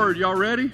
word. 0.00 0.16
Y'all 0.16 0.34
ready? 0.34 0.72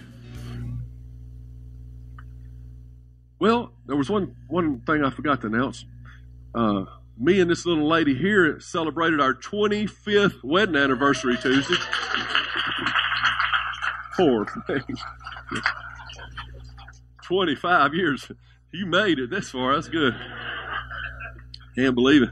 Well, 3.41 3.73
there 3.87 3.97
was 3.97 4.09
one 4.09 4.37
one 4.47 4.83
thing 4.83 5.03
I 5.03 5.11
forgot 5.11 5.41
to 5.41 5.49
announce. 5.49 5.85
Uh, 6.55 6.85
me 7.19 7.41
and 7.41 7.51
this 7.51 7.67
little 7.67 7.89
lady 7.89 8.15
here 8.15 8.61
celebrated 8.61 9.21
our 9.21 9.35
25th 9.35 10.45
wedding 10.45 10.77
anniversary 10.77 11.37
Tuesday. 11.39 11.75
Poor 14.17 14.47
thing. 14.69 14.97
25 17.25 17.95
years. 17.95 18.31
You 18.71 18.87
made 18.87 19.19
it 19.19 19.31
this 19.31 19.51
far. 19.51 19.75
That's 19.75 19.89
good. 19.89 20.15
Can't 21.75 21.97
believe 21.97 22.23
it. 22.23 22.31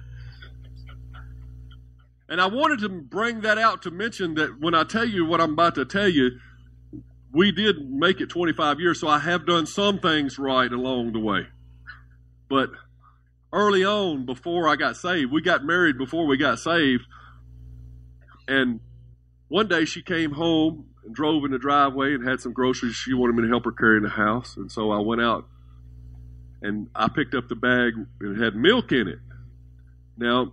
And 2.28 2.40
I 2.40 2.46
wanted 2.46 2.78
to 2.80 2.88
bring 2.88 3.40
that 3.40 3.58
out 3.58 3.82
to 3.82 3.90
mention 3.90 4.34
that 4.36 4.60
when 4.60 4.76
I 4.76 4.84
tell 4.84 5.04
you 5.04 5.26
what 5.26 5.40
I'm 5.40 5.54
about 5.54 5.74
to 5.74 5.84
tell 5.84 6.08
you, 6.08 6.38
we 7.34 7.50
did 7.50 7.90
make 7.90 8.20
it 8.20 8.28
25 8.28 8.78
years, 8.78 9.00
so 9.00 9.08
I 9.08 9.18
have 9.18 9.44
done 9.44 9.66
some 9.66 9.98
things 9.98 10.38
right 10.38 10.72
along 10.72 11.12
the 11.12 11.18
way. 11.18 11.48
But 12.48 12.70
early 13.52 13.84
on, 13.84 14.24
before 14.24 14.68
I 14.68 14.76
got 14.76 14.96
saved, 14.96 15.32
we 15.32 15.42
got 15.42 15.64
married 15.64 15.98
before 15.98 16.26
we 16.26 16.36
got 16.36 16.60
saved. 16.60 17.02
And 18.46 18.78
one 19.48 19.66
day 19.66 19.84
she 19.84 20.00
came 20.00 20.30
home 20.30 20.86
and 21.04 21.12
drove 21.12 21.44
in 21.44 21.50
the 21.50 21.58
driveway 21.58 22.14
and 22.14 22.26
had 22.26 22.40
some 22.40 22.52
groceries 22.52 22.94
she 22.94 23.14
wanted 23.14 23.34
me 23.34 23.42
to 23.42 23.48
help 23.48 23.64
her 23.64 23.72
carry 23.72 23.96
in 23.96 24.04
the 24.04 24.10
house. 24.10 24.56
And 24.56 24.70
so 24.70 24.92
I 24.92 25.00
went 25.00 25.20
out 25.20 25.48
and 26.62 26.88
I 26.94 27.08
picked 27.08 27.34
up 27.34 27.48
the 27.48 27.56
bag 27.56 27.94
and 28.20 28.36
it 28.36 28.42
had 28.42 28.54
milk 28.54 28.92
in 28.92 29.08
it. 29.08 29.18
Now, 30.16 30.52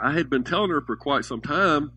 I 0.00 0.12
had 0.12 0.30
been 0.30 0.44
telling 0.44 0.70
her 0.70 0.80
for 0.80 0.96
quite 0.96 1.26
some 1.26 1.42
time, 1.42 1.92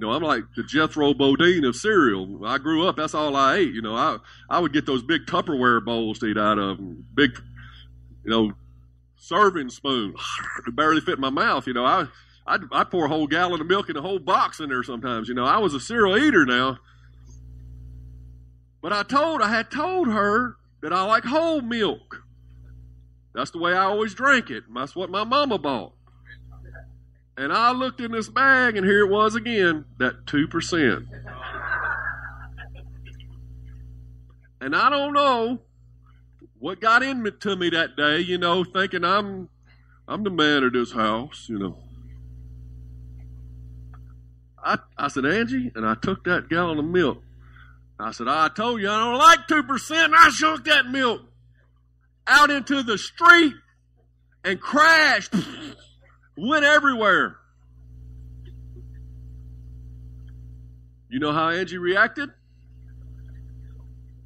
you 0.00 0.06
know, 0.06 0.12
I'm 0.14 0.22
like 0.22 0.44
the 0.56 0.62
Jethro 0.62 1.12
Bodine 1.12 1.66
of 1.66 1.76
cereal. 1.76 2.46
I 2.46 2.56
grew 2.56 2.88
up, 2.88 2.96
that's 2.96 3.12
all 3.12 3.36
I 3.36 3.56
ate. 3.56 3.74
You 3.74 3.82
know, 3.82 3.94
I, 3.94 4.16
I 4.48 4.58
would 4.58 4.72
get 4.72 4.86
those 4.86 5.02
big 5.02 5.26
Tupperware 5.26 5.84
bowls 5.84 6.20
to 6.20 6.26
eat 6.26 6.38
out 6.38 6.58
of, 6.58 6.78
big, 7.14 7.32
you 8.24 8.30
know, 8.30 8.52
serving 9.18 9.68
spoon. 9.68 10.14
Barely 10.72 11.02
fit 11.02 11.16
in 11.16 11.20
my 11.20 11.28
mouth. 11.28 11.66
You 11.66 11.74
know, 11.74 11.84
I, 11.84 12.06
I'd, 12.46 12.62
I'd 12.72 12.90
pour 12.90 13.04
a 13.04 13.08
whole 13.08 13.26
gallon 13.26 13.60
of 13.60 13.66
milk 13.66 13.90
and 13.90 13.98
a 13.98 14.00
whole 14.00 14.18
box 14.18 14.58
in 14.58 14.70
there 14.70 14.82
sometimes. 14.82 15.28
You 15.28 15.34
know, 15.34 15.44
I 15.44 15.58
was 15.58 15.74
a 15.74 15.80
cereal 15.80 16.16
eater 16.16 16.46
now. 16.46 16.78
But 18.80 18.94
I 18.94 19.02
told, 19.02 19.42
I 19.42 19.48
had 19.48 19.70
told 19.70 20.08
her 20.08 20.56
that 20.80 20.94
I 20.94 21.02
like 21.02 21.24
whole 21.24 21.60
milk. 21.60 22.22
That's 23.34 23.50
the 23.50 23.58
way 23.58 23.74
I 23.74 23.84
always 23.84 24.14
drank 24.14 24.48
it. 24.48 24.64
That's 24.74 24.96
what 24.96 25.10
my 25.10 25.24
mama 25.24 25.58
bought. 25.58 25.92
And 27.40 27.54
I 27.54 27.72
looked 27.72 28.02
in 28.02 28.12
this 28.12 28.28
bag, 28.28 28.76
and 28.76 28.84
here 28.84 29.06
it 29.06 29.10
was 29.10 29.34
again, 29.34 29.86
that 29.98 30.26
2%. 30.26 31.06
And 34.60 34.76
I 34.76 34.90
don't 34.90 35.14
know 35.14 35.60
what 36.58 36.80
got 36.82 37.02
into 37.02 37.56
me 37.56 37.70
that 37.70 37.96
day, 37.96 38.20
you 38.20 38.36
know, 38.36 38.62
thinking 38.62 39.04
I'm 39.04 39.48
I'm 40.06 40.22
the 40.22 40.30
man 40.30 40.64
of 40.64 40.74
this 40.74 40.92
house, 40.92 41.46
you 41.48 41.58
know. 41.58 41.78
I, 44.62 44.78
I 44.98 45.08
said, 45.08 45.24
Angie, 45.24 45.72
and 45.74 45.86
I 45.86 45.94
took 45.94 46.24
that 46.24 46.50
gallon 46.50 46.78
of 46.78 46.84
milk. 46.84 47.22
I 47.98 48.10
said, 48.10 48.28
I 48.28 48.48
told 48.48 48.82
you 48.82 48.90
I 48.90 48.98
don't 48.98 49.18
like 49.18 49.48
2%. 49.48 50.04
And 50.04 50.14
I 50.14 50.28
shook 50.28 50.66
that 50.66 50.86
milk 50.86 51.22
out 52.26 52.50
into 52.50 52.82
the 52.82 52.98
street 52.98 53.54
and 54.44 54.60
crashed, 54.60 55.34
went 56.36 56.64
everywhere. 56.64 57.39
You 61.10 61.18
know 61.18 61.32
how 61.32 61.50
Angie 61.50 61.78
reacted? 61.78 62.30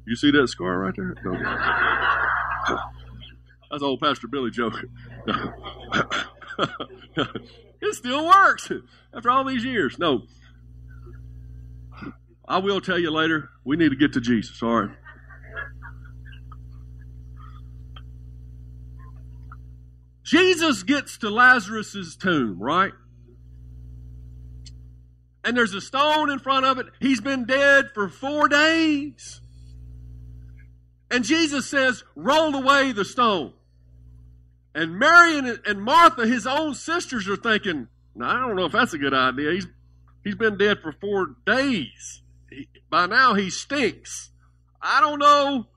You 0.05 0.15
see 0.15 0.29
that 0.31 0.47
scar 0.49 0.77
right 0.79 0.93
there? 0.95 1.15
No. 1.25 1.33
That's 3.71 3.81
old 3.81 3.99
Pastor 3.99 4.27
Billy 4.27 4.51
joke. 4.51 4.75
it 7.81 7.95
still 7.95 8.27
works 8.27 8.71
after 9.15 9.31
all 9.31 9.43
these 9.43 9.65
years. 9.65 9.97
No. 9.97 10.21
I 12.47 12.59
will 12.59 12.79
tell 12.81 12.99
you 12.99 13.09
later, 13.09 13.49
we 13.63 13.77
need 13.77 13.89
to 13.89 13.95
get 13.95 14.13
to 14.13 14.21
Jesus, 14.21 14.61
all 14.61 14.81
right? 14.81 14.95
Jesus 20.23 20.83
gets 20.83 21.17
to 21.19 21.29
Lazarus's 21.29 22.15
tomb, 22.15 22.59
right? 22.59 22.93
And 25.45 25.55
there's 25.55 25.75
a 25.75 25.79
stone 25.79 26.31
in 26.31 26.39
front 26.39 26.65
of 26.65 26.79
it. 26.79 26.87
He's 26.99 27.21
been 27.21 27.45
dead 27.45 27.91
for 27.93 28.09
four 28.09 28.49
days. 28.49 29.41
And 31.11 31.23
Jesus 31.23 31.69
says, 31.69 32.03
roll 32.15 32.55
away 32.55 32.91
the 32.91 33.05
stone. 33.05 33.53
And 34.73 34.97
Mary 34.97 35.37
and, 35.37 35.59
and 35.65 35.81
Martha, 35.81 36.25
his 36.25 36.47
own 36.47 36.73
sisters, 36.73 37.29
are 37.29 37.35
thinking, 37.35 37.87
I 38.19 38.39
don't 38.39 38.55
know 38.55 38.65
if 38.65 38.71
that's 38.71 38.93
a 38.93 38.97
good 38.97 39.13
idea. 39.13 39.51
He's, 39.51 39.67
he's 40.23 40.35
been 40.35 40.57
dead 40.57 40.79
for 40.81 40.91
four 40.91 41.35
days. 41.45 42.23
He, 42.49 42.67
by 42.89 43.05
now, 43.05 43.35
he 43.35 43.51
stinks. 43.51 44.31
I 44.81 44.99
don't 44.99 45.19
know 45.19 45.67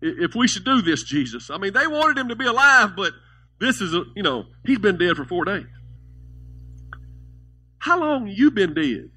if 0.00 0.34
we 0.34 0.48
should 0.48 0.64
do 0.64 0.80
this, 0.80 1.04
Jesus. 1.04 1.50
I 1.50 1.58
mean, 1.58 1.74
they 1.74 1.86
wanted 1.86 2.16
him 2.16 2.28
to 2.28 2.36
be 2.36 2.46
alive, 2.46 2.96
but 2.96 3.12
this 3.60 3.82
is, 3.82 3.94
a, 3.94 4.02
you 4.16 4.22
know, 4.22 4.46
he's 4.64 4.78
been 4.78 4.96
dead 4.96 5.16
for 5.16 5.26
four 5.26 5.44
days. 5.44 5.66
How 7.80 7.98
long 7.98 8.28
you 8.28 8.50
been 8.50 8.74
dead 8.74 9.10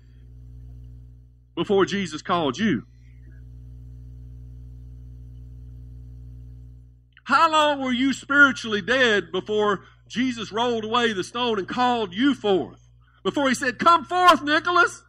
before 1.56 1.86
Jesus 1.86 2.22
called 2.22 2.58
you? 2.58 2.84
How 7.26 7.52
long 7.52 7.82
were 7.82 7.92
you 7.92 8.14
spiritually 8.14 8.82
dead 8.82 9.32
before 9.32 9.82
Jesus 10.08 10.52
rolled 10.52 10.86
away 10.86 11.14
the 11.14 11.24
stone 11.24 11.60
and 11.60 11.68
called 11.68 12.14
you 12.14 12.34
forth? 12.34 12.90
Before 13.24 13.50
he 13.50 13.56
said, 13.56 13.80
Come 13.80 14.06
forth, 14.06 14.42
Nicholas. 14.42 15.04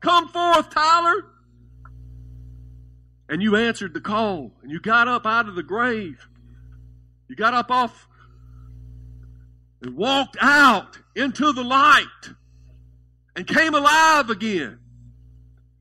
Come 0.00 0.28
forth, 0.28 0.70
Tyler. 0.70 1.24
And 3.28 3.42
you 3.42 3.56
answered 3.56 3.94
the 3.94 4.00
call 4.00 4.52
and 4.62 4.70
you 4.70 4.78
got 4.78 5.08
up 5.08 5.26
out 5.26 5.48
of 5.48 5.56
the 5.56 5.62
grave. 5.64 6.28
You 7.28 7.34
got 7.34 7.54
up 7.54 7.72
off 7.72 8.06
and 9.82 9.96
walked 9.96 10.36
out 10.40 10.98
into 11.14 11.52
the 11.52 11.62
light 11.62 12.06
and 13.34 13.46
came 13.46 13.74
alive 13.74 14.30
again. 14.30 14.78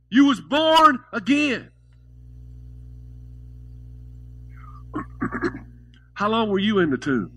You 0.10 0.26
was 0.26 0.42
born 0.42 1.00
again. 1.12 1.72
How 6.14 6.30
long 6.30 6.50
were 6.50 6.60
you 6.60 6.80
in 6.80 6.90
the 6.90 6.98
tomb? 6.98 7.32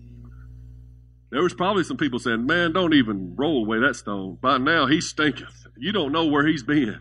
There 1.31 1.43
was 1.43 1.53
probably 1.53 1.83
some 1.83 1.97
people 1.97 2.19
saying, 2.19 2.45
Man, 2.45 2.73
don't 2.73 2.93
even 2.93 3.35
roll 3.35 3.63
away 3.65 3.79
that 3.79 3.95
stone. 3.95 4.37
By 4.41 4.57
now 4.57 4.87
he 4.87 4.99
stinketh. 5.01 5.67
You 5.77 5.91
don't 5.91 6.11
know 6.11 6.25
where 6.25 6.45
he's 6.45 6.63
been. 6.63 6.99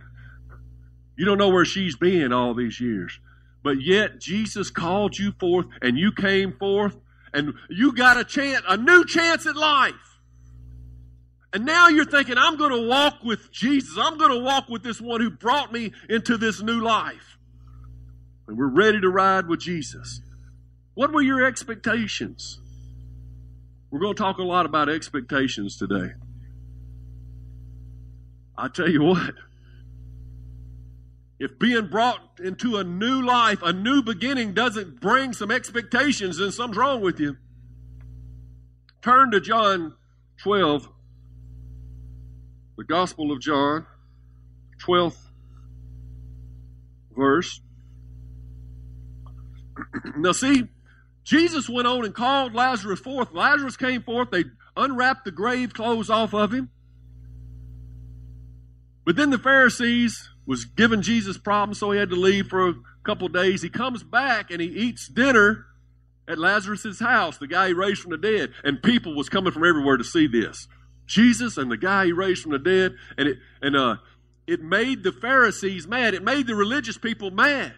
You 1.17 1.25
don't 1.25 1.39
know 1.39 1.49
where 1.49 1.65
she's 1.65 1.97
been 1.97 2.33
all 2.33 2.55
these 2.55 2.81
years. 2.81 3.19
But 3.63 3.81
yet 3.81 4.21
Jesus 4.21 4.71
called 4.71 5.19
you 5.19 5.33
forth 5.33 5.67
and 5.83 5.99
you 5.99 6.13
came 6.13 6.53
forth 6.53 6.97
and 7.33 7.55
you 7.69 7.93
got 7.93 8.17
a 8.17 8.25
chance, 8.25 8.63
a 8.69 8.77
new 8.77 9.05
chance 9.05 9.47
at 9.47 9.57
life. 9.57 9.95
And 11.53 11.65
now 11.65 11.89
you're 11.89 12.05
thinking, 12.05 12.37
I'm 12.37 12.57
going 12.57 12.73
to 12.73 12.87
walk 12.87 13.25
with 13.25 13.51
Jesus. 13.51 13.97
I'm 13.99 14.19
going 14.19 14.33
to 14.33 14.41
walk 14.41 14.69
with 14.69 14.83
this 14.83 15.01
one 15.01 15.21
who 15.21 15.31
brought 15.31 15.73
me 15.73 15.93
into 16.09 16.37
this 16.37 16.61
new 16.63 16.81
life. 16.83 17.39
And 18.47 18.59
we're 18.59 18.67
ready 18.67 19.01
to 19.01 19.09
ride 19.09 19.47
with 19.47 19.61
Jesus. 19.61 20.21
What 20.95 21.13
were 21.13 21.23
your 21.23 21.45
expectations? 21.45 22.61
We're 23.91 24.01
going 24.01 24.15
to 24.15 24.23
talk 24.23 24.39
a 24.39 24.43
lot 24.43 24.67
about 24.67 24.89
expectations 24.89 25.77
today. 25.79 26.13
I 28.57 28.69
tell 28.69 28.89
you 28.89 29.03
what, 29.03 29.35
if 31.39 31.59
being 31.59 31.87
brought 31.87 32.21
into 32.43 32.77
a 32.77 32.85
new 32.85 33.25
life, 33.25 33.63
a 33.63 33.73
new 33.73 34.03
beginning 34.03 34.55
doesn't 34.55 35.01
bring 35.01 35.33
some 35.33 35.51
expectations, 35.51 36.39
then 36.39 36.51
something's 36.51 36.77
wrong 36.77 37.01
with 37.01 37.21
you. 37.21 37.37
Turn 39.03 39.31
to 39.31 39.41
John 39.41 39.95
12, 40.43 40.89
the 42.77 42.85
Gospel 42.85 43.31
of 43.31 43.41
John. 43.41 43.87
12th 44.85 45.29
verse. 47.17 47.61
now, 50.17 50.33
see, 50.33 50.69
Jesus 51.25 51.69
went 51.69 51.87
on 51.87 52.05
and 52.05 52.15
called 52.15 52.55
Lazarus 52.55 53.01
forth. 53.01 53.33
Lazarus 53.33 53.77
came 53.77 54.03
forth. 54.03 54.31
They 54.31 54.45
unwrapped 54.77 55.25
the 55.25 55.31
grave 55.31 55.75
clothes 55.75 56.09
off 56.09 56.33
of 56.33 56.53
him. 56.53 56.71
But 59.05 59.17
then 59.17 59.31
the 59.31 59.39
Pharisees 59.39 60.29
was 60.49 60.65
giving 60.65 61.03
Jesus 61.03 61.37
problems, 61.37 61.79
so 61.79 61.91
he 61.91 61.99
had 61.99 62.09
to 62.09 62.17
leave 62.17 62.47
for 62.47 62.71
a 62.71 62.75
couple 63.05 63.29
days. 63.29 63.61
He 63.61 63.69
comes 63.69 64.03
back 64.03 64.51
and 64.51 64.63
he 64.63 64.69
eats 64.69 65.07
dinner 65.07 65.67
at 66.27 66.39
Lazarus's 66.39 67.01
house, 67.01 67.37
the 67.37 67.47
guy 67.47 67.69
he 67.69 67.73
raised 67.75 68.01
from 68.01 68.13
the 68.13 68.17
dead. 68.19 68.53
And 68.65 68.83
people 68.83 69.15
was 69.15 69.29
coming 69.29 69.53
from 69.53 69.63
everywhere 69.63 69.99
to 69.99 70.05
see 70.05 70.27
this. 70.27 70.67
Jesus 71.05 71.59
and 71.59 71.71
the 71.71 71.77
guy 71.77 72.07
he 72.07 72.13
raised 72.13 72.43
from 72.43 72.53
the 72.53 72.59
dead. 72.59 72.95
And 73.19 73.29
it 73.29 73.39
and 73.61 73.77
uh 73.77 73.97
it 74.47 74.63
made 74.63 75.03
the 75.03 75.13
Pharisees 75.13 75.87
mad. 75.87 76.15
It 76.15 76.23
made 76.23 76.47
the 76.47 76.55
religious 76.55 76.97
people 76.97 77.31
mad 77.31 77.75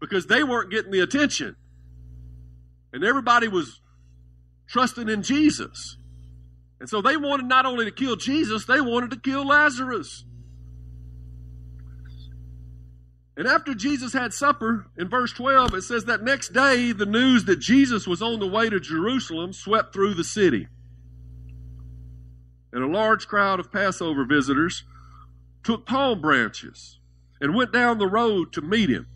because 0.00 0.26
they 0.26 0.42
weren't 0.42 0.72
getting 0.72 0.90
the 0.90 1.00
attention. 1.00 1.54
And 2.92 3.04
everybody 3.04 3.46
was 3.46 3.80
trusting 4.66 5.08
in 5.08 5.22
Jesus. 5.22 5.96
And 6.80 6.88
so 6.88 7.00
they 7.00 7.16
wanted 7.16 7.46
not 7.46 7.64
only 7.64 7.84
to 7.84 7.92
kill 7.92 8.16
Jesus, 8.16 8.66
they 8.66 8.80
wanted 8.80 9.12
to 9.12 9.20
kill 9.20 9.46
Lazarus. 9.46 10.24
And 13.36 13.46
after 13.46 13.74
Jesus 13.74 14.12
had 14.12 14.34
supper, 14.34 14.86
in 14.98 15.08
verse 15.08 15.32
12, 15.32 15.74
it 15.74 15.82
says 15.82 16.04
that 16.04 16.22
next 16.22 16.52
day 16.52 16.92
the 16.92 17.06
news 17.06 17.44
that 17.46 17.56
Jesus 17.56 18.06
was 18.06 18.20
on 18.20 18.40
the 18.40 18.46
way 18.46 18.68
to 18.68 18.78
Jerusalem 18.78 19.52
swept 19.52 19.94
through 19.94 20.14
the 20.14 20.24
city. 20.24 20.68
And 22.72 22.84
a 22.84 22.86
large 22.86 23.26
crowd 23.26 23.58
of 23.58 23.72
Passover 23.72 24.24
visitors 24.24 24.84
took 25.62 25.86
palm 25.86 26.20
branches 26.20 26.98
and 27.40 27.54
went 27.54 27.72
down 27.72 27.98
the 27.98 28.06
road 28.06 28.52
to 28.52 28.60
meet 28.60 28.90
him. 28.90 29.06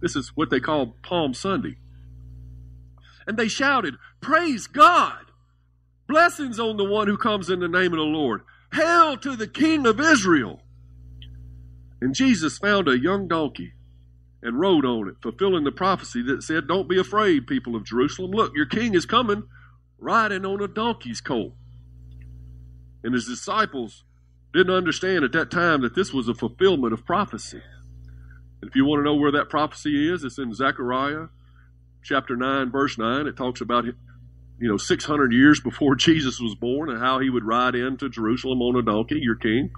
This 0.00 0.16
is 0.16 0.32
what 0.34 0.50
they 0.50 0.60
call 0.60 0.96
Palm 1.02 1.34
Sunday. 1.34 1.76
And 3.26 3.36
they 3.36 3.48
shouted, 3.48 3.96
Praise 4.20 4.66
God! 4.66 5.26
Blessings 6.08 6.58
on 6.58 6.76
the 6.76 6.84
one 6.84 7.06
who 7.06 7.16
comes 7.16 7.48
in 7.50 7.60
the 7.60 7.68
name 7.68 7.92
of 7.92 7.98
the 7.98 8.04
Lord. 8.04 8.42
Hail 8.72 9.16
to 9.18 9.36
the 9.36 9.46
King 9.46 9.86
of 9.86 10.00
Israel! 10.00 10.60
And 12.00 12.14
Jesus 12.14 12.58
found 12.58 12.88
a 12.88 12.98
young 12.98 13.28
donkey 13.28 13.72
and 14.42 14.58
rode 14.58 14.84
on 14.84 15.08
it, 15.08 15.16
fulfilling 15.22 15.64
the 15.64 15.72
prophecy 15.72 16.22
that 16.22 16.42
said, 16.42 16.66
Don't 16.66 16.88
be 16.88 16.98
afraid, 16.98 17.46
people 17.46 17.76
of 17.76 17.84
Jerusalem. 17.84 18.30
Look, 18.30 18.52
your 18.54 18.66
king 18.66 18.94
is 18.94 19.04
coming 19.06 19.44
riding 19.98 20.46
on 20.46 20.62
a 20.62 20.68
donkey's 20.68 21.20
colt. 21.20 21.52
And 23.04 23.14
his 23.14 23.26
disciples 23.26 24.04
didn't 24.52 24.74
understand 24.74 25.24
at 25.24 25.32
that 25.32 25.50
time 25.50 25.82
that 25.82 25.94
this 25.94 26.12
was 26.12 26.28
a 26.28 26.34
fulfillment 26.34 26.92
of 26.92 27.04
prophecy. 27.04 27.62
And 28.60 28.68
if 28.68 28.76
you 28.76 28.84
want 28.84 29.00
to 29.00 29.04
know 29.04 29.14
where 29.14 29.32
that 29.32 29.48
prophecy 29.48 30.10
is, 30.12 30.24
it's 30.24 30.38
in 30.38 30.54
Zechariah 30.54 31.28
chapter 32.02 32.36
9, 32.36 32.70
verse 32.70 32.98
9. 32.98 33.26
It 33.26 33.36
talks 33.36 33.60
about, 33.60 33.84
you 33.84 33.94
know, 34.68 34.76
600 34.76 35.32
years 35.32 35.60
before 35.60 35.94
Jesus 35.96 36.40
was 36.40 36.54
born 36.54 36.90
and 36.90 36.98
how 36.98 37.20
he 37.20 37.30
would 37.30 37.44
ride 37.44 37.74
into 37.74 38.08
Jerusalem 38.08 38.62
on 38.62 38.76
a 38.76 38.82
donkey, 38.82 39.18
your 39.20 39.36
king. 39.36 39.70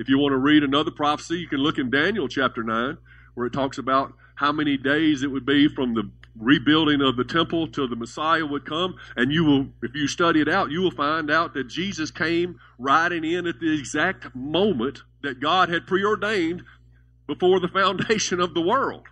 If 0.00 0.08
you 0.08 0.16
want 0.16 0.32
to 0.32 0.38
read 0.38 0.64
another 0.64 0.90
prophecy, 0.90 1.40
you 1.40 1.46
can 1.46 1.58
look 1.58 1.76
in 1.76 1.90
Daniel 1.90 2.26
chapter 2.26 2.62
9, 2.62 2.96
where 3.34 3.46
it 3.46 3.52
talks 3.52 3.76
about 3.76 4.14
how 4.34 4.50
many 4.50 4.78
days 4.78 5.22
it 5.22 5.30
would 5.30 5.44
be 5.44 5.68
from 5.68 5.92
the 5.92 6.10
rebuilding 6.34 7.02
of 7.02 7.18
the 7.18 7.24
temple 7.24 7.68
till 7.68 7.86
the 7.86 7.96
Messiah 7.96 8.46
would 8.46 8.64
come. 8.64 8.94
And 9.14 9.30
you 9.30 9.44
will, 9.44 9.66
if 9.82 9.94
you 9.94 10.08
study 10.08 10.40
it 10.40 10.48
out, 10.48 10.70
you 10.70 10.80
will 10.80 10.90
find 10.90 11.30
out 11.30 11.52
that 11.52 11.64
Jesus 11.64 12.10
came 12.10 12.58
riding 12.78 13.24
in 13.24 13.46
at 13.46 13.60
the 13.60 13.78
exact 13.78 14.34
moment 14.34 15.02
that 15.22 15.38
God 15.38 15.68
had 15.68 15.86
preordained 15.86 16.62
before 17.26 17.60
the 17.60 17.68
foundation 17.80 18.40
of 18.40 18.54
the 18.54 18.62
world. 18.62 19.04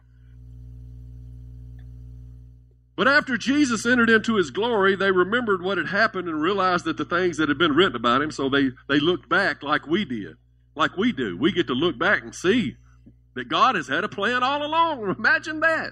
But 2.97 3.09
after 3.09 3.37
Jesus 3.37 3.85
entered 3.85 4.09
into 4.09 4.37
his 4.37 4.51
glory, 4.51 4.97
they 4.97 5.11
remembered 5.11 5.61
what 5.61 5.77
had 5.77 5.89
happened 5.89 6.29
and 6.29 6.41
realized 6.41 6.87
that 6.87 6.97
the 6.97 7.05
things 7.05 7.37
that 7.37 7.51
had 7.51 7.59
been 7.59 7.75
written 7.75 7.95
about 7.95 8.23
him, 8.23 8.31
so 8.31 8.49
they, 8.49 8.71
they 8.89 8.99
looked 8.99 9.29
back 9.29 9.63
like 9.63 9.87
we 9.87 10.07
did 10.07 10.39
like 10.79 10.97
we 10.97 11.13
do. 11.13 11.37
We 11.37 11.53
get 11.53 11.67
to 11.67 11.75
look 11.75 11.99
back 11.99 12.23
and 12.23 12.35
see 12.35 12.77
that 13.35 13.49
God 13.49 13.75
has 13.75 13.89
had 13.89 14.05
a 14.05 14.09
plan 14.09 14.43
all 14.43 14.65
along. 14.65 15.15
Imagine 15.19 15.61
that. 15.61 15.91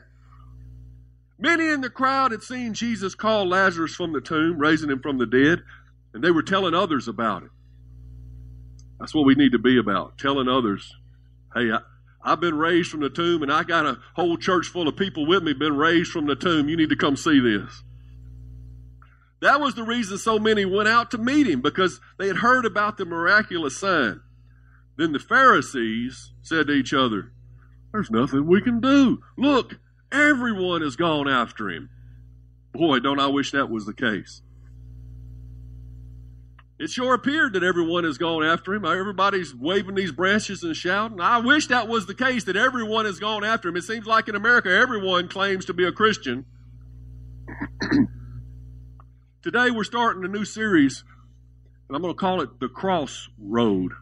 Many 1.38 1.69
in 1.69 1.83
the 1.83 1.91
crowd 1.91 2.31
had 2.31 2.43
seen 2.43 2.73
Jesus 2.73 3.15
call 3.15 3.47
Lazarus 3.47 3.94
from 3.94 4.12
the 4.12 4.23
tomb, 4.23 4.59
raising 4.59 4.91
him 4.91 5.00
from 5.00 5.19
the 5.19 5.27
dead, 5.27 5.62
and 6.15 6.25
they 6.25 6.31
were 6.31 6.43
telling 6.43 6.73
others 6.73 7.09
about 7.09 7.43
it. 7.43 7.50
That's 8.99 9.15
what 9.15 9.27
we 9.27 9.35
need 9.35 9.53
to 9.53 9.59
be 9.59 9.77
about, 9.77 10.17
telling 10.17 10.49
others, 10.49 10.94
hey, 11.55 11.71
I, 11.71 11.81
I've 12.23 12.41
been 12.41 12.56
raised 12.56 12.91
from 12.91 13.00
the 13.00 13.11
tomb, 13.11 13.43
and 13.43 13.53
I 13.53 13.65
got 13.65 13.85
a 13.85 13.99
whole 14.15 14.38
church 14.38 14.69
full 14.69 14.88
of 14.88 14.97
people 14.97 15.27
with 15.27 15.43
me 15.43 15.53
been 15.53 15.77
raised 15.77 16.11
from 16.11 16.27
the 16.27 16.37
tomb. 16.37 16.71
You 16.71 16.77
need 16.77 16.88
to 16.88 16.97
come 16.97 17.17
see 17.17 17.38
this. 17.38 17.83
That 19.43 19.61
was 19.61 19.75
the 19.75 19.85
reason 19.85 20.17
so 20.17 20.38
many 20.38 20.65
went 20.65 20.88
out 20.88 21.11
to 21.11 21.19
meet 21.19 21.47
him, 21.47 21.61
because 21.61 22.00
they 22.19 22.29
had 22.29 22.38
heard 22.38 22.65
about 22.65 22.97
the 22.97 23.05
miraculous 23.05 23.77
sign. 23.79 24.23
Then 24.97 25.13
the 25.13 25.19
Pharisees 25.19 26.33
said 26.43 26.69
to 26.69 26.73
each 26.73 26.95
other, 26.95 27.33
There's 27.93 28.11
nothing 28.11 28.47
we 28.47 28.63
can 28.63 28.81
do. 28.81 29.23
Look, 29.37 29.79
everyone 30.11 30.83
has 30.83 30.97
gone 30.97 31.29
after 31.29 31.69
him. 31.69 31.91
Boy, 32.73 33.01
don't 33.01 33.21
I 33.21 33.27
wish 33.27 33.53
that 33.53 33.71
was 33.71 33.87
the 33.87 33.95
case. 33.95 34.43
It 36.79 36.91
sure 36.91 37.15
appeared 37.15 37.55
that 37.55 37.63
everyone 37.63 38.05
has 38.05 38.19
gone 38.19 38.45
after 38.45 38.75
him. 38.75 38.85
Everybody's 38.85 39.55
waving 39.55 39.95
these 39.95 40.13
branches 40.13 40.63
and 40.63 40.77
shouting. 40.77 41.21
I 41.21 41.39
wish 41.39 41.69
that 41.69 41.89
was 41.89 42.05
the 42.05 42.15
case, 42.15 42.45
that 42.45 42.57
everyone 42.57 43.07
has 43.07 43.19
gone 43.19 43.45
after 43.45 43.69
him. 43.69 43.77
It 43.77 43.85
seems 43.85 44.07
like 44.07 44.29
in 44.29 44.35
America, 44.35 44.69
everyone 44.71 45.29
claims 45.29 45.65
to 45.67 45.75
be 45.75 45.85
a 45.85 45.93
Christian. 45.93 46.45
Today, 49.43 49.71
we're 49.71 49.85
starting 49.85 50.25
a 50.25 50.29
new 50.29 50.45
series, 50.45 51.03
and 51.89 51.97
I'm 51.97 52.03
going 52.03 52.13
to 52.13 52.19
call 52.19 52.43
it 52.43 52.61
The 52.61 52.69
Crossroad 52.69 53.93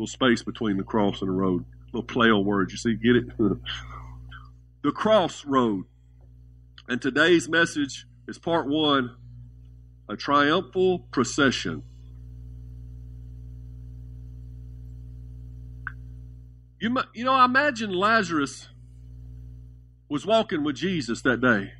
little 0.00 0.06
space 0.06 0.42
between 0.42 0.78
the 0.78 0.82
cross 0.82 1.20
and 1.20 1.28
the 1.28 1.32
road. 1.32 1.66
Little 1.92 2.02
play 2.02 2.30
on 2.30 2.46
words. 2.46 2.72
You 2.72 2.78
see, 2.78 2.94
get 2.94 3.16
it? 3.16 3.26
the 4.82 4.92
crossroad. 4.92 5.84
And 6.88 7.02
today's 7.02 7.50
message 7.50 8.06
is 8.26 8.38
part 8.38 8.66
one 8.66 9.14
a 10.08 10.16
triumphal 10.16 11.00
procession. 11.12 11.82
You, 16.80 16.96
you 17.14 17.24
know, 17.24 17.34
I 17.34 17.44
imagine 17.44 17.92
Lazarus 17.92 18.68
was 20.08 20.24
walking 20.24 20.64
with 20.64 20.76
Jesus 20.76 21.20
that 21.22 21.42
day 21.42 21.74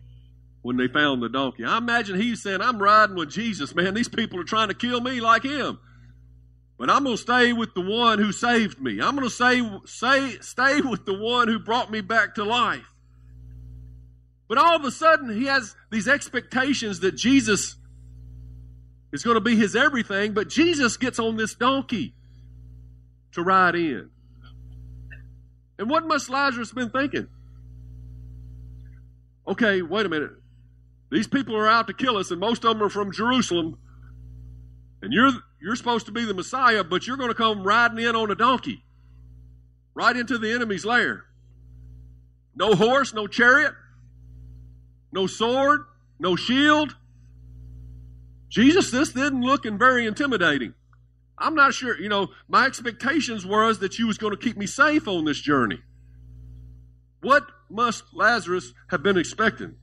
when 0.63 0.77
they 0.77 0.87
found 0.89 1.23
the 1.23 1.29
donkey. 1.31 1.65
I 1.65 1.79
imagine 1.79 2.21
he's 2.21 2.43
saying, 2.43 2.61
I'm 2.61 2.81
riding 2.81 3.17
with 3.17 3.31
Jesus, 3.31 3.75
man. 3.75 3.95
These 3.95 4.09
people 4.09 4.39
are 4.39 4.45
trying 4.45 4.69
to 4.69 4.75
kill 4.75 5.01
me 5.01 5.21
like 5.21 5.43
him. 5.43 5.79
But 6.81 6.89
I'm 6.89 7.05
going 7.05 7.15
to 7.15 7.23
stay 7.23 7.53
with 7.53 7.75
the 7.75 7.83
one 7.83 8.19
who 8.19 8.33
saved 8.33 8.81
me. 8.81 9.03
I'm 9.03 9.15
going 9.15 9.29
to 9.29 9.31
say, 9.31 9.61
say, 9.85 10.39
stay 10.41 10.81
with 10.81 11.05
the 11.05 11.13
one 11.13 11.47
who 11.47 11.59
brought 11.59 11.91
me 11.91 12.01
back 12.01 12.37
to 12.37 12.45
life. 12.45 12.91
But 14.49 14.57
all 14.57 14.77
of 14.77 14.85
a 14.87 14.91
sudden, 14.91 15.29
he 15.29 15.45
has 15.45 15.77
these 15.91 16.09
expectations 16.09 17.01
that 17.01 17.17
Jesus 17.17 17.77
is 19.13 19.23
going 19.23 19.35
to 19.35 19.43
be 19.43 19.57
his 19.57 19.77
everything, 19.77 20.33
but 20.33 20.49
Jesus 20.49 20.97
gets 20.97 21.19
on 21.19 21.37
this 21.37 21.55
donkey 21.55 22.15
to 23.33 23.43
ride 23.43 23.75
in. 23.75 24.09
And 25.79 25.91
what 25.91 26.07
must 26.07 26.31
Lazarus 26.31 26.73
been 26.73 26.89
thinking? 26.89 27.29
Okay, 29.47 29.83
wait 29.83 30.07
a 30.07 30.09
minute. 30.09 30.33
These 31.11 31.27
people 31.27 31.55
are 31.57 31.69
out 31.69 31.89
to 31.89 31.93
kill 31.93 32.17
us, 32.17 32.31
and 32.31 32.41
most 32.41 32.65
of 32.65 32.73
them 32.73 32.83
are 32.83 32.89
from 32.89 33.13
Jerusalem. 33.13 33.77
And 35.03 35.13
you're 35.13 35.33
you're 35.61 35.77
supposed 35.77 36.07
to 36.07 36.13
be 36.13 36.25
the 36.25 36.35
Messiah, 36.35 36.85
but 36.85 37.07
you're 37.07 37.17
going 37.17 37.31
to 37.31 37.35
come 37.35 37.63
riding 37.63 37.99
in 37.99 38.17
on 38.17 38.31
a 38.31 38.35
donkey, 38.35 38.83
right 39.95 40.17
into 40.17 40.39
the 40.39 40.53
enemy's 40.53 40.85
lair. 40.85 41.25
No 42.55 42.75
horse, 42.75 43.15
no 43.15 43.27
chariot, 43.27 43.75
no 45.13 45.27
sword, 45.27 45.83
no 46.19 46.37
shield. 46.37 46.97
Jesus, 48.49 48.91
this 48.91 49.13
didn't 49.13 49.43
looking 49.43 49.79
very 49.79 50.07
intimidating. 50.07 50.75
I'm 51.39 51.55
not 51.55 51.73
sure, 51.73 51.99
you 51.99 52.09
know, 52.09 52.29
my 52.49 52.67
expectations 52.67 53.47
was 53.47 53.79
that 53.79 53.99
you 53.99 54.07
was 54.07 54.19
going 54.19 54.37
to 54.37 54.37
keep 54.37 54.57
me 54.57 54.67
safe 54.67 55.09
on 55.09 55.25
this 55.25 55.41
journey. 55.41 55.81
What 57.23 57.45
must 57.71 58.05
Lazarus 58.13 58.73
have 58.89 59.03
been 59.03 59.17
expecting? 59.17 59.77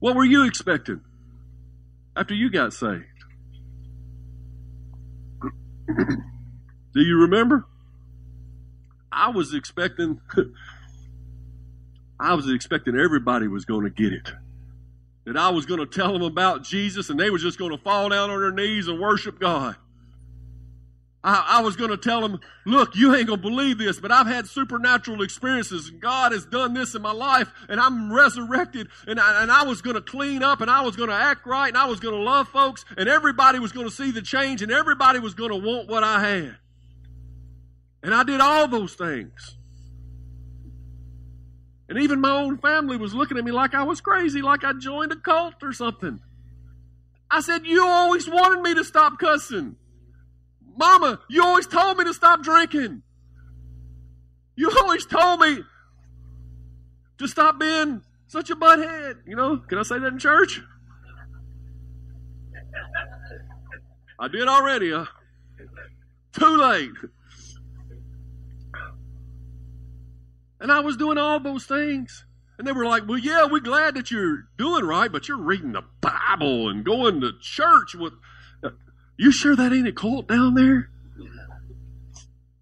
What 0.00 0.16
were 0.16 0.24
you 0.24 0.46
expecting 0.46 1.02
after 2.16 2.34
you 2.34 2.50
got 2.50 2.72
saved? 2.72 3.19
Do 6.94 7.00
you 7.00 7.20
remember? 7.20 7.66
I 9.12 9.30
was 9.30 9.54
expecting 9.54 10.20
I 12.20 12.34
was 12.34 12.50
expecting 12.50 12.96
everybody 12.96 13.48
was 13.48 13.64
going 13.64 13.84
to 13.84 13.90
get 13.90 14.12
it. 14.12 14.32
That 15.24 15.36
I 15.36 15.50
was 15.50 15.66
going 15.66 15.80
to 15.80 15.86
tell 15.86 16.12
them 16.12 16.22
about 16.22 16.64
Jesus 16.64 17.10
and 17.10 17.18
they 17.18 17.30
were 17.30 17.38
just 17.38 17.58
going 17.58 17.70
to 17.70 17.82
fall 17.82 18.08
down 18.08 18.30
on 18.30 18.40
their 18.40 18.52
knees 18.52 18.88
and 18.88 19.00
worship 19.00 19.38
God. 19.38 19.76
I, 21.22 21.58
I 21.58 21.62
was 21.62 21.76
going 21.76 21.90
to 21.90 21.98
tell 21.98 22.24
him, 22.24 22.40
look, 22.64 22.96
you 22.96 23.14
ain't 23.14 23.26
going 23.26 23.42
to 23.42 23.48
believe 23.48 23.76
this, 23.76 24.00
but 24.00 24.10
I've 24.10 24.26
had 24.26 24.46
supernatural 24.46 25.22
experiences 25.22 25.90
and 25.90 26.00
God 26.00 26.32
has 26.32 26.46
done 26.46 26.72
this 26.72 26.94
in 26.94 27.02
my 27.02 27.12
life 27.12 27.48
and 27.68 27.78
I'm 27.78 28.10
resurrected 28.12 28.88
and 29.06 29.20
I, 29.20 29.42
and 29.42 29.52
I 29.52 29.64
was 29.64 29.82
going 29.82 29.96
to 29.96 30.02
clean 30.02 30.42
up 30.42 30.62
and 30.62 30.70
I 30.70 30.80
was 30.80 30.96
going 30.96 31.10
to 31.10 31.14
act 31.14 31.46
right 31.46 31.68
and 31.68 31.76
I 31.76 31.86
was 31.86 32.00
going 32.00 32.14
to 32.14 32.22
love 32.22 32.48
folks 32.48 32.86
and 32.96 33.06
everybody 33.06 33.58
was 33.58 33.72
going 33.72 33.86
to 33.86 33.94
see 33.94 34.10
the 34.10 34.22
change 34.22 34.62
and 34.62 34.72
everybody 34.72 35.18
was 35.18 35.34
going 35.34 35.50
to 35.50 35.56
want 35.56 35.88
what 35.88 36.02
I 36.02 36.26
had. 36.26 36.56
And 38.02 38.14
I 38.14 38.22
did 38.22 38.40
all 38.40 38.66
those 38.66 38.94
things. 38.94 39.56
And 41.90 41.98
even 41.98 42.20
my 42.20 42.30
own 42.30 42.56
family 42.58 42.96
was 42.96 43.12
looking 43.12 43.36
at 43.36 43.44
me 43.44 43.50
like 43.50 43.74
I 43.74 43.82
was 43.82 44.00
crazy, 44.00 44.40
like 44.40 44.64
I 44.64 44.72
joined 44.72 45.12
a 45.12 45.16
cult 45.16 45.56
or 45.62 45.72
something. 45.72 46.20
I 47.30 47.40
said, 47.40 47.66
You 47.66 47.84
always 47.86 48.28
wanted 48.28 48.62
me 48.62 48.74
to 48.74 48.84
stop 48.84 49.18
cussing. 49.18 49.76
Mama, 50.76 51.20
you 51.28 51.44
always 51.44 51.66
told 51.66 51.98
me 51.98 52.04
to 52.04 52.14
stop 52.14 52.42
drinking. 52.42 53.02
You 54.56 54.70
always 54.82 55.06
told 55.06 55.40
me 55.40 55.60
to 57.18 57.28
stop 57.28 57.58
being 57.58 58.02
such 58.26 58.50
a 58.50 58.56
butthead. 58.56 59.16
You 59.26 59.36
know, 59.36 59.58
can 59.58 59.78
I 59.78 59.82
say 59.82 59.98
that 59.98 60.12
in 60.12 60.18
church? 60.18 60.60
I 64.18 64.28
did 64.28 64.48
already, 64.48 64.92
huh? 64.92 65.06
Too 66.32 66.56
late. 66.56 66.90
And 70.60 70.70
I 70.70 70.80
was 70.80 70.96
doing 70.96 71.16
all 71.18 71.40
those 71.40 71.64
things. 71.64 72.26
And 72.58 72.66
they 72.66 72.72
were 72.72 72.84
like, 72.84 73.08
well, 73.08 73.18
yeah, 73.18 73.46
we're 73.50 73.60
glad 73.60 73.94
that 73.94 74.10
you're 74.10 74.44
doing 74.58 74.84
right, 74.84 75.10
but 75.10 75.26
you're 75.26 75.38
reading 75.38 75.72
the 75.72 75.84
Bible 76.02 76.68
and 76.68 76.84
going 76.84 77.22
to 77.22 77.32
church 77.40 77.94
with. 77.94 78.12
You 79.20 79.30
sure 79.32 79.54
that 79.54 79.70
ain't 79.70 79.86
a 79.86 79.92
cult 79.92 80.28
down 80.28 80.54
there? 80.54 80.88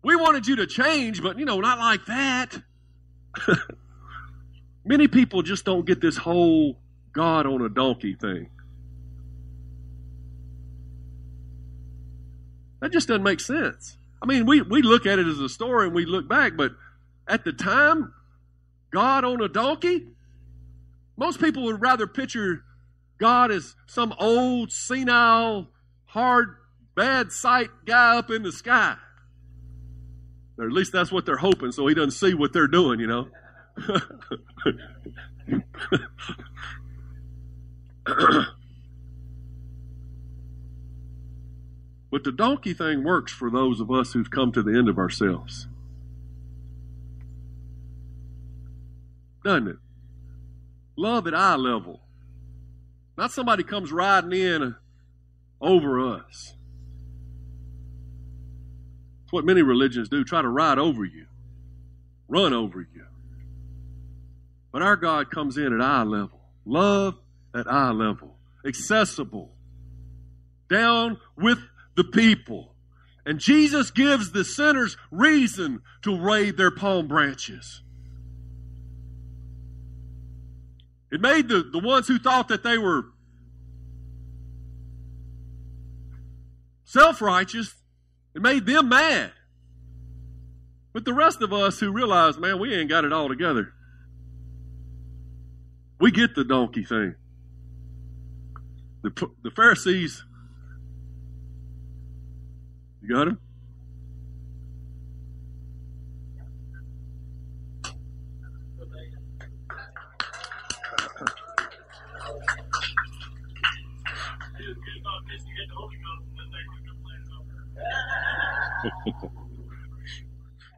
We 0.03 0.17
wanted 0.17 0.49
you 0.49 0.57
to 0.57 0.67
change, 0.67 1.23
but, 1.23 1.39
you 1.39 1.45
know, 1.45 1.61
not 1.61 1.79
like 1.79 2.05
that. 2.07 2.63
Many 4.85 5.07
people 5.07 5.43
just 5.43 5.65
don't 5.65 5.87
get 5.87 6.01
this 6.01 6.17
whole 6.17 6.77
God 7.13 7.47
on 7.47 7.63
a 7.63 7.69
donkey 7.69 8.17
thing. 8.17 8.51
That 12.81 12.91
just 12.91 13.07
doesn't 13.07 13.23
make 13.23 13.39
sense. 13.39 13.97
I 14.21 14.27
mean, 14.27 14.45
we, 14.45 14.61
we 14.61 14.83
look 14.83 15.07
at 15.07 15.21
it 15.21 15.29
as 15.29 15.39
a 15.39 15.49
story 15.49 15.87
and 15.87 15.95
we 15.95 16.07
look 16.07 16.29
back, 16.29 16.57
but 16.57 16.73
at 17.29 17.45
the 17.45 17.53
time, 17.53 18.13
God 18.91 19.25
on 19.25 19.41
a 19.41 19.49
donkey? 19.49 20.09
Most 21.17 21.41
people 21.41 21.63
would 21.67 21.81
rather 21.81 22.09
picture 22.09 22.65
God 23.17 23.53
as 23.53 23.77
some 23.87 24.13
old, 24.19 24.73
senile, 24.73 25.69
hard, 26.09 26.57
bad 26.95 27.33
sight 27.33 27.71
guy 27.87 28.17
up 28.17 28.31
in 28.31 28.43
the 28.43 28.53
sky. 28.53 28.97
Or 30.59 30.67
at 30.67 30.73
least 30.73 30.93
that's 30.93 31.13
what 31.13 31.25
they're 31.25 31.37
hoping, 31.37 31.73
so 31.73 31.87
he 31.87 31.95
doesn't 31.95 32.11
see 32.11 32.35
what 32.35 32.53
they're 32.53 32.67
doing, 32.67 32.99
you 33.01 33.07
know. 33.07 33.29
but 42.11 42.25
the 42.25 42.33
donkey 42.33 42.75
thing 42.75 43.05
works 43.05 43.33
for 43.33 43.51
those 43.51 43.81
of 43.81 43.91
us 43.91 44.13
who've 44.13 44.31
come 44.31 44.51
to 44.53 44.63
the 44.63 44.77
end 44.77 44.89
of 44.89 44.99
ourselves. 44.99 45.69
doesn't 49.49 49.69
it? 49.69 49.77
Love 50.97 51.27
at 51.27 51.35
eye 51.35 51.57
level. 51.57 52.01
Not 53.17 53.33
somebody 53.33 53.63
comes 53.63 53.91
riding 53.91 54.33
in 54.33 54.77
over 55.61 56.15
us. 56.15 56.55
It's 59.25 59.33
what 59.33 59.45
many 59.45 59.63
religions 59.63 60.09
do 60.09 60.25
try 60.25 60.41
to 60.41 60.49
ride 60.49 60.79
over 60.79 61.05
you, 61.05 61.27
run 62.29 62.53
over 62.53 62.81
you. 62.81 63.05
But 64.73 64.83
our 64.83 64.97
God 64.97 65.31
comes 65.31 65.57
in 65.57 65.73
at 65.73 65.81
eye 65.81 66.03
level. 66.03 66.41
Love 66.65 67.15
at 67.55 67.67
eye 67.67 67.91
level. 67.91 68.37
Accessible. 68.67 69.51
Down 70.71 71.19
with 71.37 71.59
the 71.97 72.05
people. 72.05 72.75
And 73.25 73.39
Jesus 73.39 73.91
gives 73.91 74.33
the 74.33 74.45
sinners 74.45 74.97
reason 75.11 75.83
to 76.03 76.17
wave 76.17 76.57
their 76.57 76.71
palm 76.71 77.09
branches. 77.09 77.83
It 81.11 81.21
made 81.21 81.49
the, 81.49 81.63
the 81.63 81.79
ones 81.79 82.07
who 82.07 82.19
thought 82.19 82.49
that 82.49 82.63
they 82.63 82.79
were 82.79 83.07
self 86.89 87.21
righteous, 87.21 87.75
it 88.35 88.41
made 88.41 88.65
them 88.65 88.89
mad. 88.89 89.33
But 90.95 91.05
the 91.05 91.13
rest 91.13 91.43
of 91.43 91.53
us 91.53 91.79
who 91.79 91.93
realize, 91.93 92.39
man, 92.39 92.59
we 92.59 92.75
ain't 92.75 92.89
got 92.89 93.05
it 93.05 93.13
all 93.13 93.29
together, 93.29 93.75
we 96.01 96.11
get 96.11 96.35
the 96.35 96.45
donkey 96.45 96.85
thing. 96.85 97.15
The, 99.03 99.29
the 99.45 99.51
Pharisees, 99.51 100.25
you 103.03 103.15
got 103.15 103.29
him? 103.29 103.39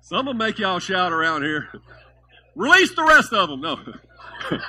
Some 0.00 0.26
will 0.26 0.34
make 0.34 0.58
y'all 0.58 0.80
shout 0.80 1.12
around 1.12 1.42
here. 1.42 1.68
Release 2.56 2.94
the 2.94 3.04
rest 3.04 3.32
of 3.32 3.48
them. 3.48 3.60
No. 3.60 3.78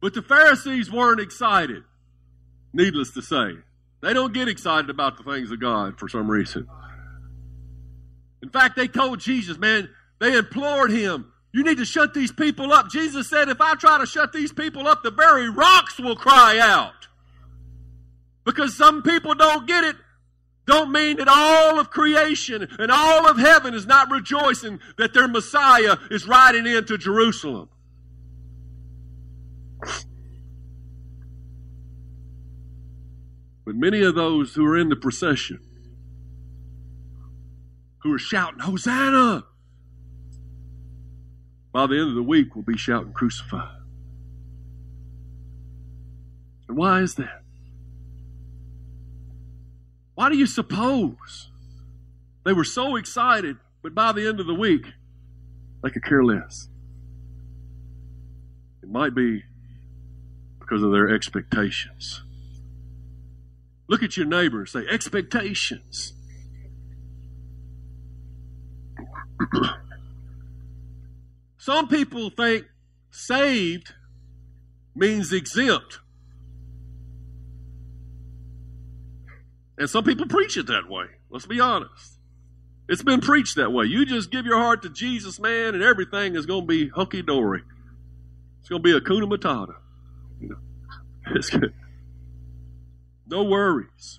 but 0.00 0.14
the 0.14 0.22
Pharisees 0.22 0.90
weren't 0.90 1.20
excited, 1.20 1.82
needless 2.72 3.10
to 3.12 3.22
say. 3.22 3.54
They 4.00 4.12
don't 4.12 4.32
get 4.32 4.48
excited 4.48 4.90
about 4.90 5.16
the 5.16 5.24
things 5.24 5.50
of 5.50 5.60
God 5.60 5.98
for 5.98 6.08
some 6.08 6.30
reason. 6.30 6.68
In 8.42 8.50
fact, 8.50 8.76
they 8.76 8.88
told 8.88 9.20
Jesus, 9.20 9.58
man, 9.58 9.88
they 10.22 10.38
implored 10.38 10.92
him, 10.92 11.32
you 11.52 11.64
need 11.64 11.78
to 11.78 11.84
shut 11.84 12.14
these 12.14 12.30
people 12.30 12.72
up. 12.72 12.88
Jesus 12.88 13.28
said, 13.28 13.48
if 13.48 13.60
I 13.60 13.74
try 13.74 13.98
to 13.98 14.06
shut 14.06 14.32
these 14.32 14.52
people 14.52 14.86
up, 14.86 15.02
the 15.02 15.10
very 15.10 15.50
rocks 15.50 15.98
will 15.98 16.14
cry 16.14 16.60
out. 16.60 17.08
Because 18.44 18.76
some 18.76 19.02
people 19.02 19.34
don't 19.34 19.66
get 19.66 19.82
it, 19.82 19.96
don't 20.64 20.92
mean 20.92 21.16
that 21.16 21.26
all 21.26 21.80
of 21.80 21.90
creation 21.90 22.68
and 22.78 22.92
all 22.92 23.28
of 23.28 23.36
heaven 23.36 23.74
is 23.74 23.84
not 23.84 24.12
rejoicing 24.12 24.78
that 24.96 25.12
their 25.12 25.26
Messiah 25.26 25.96
is 26.08 26.28
riding 26.28 26.68
into 26.68 26.96
Jerusalem. 26.96 27.68
But 33.64 33.74
many 33.74 34.02
of 34.02 34.14
those 34.14 34.54
who 34.54 34.64
are 34.66 34.78
in 34.78 34.88
the 34.88 34.94
procession, 34.94 35.58
who 38.04 38.14
are 38.14 38.18
shouting, 38.20 38.60
Hosanna, 38.60 39.46
by 41.72 41.86
the 41.86 41.98
end 41.98 42.10
of 42.10 42.14
the 42.14 42.22
week 42.22 42.54
we'll 42.54 42.64
be 42.64 42.76
shouting, 42.76 43.12
Crucify. 43.12 43.68
And 46.68 46.76
why 46.76 47.00
is 47.00 47.14
that? 47.16 47.42
Why 50.14 50.28
do 50.28 50.36
you 50.36 50.46
suppose 50.46 51.50
they 52.44 52.52
were 52.52 52.64
so 52.64 52.96
excited, 52.96 53.56
but 53.82 53.94
by 53.94 54.12
the 54.12 54.28
end 54.28 54.40
of 54.40 54.46
the 54.46 54.54
week, 54.54 54.86
they 55.82 55.90
could 55.90 56.04
care 56.04 56.22
less? 56.22 56.68
It 58.82 58.90
might 58.90 59.14
be 59.14 59.42
because 60.60 60.82
of 60.82 60.92
their 60.92 61.08
expectations. 61.08 62.22
Look 63.88 64.02
at 64.02 64.16
your 64.16 64.26
neighbor 64.26 64.66
say, 64.66 64.86
expectations. 64.88 66.12
Some 71.62 71.86
people 71.86 72.28
think 72.28 72.66
saved 73.12 73.94
means 74.96 75.32
exempt. 75.32 76.00
And 79.78 79.88
some 79.88 80.02
people 80.02 80.26
preach 80.26 80.56
it 80.56 80.66
that 80.66 80.88
way. 80.88 81.04
Let's 81.30 81.46
be 81.46 81.60
honest. 81.60 82.18
It's 82.88 83.04
been 83.04 83.20
preached 83.20 83.54
that 83.54 83.70
way. 83.70 83.84
You 83.84 84.04
just 84.04 84.32
give 84.32 84.44
your 84.44 84.58
heart 84.58 84.82
to 84.82 84.88
Jesus, 84.88 85.38
man, 85.38 85.76
and 85.76 85.84
everything 85.84 86.34
is 86.34 86.46
going 86.46 86.62
to 86.62 86.66
be 86.66 86.88
hunky 86.88 87.22
dory. 87.22 87.62
It's 88.58 88.68
going 88.68 88.82
to 88.82 89.00
be 89.00 89.00
hakuna 89.00 89.32
matata. 89.32 89.76
It's 91.36 91.48
good. 91.48 91.72
No 93.28 93.44
worries. 93.44 94.18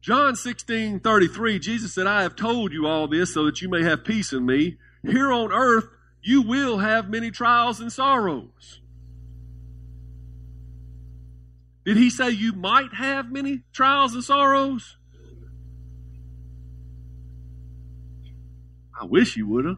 John 0.00 0.34
16 0.34 0.98
33, 0.98 1.60
Jesus 1.60 1.94
said, 1.94 2.08
I 2.08 2.22
have 2.22 2.34
told 2.34 2.72
you 2.72 2.88
all 2.88 3.06
this 3.06 3.32
so 3.32 3.44
that 3.44 3.62
you 3.62 3.68
may 3.68 3.84
have 3.84 4.02
peace 4.02 4.32
in 4.32 4.44
me. 4.44 4.78
Here 5.06 5.32
on 5.32 5.52
earth, 5.52 5.88
you 6.22 6.42
will 6.42 6.78
have 6.78 7.08
many 7.08 7.30
trials 7.30 7.80
and 7.80 7.92
sorrows. 7.92 8.80
Did 11.84 11.96
he 11.96 12.10
say 12.10 12.30
you 12.30 12.52
might 12.52 12.94
have 12.94 13.30
many 13.30 13.62
trials 13.72 14.14
and 14.14 14.24
sorrows? 14.24 14.96
I 19.00 19.04
wish 19.04 19.34
he 19.34 19.42
would 19.42 19.66
have. 19.66 19.76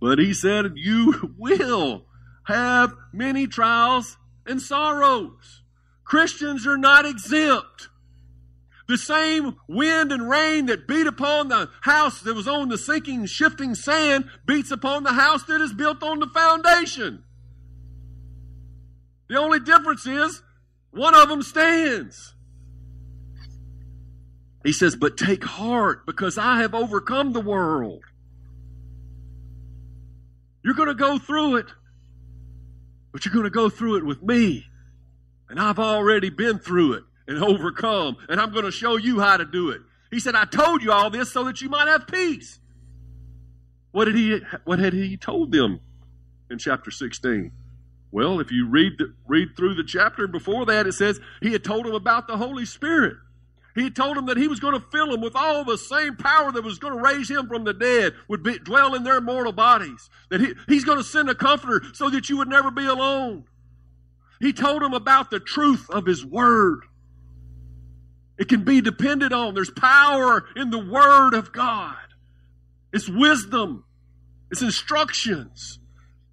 But 0.00 0.20
he 0.20 0.32
said, 0.32 0.72
You 0.76 1.34
will 1.38 2.04
have 2.44 2.94
many 3.12 3.48
trials 3.48 4.16
and 4.46 4.62
sorrows. 4.62 5.62
Christians 6.04 6.66
are 6.66 6.78
not 6.78 7.04
exempt. 7.04 7.88
The 8.88 8.96
same 8.96 9.56
wind 9.68 10.12
and 10.12 10.30
rain 10.30 10.66
that 10.66 10.88
beat 10.88 11.06
upon 11.06 11.48
the 11.48 11.68
house 11.82 12.22
that 12.22 12.34
was 12.34 12.48
on 12.48 12.70
the 12.70 12.78
sinking, 12.78 13.26
shifting 13.26 13.74
sand 13.74 14.24
beats 14.46 14.70
upon 14.70 15.02
the 15.02 15.12
house 15.12 15.44
that 15.44 15.60
is 15.60 15.74
built 15.74 16.02
on 16.02 16.20
the 16.20 16.26
foundation. 16.26 17.22
The 19.28 19.38
only 19.38 19.60
difference 19.60 20.06
is 20.06 20.42
one 20.90 21.14
of 21.14 21.28
them 21.28 21.42
stands. 21.42 22.34
He 24.64 24.72
says, 24.72 24.96
But 24.96 25.18
take 25.18 25.44
heart 25.44 26.06
because 26.06 26.38
I 26.38 26.62
have 26.62 26.74
overcome 26.74 27.34
the 27.34 27.42
world. 27.42 28.04
You're 30.64 30.74
going 30.74 30.88
to 30.88 30.94
go 30.94 31.18
through 31.18 31.56
it, 31.56 31.66
but 33.12 33.26
you're 33.26 33.34
going 33.34 33.44
to 33.44 33.50
go 33.50 33.68
through 33.68 33.96
it 33.98 34.06
with 34.06 34.22
me. 34.22 34.64
And 35.50 35.60
I've 35.60 35.78
already 35.78 36.30
been 36.30 36.58
through 36.58 36.94
it 36.94 37.04
and 37.28 37.44
overcome, 37.44 38.16
and 38.28 38.40
I'm 38.40 38.50
going 38.52 38.64
to 38.64 38.72
show 38.72 38.96
you 38.96 39.20
how 39.20 39.36
to 39.36 39.44
do 39.44 39.70
it. 39.70 39.82
He 40.10 40.18
said, 40.18 40.34
I 40.34 40.46
told 40.46 40.82
you 40.82 40.90
all 40.90 41.10
this 41.10 41.30
so 41.30 41.44
that 41.44 41.60
you 41.60 41.68
might 41.68 41.86
have 41.86 42.06
peace. 42.08 42.58
What 43.92 44.06
did 44.06 44.16
he 44.16 44.40
what 44.64 44.78
had 44.78 44.92
he 44.92 45.16
told 45.16 45.52
them 45.52 45.80
in 46.50 46.58
chapter 46.58 46.90
16? 46.90 47.52
Well, 48.10 48.40
if 48.40 48.50
you 48.50 48.66
read 48.66 48.94
the, 48.98 49.14
read 49.26 49.48
through 49.56 49.74
the 49.74 49.84
chapter 49.84 50.26
before 50.26 50.64
that, 50.66 50.86
it 50.86 50.94
says 50.94 51.20
he 51.42 51.52
had 51.52 51.62
told 51.62 51.84
them 51.84 51.94
about 51.94 52.26
the 52.26 52.38
Holy 52.38 52.64
Spirit. 52.64 53.16
He 53.74 53.84
had 53.84 53.94
told 53.94 54.16
them 54.16 54.26
that 54.26 54.38
he 54.38 54.48
was 54.48 54.60
going 54.60 54.74
to 54.74 54.86
fill 54.90 55.10
them 55.10 55.20
with 55.20 55.36
all 55.36 55.64
the 55.64 55.78
same 55.78 56.16
power 56.16 56.50
that 56.50 56.64
was 56.64 56.78
going 56.78 56.94
to 56.94 57.00
raise 57.00 57.30
him 57.30 57.46
from 57.46 57.64
the 57.64 57.74
dead, 57.74 58.14
would 58.26 58.42
be, 58.42 58.58
dwell 58.58 58.94
in 58.94 59.04
their 59.04 59.20
mortal 59.20 59.52
bodies. 59.52 60.08
That 60.30 60.40
he, 60.40 60.54
he's 60.66 60.84
going 60.84 60.98
to 60.98 61.04
send 61.04 61.28
a 61.28 61.34
comforter 61.34 61.82
so 61.92 62.08
that 62.10 62.28
you 62.28 62.38
would 62.38 62.48
never 62.48 62.70
be 62.70 62.86
alone. 62.86 63.44
He 64.40 64.52
told 64.52 64.82
them 64.82 64.94
about 64.94 65.30
the 65.30 65.38
truth 65.38 65.88
of 65.90 66.06
his 66.06 66.24
word. 66.24 66.84
It 68.38 68.48
can 68.48 68.64
be 68.64 68.80
depended 68.80 69.32
on. 69.32 69.54
There's 69.54 69.70
power 69.70 70.46
in 70.56 70.70
the 70.70 70.78
word 70.78 71.34
of 71.34 71.52
God. 71.52 71.96
It's 72.92 73.08
wisdom. 73.08 73.84
It's 74.50 74.62
instructions. 74.62 75.78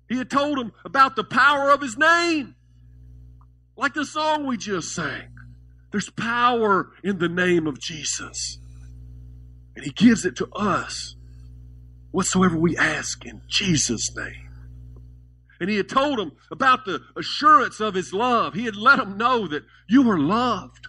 He 0.08 0.18
had 0.18 0.30
told 0.30 0.58
them 0.60 0.72
about 0.86 1.16
the 1.16 1.24
power 1.24 1.72
of 1.72 1.82
his 1.82 1.98
name. 1.98 2.56
Like 3.76 3.94
the 3.94 4.06
song 4.06 4.46
we 4.46 4.56
just 4.56 4.94
sang. 4.94 5.30
There's 5.92 6.10
power 6.10 6.92
in 7.04 7.18
the 7.18 7.28
name 7.28 7.68
of 7.68 7.80
Jesus. 7.80 8.60
And 9.76 9.84
he 9.84 9.92
gives 9.92 10.26
it 10.26 10.36
to 10.38 10.48
us 10.54 11.16
whatsoever 12.12 12.56
we 12.56 12.78
ask 12.78 13.26
in 13.26 13.42
Jesus' 13.48 14.16
name. 14.16 14.50
And 15.60 15.70
he 15.70 15.78
had 15.78 15.90
told 15.90 16.20
them 16.20 16.34
about 16.52 16.86
the 16.86 17.02
assurance 17.18 17.80
of 17.80 17.94
his 17.94 18.14
love. 18.14 18.54
He 18.54 18.66
had 18.66 18.76
let 18.76 19.00
them 19.00 19.18
know 19.18 19.48
that 19.48 19.64
you 19.90 20.10
are 20.10 20.20
loved. 20.20 20.88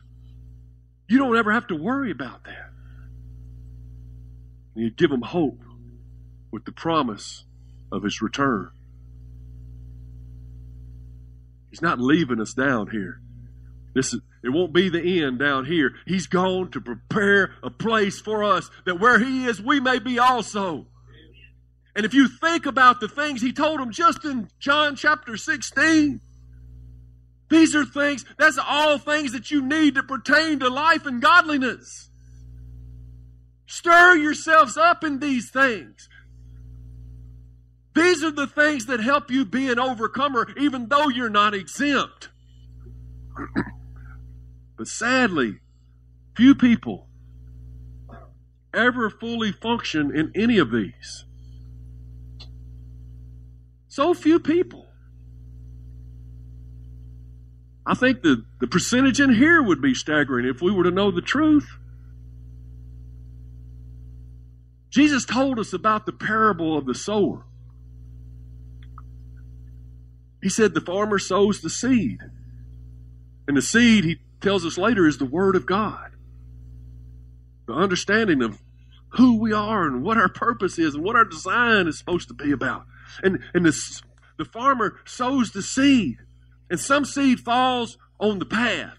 You 1.09 1.19
don't 1.19 1.37
ever 1.37 1.53
have 1.53 1.69
to 1.69 1.77
worry 1.77 2.11
about 2.11 2.45
that. 2.45 2.71
And 4.75 4.85
he'd 4.85 4.97
give 4.97 5.11
them 5.11 5.23
hope 5.23 5.61
with 6.51 6.65
the 6.65 6.73
promise 6.73 7.45
of 7.93 8.03
his 8.03 8.21
return. 8.21 8.71
He's 11.71 11.83
not 11.83 12.01
leaving 12.01 12.41
us 12.41 12.55
down 12.55 12.91
here. 12.91 13.21
This 13.95 14.13
is, 14.13 14.21
it 14.43 14.51
won't 14.51 14.73
be 14.73 14.89
the 14.89 15.23
end 15.23 15.39
down 15.39 15.65
here. 15.65 15.95
He's 16.07 16.27
gone 16.27 16.71
to 16.73 16.81
prepare 16.81 17.55
a 17.63 17.71
place 17.71 18.21
for 18.21 18.45
us 18.45 18.71
that 18.85 19.01
where 19.01 19.19
he 19.19 19.47
is, 19.47 19.61
we 19.61 19.81
may 19.81 19.99
be 19.99 20.19
also. 20.19 20.87
And 21.95 22.05
if 22.05 22.13
you 22.13 22.29
think 22.29 22.67
about 22.67 23.01
the 23.01 23.09
things 23.09 23.41
he 23.41 23.53
told 23.53 23.81
them 23.81 23.91
just 23.91 24.25
in 24.25 24.49
John 24.59 24.97
chapter 24.97 25.37
16, 25.37 26.21
these 27.49 27.75
are 27.77 27.85
things, 27.85 28.25
that's 28.39 28.59
all 28.59 28.99
things 28.99 29.33
that 29.33 29.51
you 29.51 29.63
need 29.63 29.95
to 29.95 30.03
pertain 30.03 30.59
to 30.61 30.69
life 30.69 31.07
and 31.07 31.23
godliness. 31.23 32.11
Stir 33.67 34.17
yourselves 34.17 34.77
up 34.77 35.05
in 35.05 35.21
these 35.21 35.51
things. 35.51 36.09
These 37.95 38.23
are 38.23 38.31
the 38.31 38.47
things 38.47 38.87
that 38.87 39.01
help 39.01 39.31
you 39.31 39.45
be 39.45 39.71
an 39.71 39.79
overcomer, 39.79 40.49
even 40.59 40.89
though 40.89 41.09
you're 41.09 41.31
not 41.31 41.55
exempt. 41.55 42.29
but 44.77 44.87
sadly, 44.87 45.61
few 46.37 46.55
people 46.55 47.07
ever 48.75 49.09
fully 49.09 49.53
function 49.53 50.15
in 50.15 50.31
any 50.35 50.59
of 50.59 50.71
these. 50.71 51.25
So 53.89 54.13
few 54.13 54.39
people. 54.39 54.86
I 57.87 57.95
think 57.95 58.23
the, 58.23 58.45
the 58.61 58.67
percentage 58.67 59.21
in 59.21 59.33
here 59.33 59.63
would 59.63 59.81
be 59.81 59.95
staggering 59.95 60.47
if 60.47 60.61
we 60.61 60.73
were 60.73 60.85
to 60.85 60.91
know 60.91 61.13
the 61.13 61.23
truth. 61.23 61.69
Jesus 64.91 65.25
told 65.25 65.59
us 65.59 65.73
about 65.73 66.05
the 66.05 66.13
parable 66.13 66.77
of 66.77 66.87
the 66.87 66.95
sower. 66.95 67.45
He 70.43 70.49
said 70.49 70.75
the 70.75 70.81
farmer 70.81 71.19
sows 71.19 71.61
the 71.61 71.71
seed. 71.71 72.19
And 73.47 73.57
the 73.57 73.63
seed, 73.63 74.05
he 74.05 74.17
tells 74.41 74.67
us 74.67 74.77
later, 74.77 75.07
is 75.07 75.19
the 75.19 75.25
Word 75.25 75.55
of 75.55 75.67
God. 75.67 76.11
The 77.67 77.75
understanding 77.75 78.43
of 78.43 78.59
who 79.11 79.39
we 79.39 79.53
are 79.53 79.87
and 79.87 80.03
what 80.03 80.19
our 80.19 80.29
purpose 80.29 80.79
is 80.79 80.95
and 80.95 81.05
what 81.05 81.17
our 81.17 81.25
design 81.25 81.87
is 81.87 81.99
supposed 81.99 82.29
to 82.29 82.35
be 82.35 82.51
about. 82.51 82.85
And, 83.23 83.39
and 83.55 83.65
the, 83.65 84.03
the 84.39 84.45
farmer 84.45 84.99
sows 85.05 85.53
the 85.53 85.63
seed. 85.63 86.19
And 86.71 86.81
some 86.81 87.05
seed 87.05 87.41
falls 87.41 87.99
on 88.19 88.39
the 88.39 88.47
path. 88.47 88.99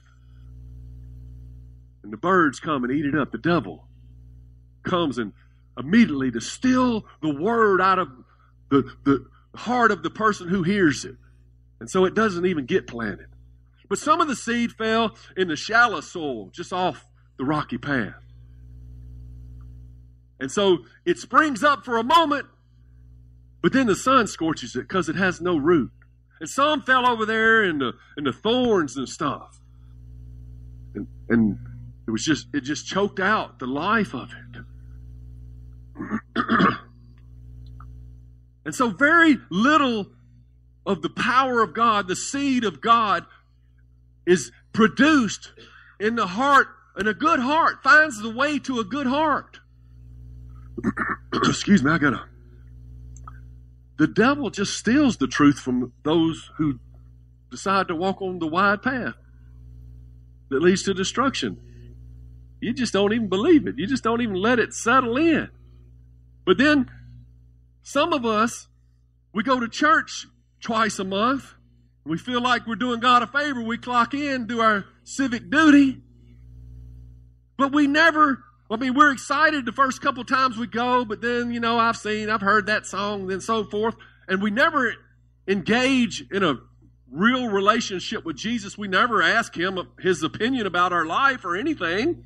And 2.03 2.13
the 2.13 2.17
birds 2.17 2.59
come 2.59 2.83
and 2.83 2.93
eat 2.93 3.05
it 3.05 3.15
up. 3.15 3.31
The 3.31 3.37
devil 3.37 3.87
comes 4.83 5.17
and 5.17 5.33
immediately 5.77 6.31
to 6.31 6.41
steal 6.41 7.05
the 7.21 7.33
word 7.33 7.81
out 7.81 7.99
of 7.99 8.09
the, 8.69 8.89
the 9.03 9.25
heart 9.55 9.91
of 9.91 10.03
the 10.03 10.09
person 10.09 10.47
who 10.47 10.63
hears 10.63 11.05
it. 11.05 11.15
And 11.79 11.89
so 11.89 12.05
it 12.05 12.15
doesn't 12.15 12.45
even 12.45 12.65
get 12.65 12.87
planted. 12.87 13.27
But 13.89 13.99
some 13.99 14.21
of 14.21 14.27
the 14.27 14.35
seed 14.35 14.71
fell 14.71 15.15
in 15.35 15.47
the 15.47 15.55
shallow 15.55 16.01
soil 16.01 16.49
just 16.51 16.73
off 16.73 17.05
the 17.37 17.45
rocky 17.45 17.77
path. 17.77 18.15
And 20.39 20.51
so 20.51 20.79
it 21.05 21.17
springs 21.17 21.63
up 21.63 21.83
for 21.83 21.97
a 21.97 22.03
moment, 22.03 22.45
but 23.61 23.73
then 23.73 23.87
the 23.87 23.95
sun 23.95 24.27
scorches 24.27 24.75
it 24.75 24.81
because 24.81 25.09
it 25.09 25.15
has 25.15 25.41
no 25.41 25.57
root. 25.57 25.91
And 26.39 26.49
some 26.49 26.81
fell 26.81 27.07
over 27.07 27.25
there 27.25 27.63
in 27.63 27.79
the 27.79 27.93
in 28.17 28.23
the 28.23 28.33
thorns 28.33 28.95
and 28.97 29.07
stuff. 29.07 29.59
And, 30.93 31.07
and 31.29 31.57
it 32.07 32.11
was 32.11 32.23
just 32.23 32.47
it 32.53 32.61
just 32.61 32.85
choked 32.85 33.19
out 33.19 33.59
the 33.59 33.67
life 33.67 34.13
of 34.13 34.31
it. 34.31 34.61
and 38.65 38.75
so 38.75 38.89
very 38.89 39.39
little 39.49 40.07
of 40.85 41.01
the 41.01 41.09
power 41.09 41.61
of 41.61 41.73
God, 41.73 42.07
the 42.07 42.15
seed 42.15 42.63
of 42.63 42.81
God, 42.81 43.25
is 44.25 44.51
produced 44.73 45.51
in 45.99 46.15
the 46.15 46.27
heart, 46.27 46.67
and 46.95 47.07
a 47.07 47.13
good 47.13 47.39
heart 47.39 47.83
finds 47.83 48.21
the 48.21 48.29
way 48.29 48.59
to 48.59 48.79
a 48.79 48.83
good 48.83 49.07
heart. 49.07 49.59
Excuse 51.33 51.83
me, 51.83 51.91
I 51.91 51.97
gotta 51.97 52.25
the 53.97 54.07
devil 54.07 54.49
just 54.49 54.77
steals 54.77 55.17
the 55.17 55.27
truth 55.27 55.59
from 55.59 55.91
those 56.03 56.51
who 56.57 56.79
decide 57.49 57.87
to 57.87 57.95
walk 57.95 58.21
on 58.21 58.39
the 58.39 58.47
wide 58.47 58.81
path 58.81 59.15
that 60.49 60.61
leads 60.61 60.83
to 60.83 60.93
destruction. 60.93 61.57
You 62.61 62.73
just 62.73 62.93
don't 62.93 63.13
even 63.13 63.27
believe 63.27 63.67
it. 63.67 63.75
You 63.77 63.87
just 63.87 64.03
don't 64.03 64.21
even 64.21 64.35
let 64.35 64.59
it 64.59 64.73
settle 64.73 65.17
in. 65.17 65.49
But 66.45 66.57
then 66.57 66.89
some 67.81 68.13
of 68.13 68.25
us, 68.25 68.67
we 69.33 69.43
go 69.43 69.59
to 69.59 69.67
church 69.67 70.27
twice 70.61 70.99
a 70.99 71.03
month. 71.03 71.53
We 72.05 72.17
feel 72.17 72.41
like 72.41 72.65
we're 72.65 72.75
doing 72.75 72.99
God 72.99 73.23
a 73.23 73.27
favor. 73.27 73.61
We 73.61 73.77
clock 73.77 74.13
in, 74.13 74.47
do 74.47 74.61
our 74.61 74.85
civic 75.03 75.49
duty. 75.49 76.01
But 77.57 77.73
we 77.73 77.87
never 77.87 78.43
I 78.69 78.75
mean, 78.75 78.93
we're 78.93 79.11
excited 79.11 79.65
the 79.65 79.71
first 79.71 80.01
couple 80.01 80.23
times 80.25 80.57
we 80.57 80.67
go, 80.67 81.05
but 81.05 81.21
then, 81.21 81.51
you 81.51 81.59
know, 81.59 81.79
I've 81.79 81.95
seen, 81.95 82.29
I've 82.29 82.41
heard 82.41 82.65
that 82.65 82.85
song 82.85 83.31
and 83.31 83.41
so 83.41 83.63
forth, 83.63 83.95
and 84.27 84.41
we 84.41 84.51
never 84.51 84.93
engage 85.47 86.25
in 86.31 86.43
a 86.43 86.59
real 87.09 87.47
relationship 87.47 88.25
with 88.25 88.35
Jesus, 88.35 88.77
we 88.77 88.87
never 88.87 89.21
ask 89.21 89.55
him 89.55 89.79
his 89.99 90.23
opinion 90.23 90.67
about 90.67 90.91
our 90.91 91.05
life 91.05 91.45
or 91.45 91.55
anything. 91.55 92.25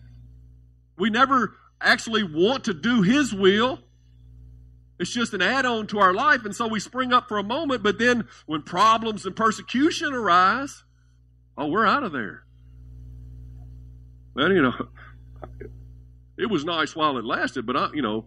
We 0.97 1.09
never 1.09 1.55
actually 1.79 2.23
want 2.23 2.65
to 2.65 2.73
do 2.73 3.01
his 3.01 3.33
will. 3.33 3.79
It's 4.99 5.11
just 5.11 5.33
an 5.33 5.41
add 5.41 5.65
on 5.65 5.87
to 5.87 5.99
our 5.99 6.13
life. 6.13 6.45
And 6.45 6.55
so 6.55 6.67
we 6.67 6.79
spring 6.79 7.11
up 7.13 7.27
for 7.27 7.37
a 7.37 7.43
moment, 7.43 7.83
but 7.83 7.97
then 7.97 8.27
when 8.45 8.61
problems 8.61 9.25
and 9.25 9.35
persecution 9.35 10.13
arise, 10.13 10.83
oh, 11.57 11.67
we're 11.67 11.85
out 11.85 12.03
of 12.03 12.11
there. 12.11 12.43
Well, 14.35 14.51
you 14.51 14.61
know, 14.61 14.73
it 16.41 16.49
was 16.49 16.65
nice 16.65 16.95
while 16.95 17.17
it 17.17 17.25
lasted, 17.25 17.67
but 17.67 17.77
I, 17.77 17.89
you 17.93 18.01
know, 18.01 18.25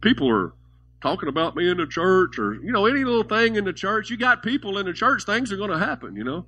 people 0.00 0.30
are 0.30 0.54
talking 1.02 1.28
about 1.28 1.56
me 1.56 1.68
in 1.68 1.76
the 1.76 1.86
church 1.86 2.38
or, 2.38 2.54
you 2.54 2.72
know, 2.72 2.86
any 2.86 3.04
little 3.04 3.24
thing 3.24 3.56
in 3.56 3.64
the 3.64 3.72
church. 3.72 4.10
You 4.10 4.16
got 4.16 4.44
people 4.44 4.78
in 4.78 4.86
the 4.86 4.92
church, 4.92 5.24
things 5.24 5.50
are 5.50 5.56
going 5.56 5.70
to 5.70 5.78
happen, 5.78 6.14
you 6.14 6.24
know. 6.24 6.46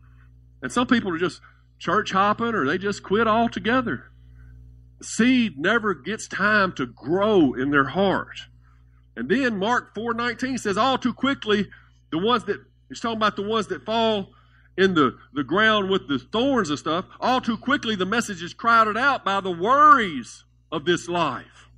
And 0.62 0.70
some 0.70 0.86
people 0.86 1.12
are 1.12 1.18
just 1.18 1.40
church 1.78 2.12
hopping 2.12 2.54
or 2.54 2.64
they 2.66 2.78
just 2.78 3.02
quit 3.02 3.26
altogether. 3.26 4.04
seed 5.02 5.58
never 5.58 5.94
gets 5.94 6.28
time 6.28 6.72
to 6.74 6.86
grow 6.86 7.54
in 7.54 7.70
their 7.70 7.88
heart. 7.88 8.38
And 9.16 9.28
then 9.28 9.58
Mark 9.58 9.94
4:19 9.94 10.58
says 10.58 10.76
all 10.76 10.98
too 10.98 11.14
quickly 11.14 11.68
the 12.10 12.18
ones 12.18 12.44
that 12.44 12.58
he's 12.88 13.00
talking 13.00 13.16
about 13.16 13.36
the 13.36 13.42
ones 13.42 13.66
that 13.68 13.84
fall 13.84 14.30
in 14.76 14.94
the, 14.94 15.16
the 15.32 15.44
ground 15.44 15.90
with 15.90 16.06
the 16.06 16.18
thorns 16.18 16.70
and 16.70 16.78
stuff, 16.78 17.06
all 17.18 17.40
too 17.40 17.56
quickly 17.56 17.96
the 17.96 18.06
message 18.06 18.42
is 18.42 18.54
crowded 18.54 18.96
out 18.96 19.24
by 19.24 19.40
the 19.40 19.50
worries 19.50 20.44
of 20.72 20.84
this 20.84 21.08
life. 21.08 21.68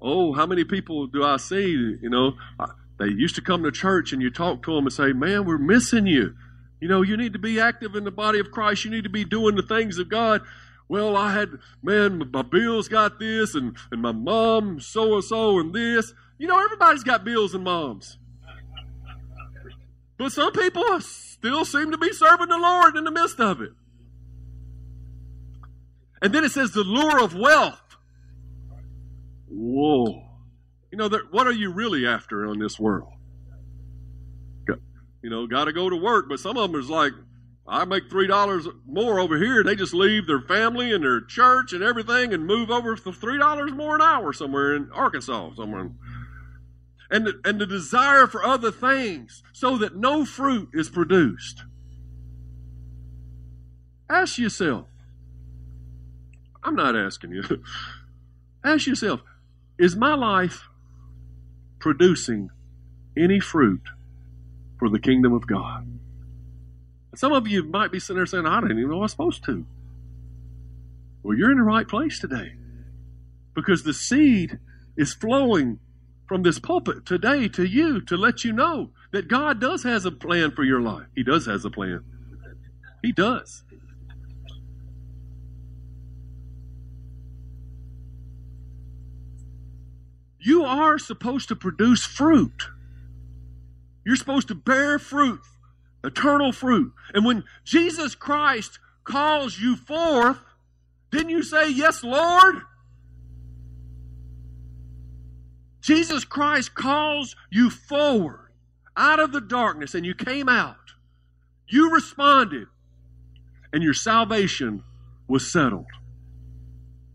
Oh, 0.00 0.32
how 0.32 0.46
many 0.46 0.64
people 0.64 1.06
do 1.06 1.24
I 1.24 1.36
see? 1.36 1.70
You 2.00 2.10
know, 2.10 2.34
uh, 2.60 2.66
they 2.98 3.06
used 3.06 3.34
to 3.36 3.42
come 3.42 3.62
to 3.62 3.72
church 3.72 4.12
and 4.12 4.20
you 4.20 4.30
talk 4.30 4.62
to 4.64 4.74
them 4.74 4.86
and 4.86 4.92
say, 4.92 5.12
Man, 5.12 5.44
we're 5.44 5.58
missing 5.58 6.06
you. 6.06 6.34
You 6.80 6.88
know, 6.88 7.02
you 7.02 7.16
need 7.16 7.32
to 7.32 7.38
be 7.38 7.58
active 7.58 7.94
in 7.94 8.04
the 8.04 8.10
body 8.10 8.38
of 8.38 8.50
Christ. 8.50 8.84
You 8.84 8.90
need 8.90 9.04
to 9.04 9.10
be 9.10 9.24
doing 9.24 9.56
the 9.56 9.62
things 9.62 9.98
of 9.98 10.08
God. 10.08 10.42
Well, 10.88 11.16
I 11.16 11.32
had, 11.32 11.48
man, 11.82 12.30
my 12.30 12.42
bills 12.42 12.88
got 12.88 13.18
this 13.18 13.54
and, 13.54 13.76
and 13.90 14.02
my 14.02 14.12
mom 14.12 14.78
so 14.80 15.14
and 15.14 15.24
so 15.24 15.58
and 15.58 15.74
this. 15.74 16.12
You 16.38 16.46
know, 16.46 16.62
everybody's 16.62 17.02
got 17.02 17.24
bills 17.24 17.54
and 17.54 17.64
moms. 17.64 18.18
But 20.18 20.32
some 20.32 20.52
people 20.52 21.00
still 21.00 21.64
seem 21.64 21.90
to 21.90 21.98
be 21.98 22.12
serving 22.12 22.48
the 22.48 22.58
Lord 22.58 22.96
in 22.96 23.04
the 23.04 23.10
midst 23.10 23.40
of 23.40 23.60
it. 23.60 23.72
And 26.22 26.32
then 26.32 26.44
it 26.44 26.52
says 26.52 26.72
the 26.72 26.82
lure 26.82 27.22
of 27.22 27.34
wealth. 27.34 27.96
Whoa. 29.48 30.22
You 30.90 30.98
know, 30.98 31.10
what 31.30 31.46
are 31.46 31.52
you 31.52 31.72
really 31.72 32.06
after 32.06 32.46
on 32.46 32.58
this 32.58 32.78
world? 32.78 33.12
You 35.22 35.30
know, 35.30 35.46
got 35.48 35.64
to 35.64 35.72
go 35.72 35.90
to 35.90 35.96
work, 35.96 36.26
but 36.28 36.38
some 36.38 36.56
of 36.56 36.70
them 36.70 36.80
is 36.80 36.88
like, 36.88 37.12
I 37.66 37.84
make 37.84 38.08
three 38.08 38.28
dollars 38.28 38.68
more 38.86 39.18
over 39.18 39.36
here. 39.36 39.64
They 39.64 39.74
just 39.74 39.92
leave 39.92 40.28
their 40.28 40.40
family 40.40 40.92
and 40.92 41.02
their 41.02 41.20
church 41.20 41.72
and 41.72 41.82
everything 41.82 42.32
and 42.32 42.46
move 42.46 42.70
over 42.70 42.96
for 42.96 43.12
three 43.12 43.36
dollars 43.36 43.72
more 43.72 43.96
an 43.96 44.02
hour 44.02 44.32
somewhere 44.32 44.76
in 44.76 44.88
Arkansas, 44.92 45.54
somewhere. 45.56 45.90
And 47.10 47.26
the, 47.26 47.40
and 47.44 47.60
the 47.60 47.66
desire 47.66 48.28
for 48.28 48.44
other 48.44 48.70
things, 48.70 49.42
so 49.52 49.76
that 49.78 49.96
no 49.96 50.24
fruit 50.24 50.68
is 50.72 50.88
produced. 50.88 51.64
Ask 54.08 54.38
yourself. 54.38 54.86
I'm 56.66 56.74
not 56.74 56.96
asking 56.96 57.30
you. 57.30 57.62
Ask 58.64 58.88
yourself, 58.88 59.20
is 59.78 59.94
my 59.94 60.14
life 60.14 60.68
producing 61.78 62.50
any 63.16 63.38
fruit 63.38 63.82
for 64.76 64.88
the 64.90 64.98
kingdom 64.98 65.32
of 65.32 65.46
God? 65.46 65.86
Some 67.14 67.32
of 67.32 67.46
you 67.46 67.62
might 67.62 67.92
be 67.92 68.00
sitting 68.00 68.16
there 68.16 68.26
saying, 68.26 68.46
I 68.46 68.60
didn't 68.60 68.78
even 68.78 68.90
know 68.90 68.98
I 68.98 69.02
was 69.02 69.12
supposed 69.12 69.44
to. 69.44 69.64
Well, 71.22 71.38
you're 71.38 71.52
in 71.52 71.58
the 71.58 71.62
right 71.62 71.86
place 71.86 72.18
today 72.18 72.54
because 73.54 73.84
the 73.84 73.94
seed 73.94 74.58
is 74.96 75.14
flowing 75.14 75.78
from 76.26 76.42
this 76.42 76.58
pulpit 76.58 77.06
today 77.06 77.46
to 77.48 77.64
you 77.64 78.00
to 78.00 78.16
let 78.16 78.44
you 78.44 78.52
know 78.52 78.90
that 79.12 79.28
God 79.28 79.60
does 79.60 79.84
has 79.84 80.04
a 80.04 80.10
plan 80.10 80.50
for 80.50 80.64
your 80.64 80.80
life. 80.80 81.06
He 81.14 81.22
does 81.22 81.46
has 81.46 81.64
a 81.64 81.70
plan. 81.70 82.02
He 83.02 83.12
does. 83.12 83.62
You 90.46 90.62
are 90.62 90.96
supposed 90.96 91.48
to 91.48 91.56
produce 91.56 92.04
fruit. 92.04 92.68
You're 94.04 94.14
supposed 94.14 94.46
to 94.46 94.54
bear 94.54 94.96
fruit, 94.96 95.40
eternal 96.04 96.52
fruit. 96.52 96.92
And 97.12 97.24
when 97.24 97.42
Jesus 97.64 98.14
Christ 98.14 98.78
calls 99.02 99.58
you 99.58 99.74
forth, 99.74 100.38
didn't 101.10 101.30
you 101.30 101.42
say, 101.42 101.68
Yes, 101.68 102.04
Lord? 102.04 102.62
Jesus 105.80 106.24
Christ 106.24 106.76
calls 106.76 107.34
you 107.50 107.68
forward 107.68 108.50
out 108.96 109.18
of 109.18 109.32
the 109.32 109.40
darkness 109.40 109.96
and 109.96 110.06
you 110.06 110.14
came 110.14 110.48
out. 110.48 110.92
You 111.68 111.92
responded 111.92 112.68
and 113.72 113.82
your 113.82 113.94
salvation 113.94 114.84
was 115.26 115.50
settled. 115.50 115.86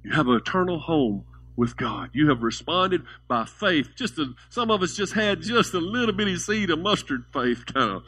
You 0.04 0.12
have 0.12 0.28
an 0.28 0.36
eternal 0.36 0.80
home 0.80 1.24
with 1.56 1.76
God. 1.78 2.10
You 2.14 2.30
have 2.30 2.42
responded 2.42 3.04
by 3.28 3.46
faith. 3.46 3.90
Just 3.96 4.18
a, 4.18 4.34
some 4.50 4.72
of 4.72 4.82
us 4.82 4.96
just 4.96 5.14
had 5.14 5.42
just 5.42 5.74
a 5.74 5.80
little 5.80 6.16
bitty 6.16 6.38
seed 6.38 6.70
of 6.70 6.80
mustard 6.80 7.26
faith, 7.34 7.66
kind 7.66 7.92
of, 7.92 8.04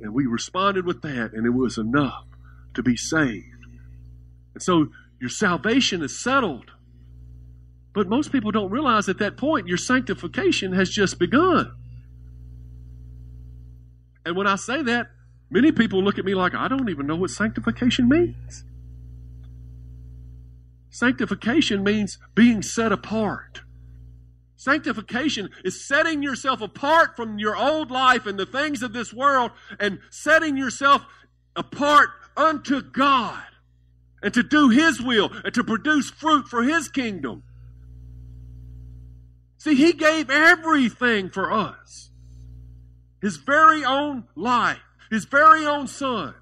and 0.00 0.12
we 0.14 0.26
responded 0.26 0.84
with 0.86 1.02
that, 1.02 1.32
and 1.32 1.46
it 1.46 1.50
was 1.50 1.78
enough 1.78 2.24
to 2.74 2.82
be 2.82 2.96
saved. 2.96 3.46
And 4.54 4.62
so 4.62 4.88
your 5.20 5.30
salvation 5.30 6.02
is 6.02 6.18
settled. 6.18 6.72
But 7.94 8.08
most 8.08 8.32
people 8.32 8.50
don't 8.50 8.70
realize 8.70 9.08
at 9.08 9.18
that 9.18 9.36
point 9.36 9.68
your 9.68 9.76
sanctification 9.76 10.72
has 10.72 10.88
just 10.88 11.18
begun. 11.18 11.74
And 14.24 14.36
when 14.36 14.46
I 14.46 14.56
say 14.56 14.82
that, 14.82 15.08
many 15.50 15.72
people 15.72 16.02
look 16.02 16.18
at 16.18 16.24
me 16.24 16.34
like 16.34 16.54
I 16.54 16.68
don't 16.68 16.88
even 16.88 17.06
know 17.06 17.16
what 17.16 17.30
sanctification 17.30 18.08
means. 18.08 18.64
Sanctification 20.92 21.82
means 21.82 22.18
being 22.34 22.60
set 22.60 22.92
apart. 22.92 23.62
Sanctification 24.56 25.48
is 25.64 25.84
setting 25.84 26.22
yourself 26.22 26.60
apart 26.60 27.16
from 27.16 27.38
your 27.38 27.56
old 27.56 27.90
life 27.90 28.26
and 28.26 28.38
the 28.38 28.46
things 28.46 28.82
of 28.82 28.92
this 28.92 29.12
world 29.12 29.50
and 29.80 29.98
setting 30.10 30.56
yourself 30.56 31.02
apart 31.56 32.10
unto 32.36 32.82
God 32.82 33.42
and 34.22 34.34
to 34.34 34.42
do 34.42 34.68
His 34.68 35.00
will 35.00 35.32
and 35.44 35.54
to 35.54 35.64
produce 35.64 36.10
fruit 36.10 36.46
for 36.46 36.62
His 36.62 36.88
kingdom. 36.88 37.42
See, 39.56 39.74
He 39.74 39.94
gave 39.94 40.28
everything 40.28 41.30
for 41.30 41.50
us 41.50 42.10
His 43.22 43.38
very 43.38 43.82
own 43.82 44.24
life, 44.36 44.82
His 45.10 45.24
very 45.24 45.64
own 45.64 45.88
Son. 45.88 46.34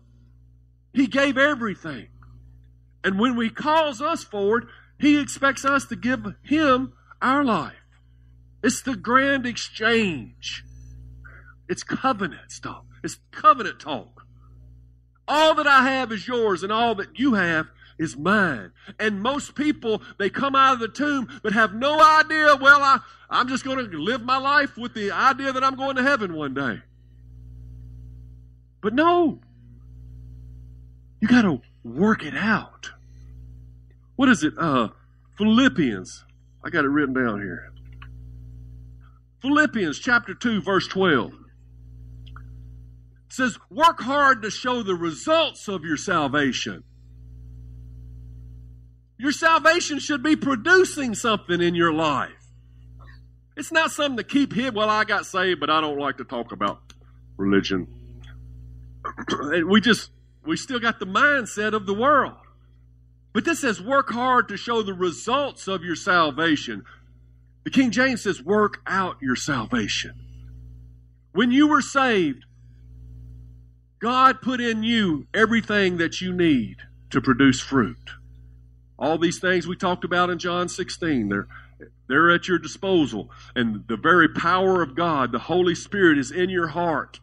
He 0.93 1.07
gave 1.07 1.39
everything. 1.39 2.09
And 3.03 3.19
when 3.19 3.41
He 3.41 3.51
calls 3.51 4.01
us 4.01 4.25
forward, 4.25 4.69
He 4.99 5.19
expects 5.19 5.65
us 5.65 5.87
to 5.87 5.97
give 5.97 6.27
Him 6.43 6.93
our 7.23 7.45
life. 7.45 7.75
It's 8.63 8.83
the 8.83 8.97
grand 8.97 9.47
exchange. 9.47 10.65
It's 11.69 11.83
covenant 11.83 12.51
stuff. 12.51 12.85
It's 13.03 13.19
covenant 13.31 13.81
talk. 13.81 14.27
All 15.27 15.55
that 15.55 15.67
I 15.67 15.89
have 15.89 16.11
is 16.13 16.27
yours, 16.27 16.63
and 16.63 16.73
all 16.73 16.95
that 16.97 17.19
you 17.19 17.35
have 17.35 17.69
is 18.01 18.17
mine. 18.17 18.73
And 18.99 19.23
most 19.23 19.55
people, 19.55 20.03
they 20.19 20.31
come 20.31 20.57
out 20.57 20.75
of 20.75 20.81
the 20.81 20.89
tomb 20.89 21.29
but 21.43 21.53
have 21.53 21.75
no 21.75 22.01
idea, 22.03 22.57
well, 22.57 22.83
I, 22.83 22.99
I'm 23.29 23.47
just 23.47 23.65
going 23.65 23.79
to 23.79 23.99
live 23.99 24.23
my 24.23 24.39
life 24.39 24.77
with 24.77 24.95
the 24.95 25.13
idea 25.13 25.53
that 25.53 25.63
I'm 25.63 25.77
going 25.77 25.97
to 25.97 26.03
heaven 26.03 26.35
one 26.35 26.55
day. 26.55 26.81
But 28.81 28.95
no. 28.95 29.41
You 31.21 31.29
got 31.29 31.43
to 31.43 31.61
work 31.95 32.25
it 32.25 32.37
out. 32.37 32.91
What 34.17 34.29
is 34.29 34.45
it? 34.45 34.55
Uh, 34.59 34.89
Philippians. 35.39 36.25
I 36.65 36.71
got 36.71 36.85
it 36.85 36.89
written 36.89 37.15
down 37.15 37.41
here. 37.41 37.73
Philippians 39.41 39.99
chapter 39.99 40.35
2, 40.35 40.61
verse 40.61 40.87
12 40.87 41.33
says, 43.29 43.59
Work 43.71 44.01
hard 44.03 44.43
to 44.43 44.51
show 44.51 44.83
the 44.83 44.95
results 44.95 45.69
of 45.69 45.85
your 45.85 45.97
salvation. 45.97 46.85
Your 49.19 49.33
salvation 49.33 49.99
should 49.99 50.23
be 50.23 50.37
producing 50.37 51.15
something 51.15 51.61
in 51.61 51.75
your 51.75 51.93
life. 51.93 52.31
It's 53.57 53.73
not 53.73 53.91
something 53.91 54.17
to 54.17 54.25
keep 54.25 54.55
hid. 54.55 54.75
Well, 54.75 54.89
I 54.89 55.05
got 55.05 55.27
saved, 55.27 55.61
but 55.61 55.71
I 55.71 55.81
don't 55.81 55.99
like 55.99 56.19
to 56.19 56.25
talk 56.25 56.53
about 56.53 56.81
religion. 57.37 57.87
we 59.67 59.81
just 59.81 60.11
we 60.45 60.57
still 60.57 60.81
got 60.81 60.99
the 60.99 61.07
mindset 61.07 61.73
of 61.73 61.87
the 61.87 61.95
world. 61.95 62.37
But 63.33 63.45
this 63.45 63.61
says, 63.61 63.81
work 63.81 64.11
hard 64.11 64.49
to 64.49 64.57
show 64.57 64.83
the 64.83 64.95
results 64.95 65.69
of 65.69 65.85
your 65.85 65.95
salvation. 65.95 66.85
The 67.65 67.71
King 67.71 67.91
James 67.91 68.23
says, 68.23 68.43
work 68.43 68.81
out 68.87 69.17
your 69.21 69.37
salvation. 69.37 70.15
When 71.33 71.53
you 71.53 71.69
were 71.69 71.83
saved, 71.83 72.45
God 74.01 74.41
put 74.41 74.61
in 74.61 74.83
you 74.83 75.27
everything 75.33 75.99
that 75.99 76.21
you 76.21 76.33
need 76.33 76.79
to 77.11 77.21
produce 77.21 77.61
fruit. 77.61 78.11
All 78.99 79.19
these 79.19 79.39
things 79.39 79.67
we 79.67 79.77
talked 79.77 80.05
about 80.05 80.31
in 80.31 80.39
John 80.39 80.69
16, 80.69 81.29
they're, 81.29 81.47
they're 82.09 82.31
at 82.31 82.49
your 82.49 82.59
disposal. 82.59 83.31
And 83.55 83.85
the 83.87 83.97
very 83.97 84.29
power 84.29 84.83
of 84.83 84.97
God, 84.97 85.33
the 85.33 85.39
Holy 85.39 85.75
Spirit, 85.75 86.19
is 86.19 86.31
in 86.31 86.51
your 86.51 86.69
heart. 86.69 87.21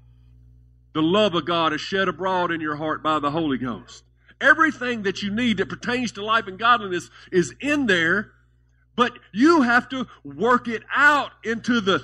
The 0.97 1.03
love 1.03 1.35
of 1.35 1.45
God 1.45 1.73
is 1.73 1.81
shed 1.81 2.07
abroad 2.07 2.51
in 2.51 2.59
your 2.59 2.75
heart 2.75 3.03
by 3.03 3.19
the 3.19 3.29
Holy 3.29 3.59
Ghost. 3.59 4.03
Everything 4.41 5.03
that 5.03 5.21
you 5.21 5.29
need 5.29 5.57
that 5.57 5.69
pertains 5.69 6.11
to 6.13 6.25
life 6.25 6.47
and 6.47 6.57
godliness 6.57 7.11
is 7.31 7.53
in 7.59 7.85
there, 7.85 8.31
but 8.95 9.11
you 9.31 9.61
have 9.61 9.87
to 9.89 10.07
work 10.23 10.67
it 10.67 10.81
out 10.91 11.33
into 11.43 11.81
the 11.81 12.03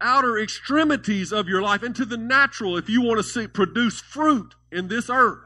outer 0.00 0.38
extremities 0.38 1.32
of 1.32 1.48
your 1.48 1.62
life, 1.62 1.82
into 1.82 2.04
the 2.04 2.16
natural, 2.16 2.76
if 2.76 2.88
you 2.88 3.02
want 3.02 3.18
to 3.18 3.24
see, 3.24 3.48
produce 3.48 4.00
fruit 4.00 4.54
in 4.70 4.86
this 4.86 5.10
earth. 5.10 5.42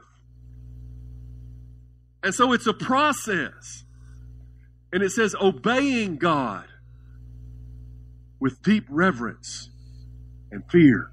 And 2.21 2.35
so 2.35 2.53
it's 2.53 2.67
a 2.67 2.75
process. 2.75 3.85
And 4.93 5.01
it 5.01 5.09
says 5.09 5.33
obeying 5.41 6.17
God 6.17 6.67
with 8.39 8.61
deep 8.61 8.85
reverence 8.87 9.71
and 10.51 10.63
fear. 10.69 11.11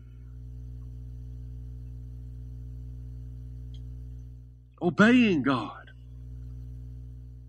Obeying 4.85 5.43
God 5.43 5.93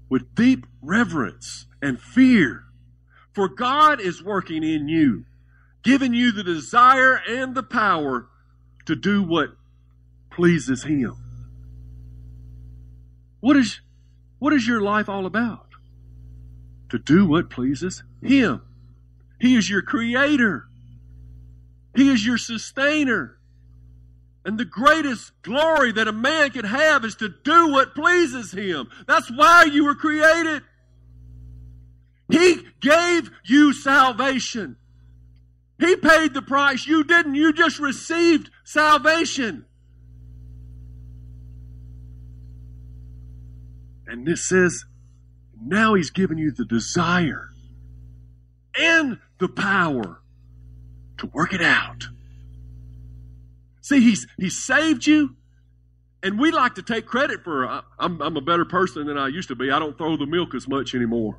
with 0.08 0.34
deep 0.36 0.66
reverence 0.82 1.66
and 1.82 2.00
fear. 2.00 2.64
For 3.34 3.50
God 3.50 4.00
is 4.00 4.24
working 4.24 4.64
in 4.64 4.88
you, 4.88 5.26
giving 5.84 6.14
you 6.14 6.32
the 6.32 6.46
desire 6.46 7.20
and 7.28 7.54
the 7.54 7.62
power 7.62 8.30
to 8.86 8.96
do 8.96 9.22
what 9.22 9.50
pleases 10.32 10.86
Him. 10.86 11.18
What 13.42 13.58
is, 13.58 13.82
what 14.40 14.54
is 14.54 14.66
your 14.66 14.80
life 14.80 15.10
all 15.10 15.26
about? 15.26 15.68
To 16.92 16.98
do 16.98 17.26
what 17.26 17.50
pleases 17.50 18.02
Him. 18.24 18.62
He 19.42 19.58
is 19.58 19.70
your 19.70 19.82
creator. 19.82 20.68
He 21.96 22.08
is 22.08 22.26
your 22.26 22.38
sustainer. 22.38 23.38
And 24.46 24.60
the 24.60 24.66
greatest 24.66 25.32
glory 25.42 25.92
that 25.94 26.08
a 26.08 26.12
man 26.14 26.52
could 26.52 26.66
have 26.66 27.04
is 27.04 27.16
to 27.16 27.30
do 27.44 27.72
what 27.72 27.96
pleases 27.96 28.52
him. 28.52 28.88
That's 29.08 29.30
why 29.32 29.64
you 29.64 29.86
were 29.86 29.96
created. 29.96 30.62
He 32.30 32.62
gave 32.80 33.32
you 33.44 33.74
salvation. 33.74 34.78
He 35.80 35.96
paid 35.96 36.36
the 36.36 36.44
price. 36.44 36.86
You 36.86 37.04
didn't. 37.04 37.34
You 37.34 37.54
just 37.54 37.80
received 37.80 38.52
salvation. 38.64 39.66
And 44.06 44.28
this 44.28 44.48
says, 44.48 44.86
now 45.60 45.96
he's 45.96 46.12
given 46.12 46.38
you 46.38 46.52
the 46.52 46.66
desire 46.66 47.50
and 48.78 49.18
the 49.40 49.48
power 49.48 50.22
to 51.18 51.26
work 51.26 51.52
it 51.52 51.64
out. 51.64 52.06
See, 53.86 54.02
he's, 54.02 54.26
he 54.40 54.50
saved 54.50 55.06
you, 55.06 55.36
and 56.24 56.40
we 56.40 56.50
like 56.50 56.74
to 56.74 56.82
take 56.82 57.06
credit 57.06 57.44
for, 57.44 57.68
uh, 57.68 57.82
I'm, 58.00 58.20
I'm 58.20 58.36
a 58.36 58.42
better 58.42 58.66
person 58.66 59.06
than 59.06 59.16
I 59.16 59.28
used 59.28 59.50
to 59.50 59.56
be. 59.56 59.70
I 59.70 59.78
don't 59.78 59.96
throw 59.96 60.18
the 60.18 60.26
milk 60.26 60.56
as 60.56 60.68
much 60.68 60.96
anymore. 60.96 61.38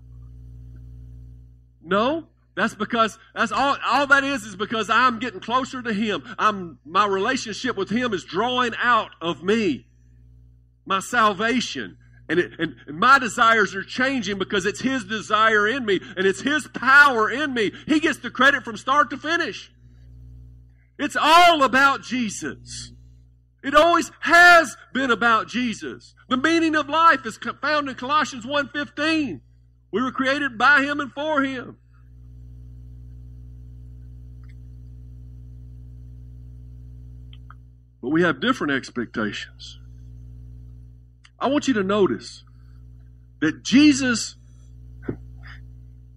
No, 1.82 2.28
that's 2.54 2.76
because 2.76 3.18
that's 3.34 3.50
all 3.50 3.76
all 3.84 4.06
that 4.06 4.22
is 4.22 4.44
is 4.44 4.54
because 4.54 4.88
I'm 4.88 5.18
getting 5.18 5.40
closer 5.40 5.82
to 5.82 5.92
him. 5.92 6.22
I'm 6.38 6.78
my 6.84 7.04
relationship 7.04 7.76
with 7.76 7.90
him 7.90 8.14
is 8.14 8.22
drawing 8.22 8.74
out 8.80 9.10
of 9.20 9.42
me. 9.42 9.88
My 10.84 11.00
salvation. 11.00 11.98
And, 12.28 12.38
it, 12.38 12.52
and, 12.60 12.76
and 12.86 12.98
my 12.98 13.18
desires 13.18 13.74
are 13.74 13.82
changing 13.82 14.38
because 14.38 14.66
it's 14.66 14.80
his 14.80 15.04
desire 15.04 15.66
in 15.66 15.84
me 15.84 16.00
and 16.16 16.26
it's 16.26 16.42
his 16.42 16.68
power 16.68 17.28
in 17.28 17.54
me. 17.54 17.72
He 17.86 17.98
gets 17.98 18.18
the 18.18 18.30
credit 18.30 18.62
from 18.62 18.76
start 18.76 19.10
to 19.10 19.16
finish. 19.16 19.72
It's 20.98 21.16
all 21.16 21.62
about 21.62 22.02
Jesus. 22.02 22.92
It 23.62 23.74
always 23.74 24.10
has 24.20 24.76
been 24.94 25.10
about 25.10 25.48
Jesus. 25.48 26.14
The 26.28 26.36
meaning 26.36 26.76
of 26.76 26.88
life 26.88 27.26
is 27.26 27.38
found 27.60 27.88
in 27.88 27.94
Colossians 27.96 28.46
1:15. 28.46 29.40
We 29.90 30.02
were 30.02 30.12
created 30.12 30.56
by 30.56 30.82
him 30.82 31.00
and 31.00 31.12
for 31.12 31.42
him. 31.42 31.76
But 38.00 38.10
we 38.10 38.22
have 38.22 38.40
different 38.40 38.72
expectations. 38.72 39.80
I 41.40 41.48
want 41.48 41.66
you 41.66 41.74
to 41.74 41.82
notice 41.82 42.44
that 43.40 43.62
Jesus 43.62 44.36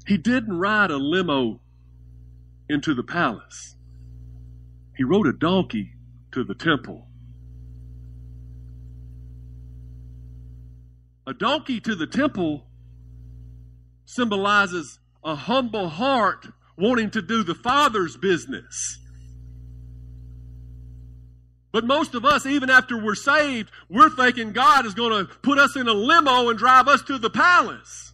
he 0.09 0.17
didn't 0.17 0.57
ride 0.57 0.89
a 0.89 0.97
limo 0.97 1.61
into 2.67 2.95
the 2.95 3.03
palace. 3.03 3.75
He 4.99 5.05
rode 5.05 5.27
a 5.27 5.31
donkey 5.31 5.93
to 6.33 6.43
the 6.43 6.53
temple. 6.53 7.07
A 11.25 11.33
donkey 11.33 11.79
to 11.79 11.95
the 11.95 12.05
temple 12.05 12.65
symbolizes 14.03 14.99
a 15.23 15.35
humble 15.35 15.87
heart 15.87 16.47
wanting 16.77 17.11
to 17.11 17.21
do 17.21 17.43
the 17.43 17.55
Father's 17.55 18.17
business. 18.17 18.99
But 21.71 21.85
most 21.85 22.13
of 22.13 22.25
us, 22.25 22.45
even 22.45 22.69
after 22.69 23.01
we're 23.01 23.15
saved, 23.15 23.71
we're 23.87 24.09
thinking 24.09 24.51
God 24.51 24.85
is 24.85 24.95
going 24.95 25.25
to 25.25 25.33
put 25.33 25.59
us 25.59 25.77
in 25.77 25.87
a 25.87 25.93
limo 25.93 26.49
and 26.49 26.59
drive 26.59 26.89
us 26.89 27.01
to 27.03 27.17
the 27.17 27.29
palace. 27.29 28.11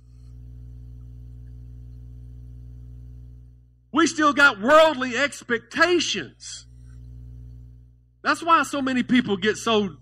We 3.91 4.05
still 4.05 4.33
got 4.33 4.61
worldly 4.61 5.17
expectations. 5.17 6.64
That's 8.25 8.41
why 8.41 8.63
so 8.63 8.81
many 8.81 9.03
people 9.03 9.37
get 9.37 9.55
so 9.55 9.97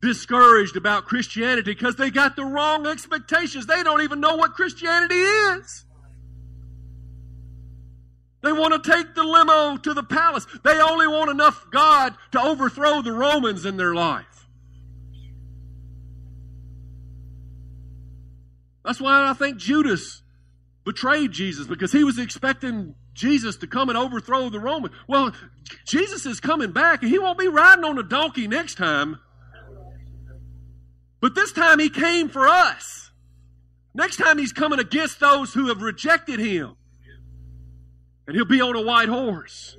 discouraged 0.00 0.78
about 0.78 1.04
Christianity 1.04 1.74
because 1.74 1.94
they 1.96 2.10
got 2.10 2.36
the 2.36 2.44
wrong 2.44 2.86
expectations. 2.86 3.66
They 3.66 3.82
don't 3.82 4.00
even 4.00 4.18
know 4.18 4.36
what 4.36 4.54
Christianity 4.54 5.14
is. 5.14 5.84
They 8.42 8.50
want 8.50 8.82
to 8.82 8.90
take 8.90 9.14
the 9.14 9.24
limo 9.24 9.76
to 9.76 9.92
the 9.92 10.02
palace. 10.02 10.46
They 10.64 10.80
only 10.80 11.06
want 11.06 11.30
enough 11.30 11.66
God 11.70 12.14
to 12.32 12.40
overthrow 12.40 13.02
the 13.02 13.12
Romans 13.12 13.66
in 13.66 13.76
their 13.76 13.92
life. 13.92 14.46
That's 18.86 19.02
why 19.02 19.28
I 19.28 19.34
think 19.34 19.58
Judas 19.58 20.22
betrayed 20.82 21.32
Jesus 21.32 21.66
because 21.66 21.92
he 21.92 22.04
was 22.04 22.18
expecting 22.18 22.94
Jesus 23.18 23.56
to 23.58 23.66
come 23.66 23.88
and 23.88 23.98
overthrow 23.98 24.48
the 24.48 24.60
Roman. 24.60 24.92
Well, 25.08 25.32
Jesus 25.84 26.24
is 26.24 26.40
coming 26.40 26.70
back 26.70 27.02
and 27.02 27.10
he 27.10 27.18
won't 27.18 27.38
be 27.38 27.48
riding 27.48 27.84
on 27.84 27.98
a 27.98 28.02
donkey 28.02 28.46
next 28.46 28.76
time. 28.76 29.18
But 31.20 31.34
this 31.34 31.52
time 31.52 31.80
he 31.80 31.90
came 31.90 32.28
for 32.28 32.46
us. 32.46 33.10
Next 33.92 34.16
time 34.16 34.38
he's 34.38 34.52
coming 34.52 34.78
against 34.78 35.18
those 35.18 35.52
who 35.52 35.66
have 35.66 35.82
rejected 35.82 36.38
him. 36.38 36.76
And 38.26 38.36
he'll 38.36 38.44
be 38.44 38.60
on 38.60 38.76
a 38.76 38.82
white 38.82 39.08
horse. 39.08 39.76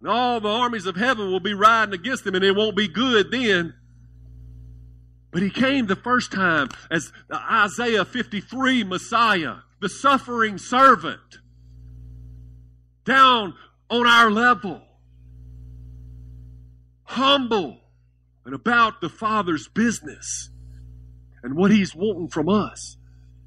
And 0.00 0.08
all 0.08 0.40
the 0.40 0.48
armies 0.48 0.86
of 0.86 0.96
heaven 0.96 1.30
will 1.30 1.40
be 1.40 1.52
riding 1.52 1.92
against 1.92 2.26
him, 2.26 2.34
and 2.34 2.44
it 2.44 2.54
won't 2.54 2.76
be 2.76 2.88
good 2.88 3.30
then. 3.30 3.74
But 5.32 5.42
he 5.42 5.50
came 5.50 5.86
the 5.86 5.96
first 5.96 6.32
time 6.32 6.68
as 6.90 7.12
Isaiah 7.30 8.04
53 8.04 8.84
Messiah, 8.84 9.56
the 9.80 9.88
suffering 9.88 10.56
servant 10.56 11.40
down 13.06 13.54
on 13.88 14.06
our 14.06 14.30
level, 14.30 14.82
humble 17.04 17.80
and 18.44 18.54
about 18.54 19.00
the 19.00 19.08
Father's 19.08 19.68
business. 19.68 20.50
And 21.42 21.56
what 21.56 21.70
He's 21.70 21.94
wanting 21.94 22.28
from 22.28 22.48
us 22.48 22.96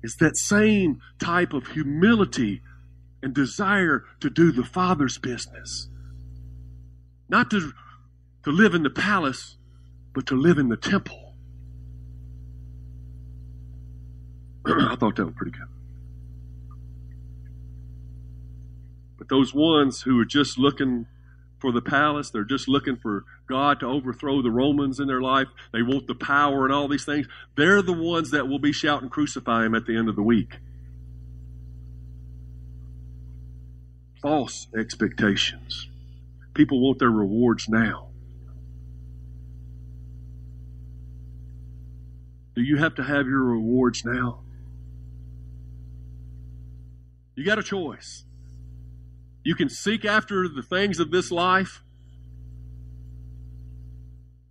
is 0.01 0.15
that 0.17 0.37
same 0.37 1.01
type 1.19 1.53
of 1.53 1.67
humility 1.67 2.61
and 3.21 3.33
desire 3.33 4.05
to 4.21 4.29
do 4.29 4.51
the 4.51 4.63
Father's 4.63 5.17
business. 5.17 5.89
Not 7.27 7.51
to, 7.51 7.73
to 8.43 8.51
live 8.51 8.73
in 8.73 8.83
the 8.83 8.89
palace, 8.89 9.57
but 10.13 10.25
to 10.27 10.35
live 10.35 10.57
in 10.57 10.69
the 10.69 10.77
temple. 10.77 11.35
I 14.65 14.95
thought 14.95 15.17
that 15.17 15.25
was 15.25 15.35
pretty 15.35 15.51
good. 15.51 15.67
Those 19.29 19.53
ones 19.53 20.01
who 20.01 20.19
are 20.19 20.25
just 20.25 20.57
looking 20.57 21.07
for 21.59 21.71
the 21.71 21.81
palace, 21.81 22.29
they're 22.29 22.43
just 22.43 22.67
looking 22.67 22.95
for 22.95 23.25
God 23.47 23.79
to 23.81 23.85
overthrow 23.85 24.41
the 24.41 24.51
Romans 24.51 24.99
in 24.99 25.07
their 25.07 25.21
life, 25.21 25.47
they 25.73 25.81
want 25.81 26.07
the 26.07 26.15
power 26.15 26.65
and 26.65 26.73
all 26.73 26.87
these 26.87 27.05
things, 27.05 27.27
they're 27.55 27.81
the 27.81 27.93
ones 27.93 28.31
that 28.31 28.47
will 28.47 28.59
be 28.59 28.71
shouting, 28.71 29.09
Crucify 29.09 29.65
him 29.65 29.75
at 29.75 29.85
the 29.85 29.97
end 29.97 30.07
of 30.09 30.15
the 30.15 30.23
week. 30.23 30.57
false 34.21 34.67
expectations. 34.77 35.87
People 36.53 36.81
want 36.81 36.99
their 36.99 37.11
rewards 37.11 37.69
now. 37.69 38.09
Do 42.55 42.61
you 42.61 42.77
have 42.77 42.95
to 42.95 43.03
have 43.03 43.27
your 43.27 43.43
rewards 43.43 44.03
now? 44.03 44.41
You 47.35 47.45
got 47.45 47.57
a 47.57 47.63
choice. 47.63 48.25
You 49.43 49.55
can 49.55 49.69
seek 49.69 50.05
after 50.05 50.47
the 50.47 50.61
things 50.61 50.99
of 50.99 51.11
this 51.11 51.31
life 51.31 51.81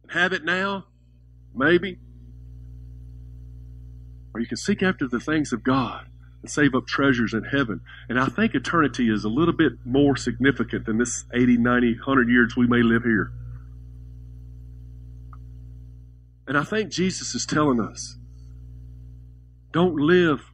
and 0.02 0.12
have 0.12 0.32
it 0.32 0.44
now, 0.44 0.86
maybe. 1.54 1.98
Or 4.34 4.40
you 4.40 4.46
can 4.46 4.56
seek 4.56 4.82
after 4.82 5.06
the 5.06 5.20
things 5.20 5.52
of 5.52 5.62
God 5.62 6.06
and 6.42 6.50
save 6.50 6.74
up 6.74 6.86
treasures 6.86 7.34
in 7.34 7.44
heaven. 7.44 7.80
And 8.08 8.18
I 8.18 8.26
think 8.26 8.54
eternity 8.54 9.10
is 9.12 9.24
a 9.24 9.28
little 9.28 9.54
bit 9.54 9.72
more 9.84 10.16
significant 10.16 10.86
than 10.86 10.98
this 10.98 11.24
80, 11.34 11.58
90, 11.58 11.94
100 11.94 12.28
years 12.28 12.56
we 12.56 12.66
may 12.66 12.82
live 12.82 13.04
here. 13.04 13.32
And 16.46 16.56
I 16.56 16.64
think 16.64 16.90
Jesus 16.90 17.34
is 17.34 17.44
telling 17.44 17.80
us 17.80 18.16
don't 19.70 19.96
live 19.96 20.52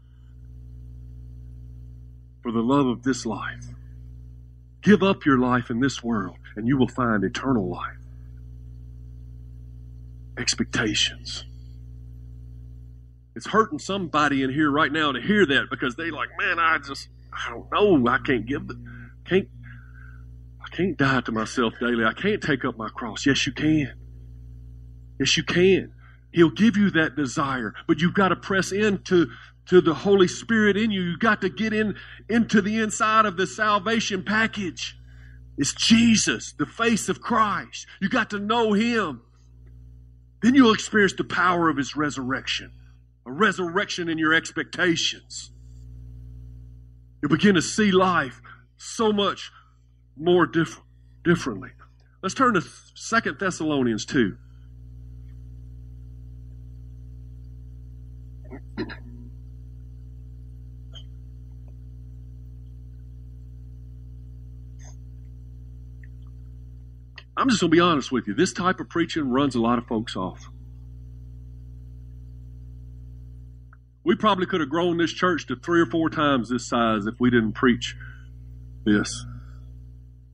for 2.43 2.51
the 2.51 2.61
love 2.61 2.87
of 2.87 3.05
this 3.05 3.25
life. 3.25 3.65
Give 4.85 5.03
up 5.03 5.25
your 5.25 5.39
life 5.39 5.71
in 5.71 5.81
this 5.81 6.05
world, 6.05 6.37
and 6.57 6.69
you 6.69 6.77
will 6.77 6.89
find 6.89 7.25
eternal 7.25 7.69
life. 7.69 7.97
Expectations. 10.39 11.45
It's 13.35 13.47
hurting 13.47 13.79
somebody 13.79 14.43
in 14.43 14.53
here 14.53 14.71
right 14.71 14.93
now 14.93 15.11
to 15.13 15.21
hear 15.21 15.47
that 15.47 15.69
because 15.71 15.97
they 15.97 16.11
like, 16.11 16.29
man, 16.39 16.59
I 16.59 16.79
just, 16.79 17.09
I 17.33 17.51
don't 17.51 17.73
know, 17.73 18.11
I 18.11 18.19
can't 18.19 18.45
give 18.45 18.69
the, 18.69 18.75
can't, 19.25 19.49
I 20.63 20.69
can't 20.69 20.99
die 20.99 21.23
to 21.23 21.33
myself 21.33 21.75
daily. 21.81 22.05
I 22.05 22.13
can't 22.13 22.43
take 22.43 22.65
up 22.67 22.77
my 22.77 22.89
cross. 22.89 23.25
Yes, 23.25 23.47
you 23.47 23.53
can. 23.53 23.95
Yes, 25.19 25.37
you 25.37 25.45
can. 25.45 25.95
He'll 26.31 26.51
give 26.51 26.77
you 26.77 26.91
that 26.91 27.17
desire, 27.17 27.75
but 27.89 28.01
you've 28.01 28.15
got 28.15 28.29
to 28.29 28.37
press 28.37 28.71
into 28.71 29.31
to 29.67 29.81
the 29.81 29.95
Holy 29.95 30.29
Spirit 30.29 30.77
in 30.77 30.91
you. 30.91 31.03
You've 31.03 31.21
got 31.21 31.41
to 31.41 31.49
get 31.49 31.73
in 31.73 31.97
into 32.29 32.61
the 32.61 32.81
inside 32.81 33.27
of 33.27 33.37
the 33.37 33.47
salvation 33.47 34.23
package. 34.23 34.97
It's 35.57 35.73
Jesus, 35.73 36.53
the 36.59 36.67
face 36.67 37.09
of 37.09 37.21
Christ. 37.21 37.87
You 38.01 38.09
got 38.09 38.31
to 38.31 38.39
know 38.39 38.73
Him. 38.73 39.23
Then 40.43 40.55
you'll 40.55 40.75
experience 40.75 41.15
the 41.15 41.25
power 41.25 41.69
of 41.69 41.77
His 41.77 41.97
resurrection, 41.97 42.73
a 43.27 43.33
resurrection 43.33 44.09
in 44.09 44.19
your 44.19 44.35
expectations. 44.35 45.51
You'll 47.23 47.31
begin 47.31 47.55
to 47.55 47.63
see 47.63 47.91
life 47.91 48.43
so 48.77 49.13
much 49.13 49.51
more 50.17 50.47
diff- 50.47 50.81
differently. 51.23 51.71
Let's 52.23 52.35
turn 52.35 52.55
to 52.55 52.63
Second 52.95 53.39
Thessalonians 53.39 54.05
2. 54.05 54.37
I'm 67.45 67.51
just 67.51 67.61
going 67.61 67.73
to 67.73 67.77
be 67.77 67.81
honest 67.81 68.11
with 68.11 68.27
you. 68.27 68.33
This 68.33 68.55
type 68.55 68.81
of 68.81 68.89
preaching 68.89 69.29
runs 69.29 69.55
a 69.55 69.61
lot 69.61 69.77
of 69.77 69.87
folks 69.87 70.17
off. 70.17 70.49
We 74.03 74.17
probably 74.17 74.47
could 74.47 74.61
have 74.61 74.71
grown 74.71 74.97
this 74.97 75.13
church 75.13 75.47
to 75.49 75.57
three 75.57 75.83
or 75.83 75.85
four 75.85 76.09
times 76.09 76.49
this 76.49 76.67
size 76.67 77.05
if 77.05 77.21
we 77.21 77.29
didn't 77.29 77.53
preach 77.53 77.97
this. 78.87 79.27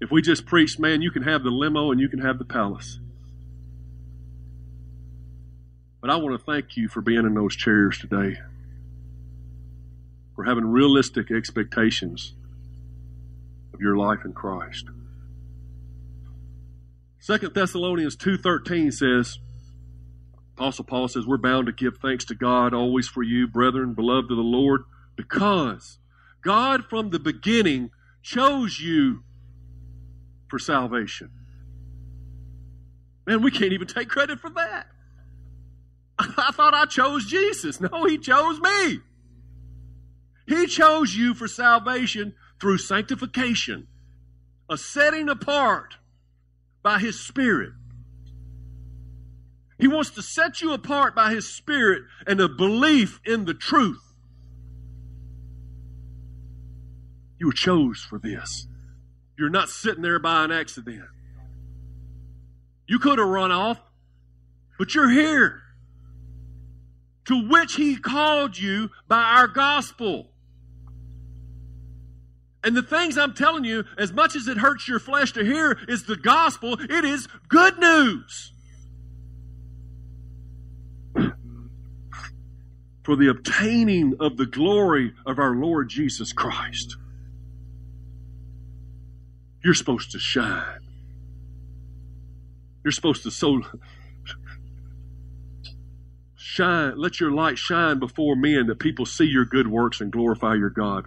If 0.01 0.13
we 0.13 0.23
just 0.23 0.47
preached, 0.47 0.79
man, 0.79 1.03
you 1.03 1.11
can 1.11 1.25
have 1.25 1.43
the 1.43 1.51
limo 1.51 1.91
and 1.91 2.01
you 2.01 2.09
can 2.09 2.21
have 2.21 2.39
the 2.39 2.45
palace. 2.45 3.01
But 6.01 6.11
I 6.11 6.17
want 6.17 6.39
to 6.39 6.45
thank 6.47 6.77
you 6.77 6.87
for 6.87 7.01
being 7.01 7.27
in 7.27 7.35
those 7.35 7.57
chairs 7.57 7.99
today, 7.99 8.39
for 10.37 10.45
having 10.45 10.65
realistic 10.65 11.33
expectations 11.33 12.35
of 13.75 13.81
your 13.81 13.97
life 13.97 14.21
in 14.25 14.33
Christ. 14.33 14.85
Second 17.21 17.53
Thessalonians 17.53 18.17
2.13 18.17 18.91
says, 18.93 19.39
Apostle 20.57 20.87
Paul 20.87 21.07
says, 21.07 21.27
we're 21.27 21.37
bound 21.37 21.67
to 21.67 21.73
give 21.73 21.99
thanks 21.99 22.25
to 22.27 22.35
God 22.35 22.73
always 22.73 23.09
for 23.09 23.23
you, 23.23 23.47
brethren, 23.47 23.93
beloved 23.93 24.31
of 24.31 24.39
the 24.39 24.43
Lord, 24.43 24.85
because 25.17 25.99
God 26.43 26.87
from 26.87 27.11
the 27.11 27.19
beginning 27.19 27.91
chose 28.23 28.81
you 28.81 29.23
for 30.49 30.59
salvation. 30.59 31.31
Man, 33.27 33.43
we 33.43 33.51
can't 33.51 33.75
even 33.75 33.87
take 33.87 34.09
credit 34.09 34.41
for 34.41 34.49
that. 34.51 34.87
I 36.19 36.53
thought 36.53 36.73
I 36.73 36.87
chose 36.87 37.27
Jesus. 37.27 37.83
No, 37.83 38.07
he 38.07 38.17
chose 38.17 38.59
me. 38.61 39.01
He 40.47 40.67
chose 40.67 41.15
you 41.15 41.35
for 41.35 41.47
salvation 41.47 42.35
through 42.59 42.79
sanctification, 42.79 43.89
a 44.71 44.79
setting 44.79 45.29
apart 45.29 45.97
by 46.83 46.99
His 46.99 47.19
Spirit. 47.19 47.73
He 49.79 49.89
wants 49.89 50.11
to 50.11 50.23
set 50.23 50.61
you 50.61 50.73
apart 50.73 51.15
by 51.15 51.33
His 51.33 51.49
Spirit 51.49 52.03
and 52.27 52.41
a 52.41 52.49
belief 52.49 53.21
in 53.25 53.47
the 53.47 53.55
truth. 53.55 54.15
You 57.39 57.47
were 57.47 57.53
chose 57.53 58.07
for 58.09 58.19
this. 58.19 58.67
You're 59.39 59.49
not 59.49 59.71
sitting 59.71 60.03
there 60.03 60.19
by 60.19 60.45
an 60.45 60.53
accident. 60.53 61.03
You 62.87 62.99
could 62.99 63.19
have 63.19 63.29
run 63.29 63.51
off, 63.51 63.81
but 64.79 64.95
you're 64.95 65.09
here. 65.09 65.63
To 67.27 67.49
which 67.49 67.77
He 67.77 67.97
called 67.97 68.59
you 68.59 68.91
by 69.09 69.23
our 69.23 69.49
gospel. 69.49 70.31
And 72.63 72.77
the 72.77 72.83
things 72.83 73.17
I'm 73.17 73.33
telling 73.33 73.65
you, 73.65 73.85
as 73.97 74.13
much 74.13 74.37
as 74.37 74.47
it 74.47 74.59
hurts 74.59 74.87
your 74.87 74.99
flesh 74.99 75.33
to 75.33 75.43
hear, 75.45 75.79
is 75.89 76.05
the 76.05 76.17
gospel. 76.17 76.75
It 76.79 77.05
is 77.05 77.27
good 77.49 77.79
news. 77.79 78.53
For 83.03 83.17
the 83.17 83.29
obtaining 83.31 84.17
of 84.21 84.37
the 84.37 84.45
glory 84.45 85.15
of 85.25 85.39
our 85.39 85.55
Lord 85.55 85.89
Jesus 85.89 86.35
Christ. 86.35 86.97
You're 89.65 89.75
supposed 89.75 90.11
to 90.13 90.19
shine. 90.19 90.81
You're 92.85 92.93
supposed 92.93 93.23
to 93.23 93.31
so 93.31 93.63
shine, 96.37 96.99
let 96.99 97.21
your 97.21 97.31
light 97.31 97.59
shine 97.59 97.99
before 97.99 98.37
men 98.37 98.67
that 98.67 98.79
people 98.79 99.07
see 99.07 99.27
your 99.27 99.45
good 99.47 99.67
works 99.67 100.01
and 100.01 100.11
glorify 100.11 100.55
your 100.55 100.71
God 100.71 101.07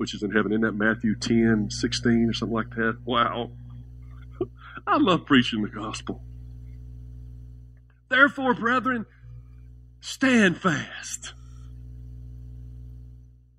which 0.00 0.14
is 0.14 0.22
in 0.22 0.30
heaven. 0.30 0.50
Isn't 0.50 0.62
that 0.62 0.72
Matthew 0.72 1.14
10, 1.14 1.68
16 1.68 2.30
or 2.30 2.32
something 2.32 2.54
like 2.54 2.70
that? 2.70 2.96
Wow. 3.04 3.50
I 4.86 4.96
love 4.96 5.26
preaching 5.26 5.60
the 5.60 5.68
gospel. 5.68 6.22
Therefore, 8.08 8.54
brethren, 8.54 9.04
stand 10.00 10.56
fast. 10.56 11.34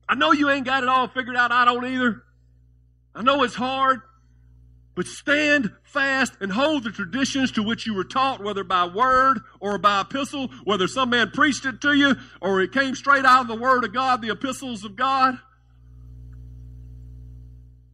I 0.10 0.16
know 0.16 0.32
you 0.32 0.50
ain't 0.50 0.66
got 0.66 0.82
it 0.82 0.90
all 0.90 1.08
figured 1.08 1.36
out. 1.36 1.52
I 1.52 1.64
don't 1.64 1.86
either. 1.86 2.24
I 3.14 3.22
know 3.22 3.44
it's 3.44 3.54
hard, 3.54 4.02
but 4.96 5.06
stand 5.06 5.72
fast 5.84 6.34
and 6.42 6.52
hold 6.52 6.86
the 6.86 6.90
traditions 6.90 7.52
to 7.52 7.62
which 7.62 7.86
you 7.86 7.94
were 7.94 8.04
taught, 8.04 8.44
whether 8.44 8.64
by 8.64 8.88
word 8.88 9.42
or 9.60 9.78
by 9.78 10.02
epistle, 10.02 10.48
whether 10.64 10.88
some 10.88 11.12
man 11.12 11.30
preached 11.30 11.68
it 11.68 11.82
to 11.82 11.94
you 11.94 12.16
or 12.42 12.62
it 12.62 12.72
came 12.72 12.96
straight 12.96 13.26
out 13.26 13.42
of 13.42 13.48
the 13.48 13.56
word 13.56 13.84
of 13.84 13.94
God, 13.94 14.24
the 14.24 14.32
epistles 14.32 14.84
of 14.84 14.96
God 14.96 15.38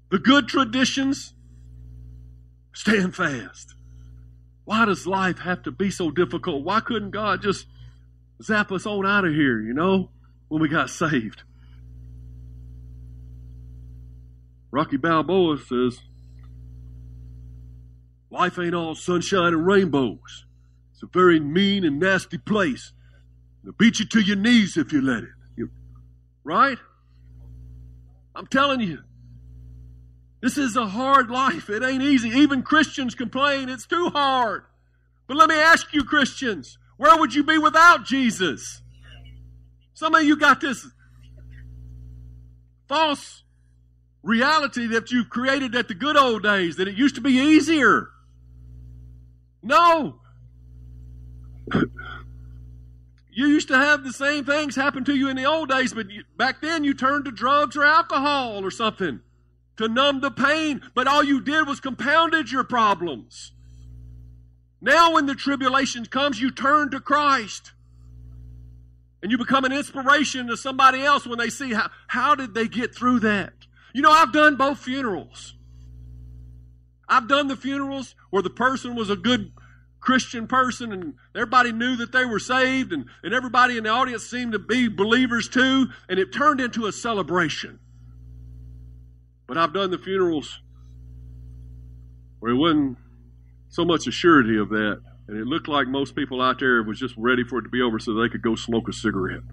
the 0.10 0.20
good 0.20 0.48
traditions, 0.48 1.34
stand 2.74 3.16
fast. 3.16 3.76
Why 4.66 4.86
does 4.86 5.08
life 5.08 5.40
have 5.40 5.64
to 5.64 5.72
be 5.72 5.90
so 5.90 6.12
difficult? 6.12 6.64
Why 6.64 6.80
couldn't 6.80 7.12
God 7.12 7.42
just 7.42 7.68
zap 8.42 8.72
us 8.72 8.86
on 8.86 9.06
out 9.06 9.26
of 9.26 9.34
here, 9.34 9.62
you 9.62 9.74
know, 9.74 10.10
when 10.48 10.62
we 10.62 10.68
got 10.68 10.90
saved? 10.90 11.44
Rocky 14.72 14.98
Balboa 14.98 15.58
says, 15.58 16.02
Life 18.30 18.60
ain't 18.60 18.76
all 18.76 18.94
sunshine 18.94 19.54
and 19.54 19.66
rainbows. 19.66 20.46
It's 20.92 21.02
a 21.02 21.08
very 21.08 21.40
mean 21.40 21.86
and 21.86 22.00
nasty 22.00 22.38
place. 22.38 22.92
They'll 23.64 23.74
beat 23.74 24.00
you 24.00 24.06
to 24.06 24.20
your 24.20 24.36
knees 24.36 24.76
if 24.76 24.92
you 24.92 25.02
let 25.02 25.24
it. 25.24 25.30
You, 25.56 25.70
right? 26.44 26.78
I'm 28.36 28.48
telling 28.48 28.82
you, 28.82 29.00
this 30.42 30.58
is 30.58 30.76
a 30.76 30.88
hard 30.88 31.30
life. 31.30 31.70
It 31.70 31.84
ain't 31.84 32.04
easy. 32.04 32.30
Even 32.30 32.62
Christians 32.62 33.16
complain 33.16 33.70
it's 33.70 33.86
too 33.88 34.10
hard. 34.10 34.64
But 35.28 35.38
let 35.38 35.50
me 35.50 35.56
ask 35.56 35.94
you, 35.94 36.04
Christians, 36.04 36.78
where 36.98 37.18
would 37.18 37.34
you 37.34 37.44
be 37.44 37.58
without 37.58 38.06
Jesus? 38.06 38.82
Some 39.94 40.14
of 40.14 40.24
you 40.24 40.38
got 40.38 40.62
this 40.62 40.88
false 42.88 43.44
reality 44.22 44.88
that 44.88 45.12
you've 45.12 45.30
created 45.30 45.76
at 45.76 45.88
the 45.88 45.96
good 45.96 46.16
old 46.16 46.44
days, 46.44 46.76
that 46.78 46.88
it 46.88 46.96
used 46.96 47.16
to 47.16 47.22
be 47.22 47.32
easier. 47.32 48.10
No. 49.64 50.20
you 51.74 53.48
used 53.48 53.68
to 53.70 53.78
have 53.78 54.04
the 54.04 54.14
same 54.14 54.46
things 54.46 54.76
happen 54.76 55.04
to 55.06 55.16
you 55.16 55.30
in 55.30 55.36
the 55.36 55.46
old 55.46 55.70
days, 55.70 55.94
but 55.94 56.12
you, 56.12 56.24
back 56.38 56.62
then 56.62 56.84
you 56.84 56.94
turned 56.94 57.26
to 57.26 57.32
drugs 57.32 57.76
or 57.76 57.84
alcohol 57.84 58.64
or 58.64 58.70
something 58.72 59.22
to 59.78 59.88
numb 59.88 60.20
the 60.22 60.32
pain, 60.32 60.82
but 60.94 61.08
all 61.08 61.24
you 61.24 61.42
did 61.42 61.68
was 61.68 61.80
compounded 61.80 62.52
your 62.52 62.64
problems. 62.64 63.52
Now, 64.82 65.14
when 65.14 65.26
the 65.26 65.36
tribulation 65.36 66.06
comes, 66.06 66.40
you 66.40 66.52
turn 66.52 66.92
to 66.92 67.00
Christ. 67.00 67.72
And 69.22 69.32
you 69.32 69.38
become 69.38 69.66
an 69.66 69.72
inspiration 69.72 70.48
to 70.48 70.58
somebody 70.58 71.04
else 71.04 71.26
when 71.26 71.40
they 71.40 71.50
see 71.50 71.74
how, 71.74 71.90
how 72.08 72.36
did 72.36 72.54
they 72.54 72.68
get 72.68 72.94
through 72.94 73.22
that? 73.22 73.54
You 73.94 74.02
know, 74.02 74.12
I've 74.12 74.32
done 74.32 74.56
both 74.56 74.80
funerals. 74.80 75.56
I've 77.10 77.28
done 77.28 77.48
the 77.48 77.56
funerals 77.56 78.16
where 78.30 78.44
the 78.44 78.50
person 78.50 78.96
was 78.96 79.10
a 79.10 79.16
good 79.16 79.52
Christian 80.00 80.48
person 80.48 80.94
and 80.94 81.16
everybody 81.36 81.72
knew 81.72 81.96
that 81.96 82.12
they 82.12 82.26
were 82.26 82.40
saved 82.40 82.94
and, 82.94 83.06
and 83.24 83.34
everybody 83.34 83.78
in 83.78 83.86
the 83.86 83.90
audience 83.90 84.24
seemed 84.24 84.52
to 84.52 84.60
be 84.60 84.88
believers 84.88 85.50
too, 85.50 85.88
and 86.08 86.20
it 86.20 86.32
turned 86.32 86.62
into 86.62 86.86
a 86.86 86.92
celebration. 86.92 87.80
But 89.48 89.58
I've 89.58 89.74
done 89.74 89.92
the 89.92 89.98
funerals 89.98 90.60
where 92.40 92.52
it 92.52 92.58
wasn't 92.58 92.98
so 93.70 93.86
much 93.86 94.08
a 94.08 94.12
surety 94.12 94.58
of 94.58 94.70
that, 94.70 95.02
and 95.28 95.38
it 95.38 95.48
looked 95.48 95.68
like 95.68 95.88
most 95.88 96.16
people 96.16 96.42
out 96.42 96.60
there 96.60 96.84
was 96.84 97.00
just 97.00 97.16
ready 97.18 97.44
for 97.44 97.60
it 97.60 97.64
to 97.64 97.70
be 97.70 97.82
over 97.82 98.00
so 98.00 98.14
they 98.14 98.30
could 98.30 98.42
go 98.42 98.56
smoke 98.56 98.88
a 98.88 98.94
cigarette. 98.94 99.44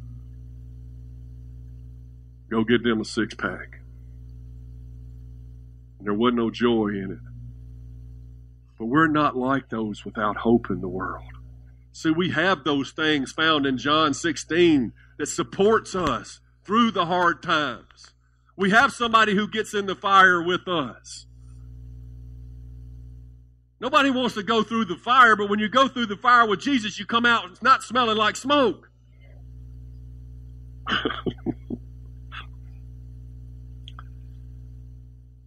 Go 2.51 2.65
get 2.65 2.83
them 2.83 3.01
a 3.01 3.05
six 3.05 3.35
pack. 3.35 3.81
And 5.99 6.07
there 6.07 6.15
wasn't 6.15 6.39
no 6.39 6.51
joy 6.51 6.89
in 6.89 7.11
it. 7.13 7.19
But 8.79 8.87
we're 8.87 9.09
not 9.09 9.37
like 9.37 9.69
those 9.69 10.05
without 10.05 10.37
hope 10.39 10.71
in 10.71 10.81
the 10.81 10.89
world. 10.89 11.25
See, 11.93 12.11
we 12.11 12.31
have 12.31 12.65
those 12.65 12.91
things 12.91 13.33
found 13.33 13.67
in 13.67 13.79
John 13.79 14.15
16 14.15 14.93
that 15.19 15.27
supports 15.27 15.95
us 15.95 16.41
through 16.65 16.91
the 16.91 17.07
hard 17.07 17.43
times. 17.43 18.14
We 18.57 18.71
have 18.71 18.93
somebody 18.93 19.35
who 19.35 19.49
gets 19.49 19.75
in 19.75 19.87
the 19.87 19.97
fire 19.97 20.43
with 20.43 20.69
us. 20.69 21.27
Nobody 23.81 24.11
wants 24.11 24.35
to 24.37 24.43
go 24.43 24.63
through 24.63 24.87
the 24.87 24.97
fire, 24.97 25.37
but 25.37 25.51
when 25.51 25.59
you 25.59 25.69
go 25.69 25.89
through 25.89 26.07
the 26.07 26.17
fire 26.17 26.47
with 26.47 26.61
Jesus, 26.61 26.99
you 26.99 27.05
come 27.05 27.27
out 27.27 27.51
it's 27.51 27.61
not 27.63 27.83
smelling 27.83 28.17
like 28.17 28.37
smoke. 28.37 28.89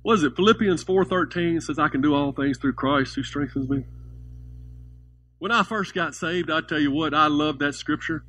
what 0.01 0.14
is 0.16 0.24
it? 0.24 0.36
Philippians 0.36 0.84
4.13 0.84 1.64
says, 1.64 1.80
I 1.80 1.88
can 1.88 2.01
do 2.01 2.14
all 2.14 2.32
things 2.32 2.58
through 2.58 2.74
Christ 2.74 3.16
who 3.16 3.24
strengthens 3.24 3.70
me. 3.70 3.86
When 5.39 5.51
I 5.51 5.64
first 5.64 5.93
got 5.93 6.14
saved, 6.14 6.51
I 6.51 6.62
tell 6.62 6.80
you 6.80 6.91
what, 6.91 7.14
I 7.14 7.28
loved 7.28 7.60
that 7.60 7.76
scripture. 7.76 8.24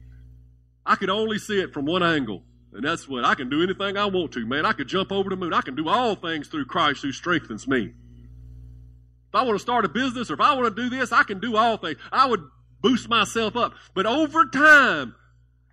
I 0.87 0.95
could 0.97 1.11
only 1.11 1.39
see 1.39 1.61
it 1.61 1.73
from 1.73 1.87
one 1.87 2.03
angle. 2.03 2.45
And 2.79 2.87
that's 2.87 3.09
what 3.09 3.25
I 3.25 3.35
can 3.35 3.51
do 3.51 3.61
anything 3.61 3.97
I 3.97 4.07
want 4.07 4.31
to, 4.35 4.47
man. 4.47 4.65
I 4.65 4.71
could 4.71 4.87
jump 4.87 5.11
over 5.11 5.29
the 5.29 5.35
moon. 5.35 5.53
I 5.53 5.63
can 5.63 5.75
do 5.75 5.89
all 5.89 6.15
things 6.15 6.47
through 6.47 6.67
Christ 6.67 7.03
who 7.03 7.11
strengthens 7.11 7.67
me. 7.67 7.87
If 7.87 9.35
I 9.35 9.43
want 9.43 9.57
to 9.57 9.59
start 9.59 9.85
a 9.85 9.89
business 9.89 10.31
or 10.31 10.35
if 10.35 10.41
I 10.41 10.55
want 10.55 10.77
to 10.77 10.83
do 10.85 10.89
this, 10.89 11.11
I 11.11 11.25
can 11.25 11.41
do 11.41 11.57
all 11.57 11.77
things. 11.77 11.99
I 12.13 12.29
would 12.29 12.45
boost 12.81 13.09
myself 13.09 13.57
up. 13.57 13.75
But 13.95 14.07
over 14.07 14.47
time 14.47 15.17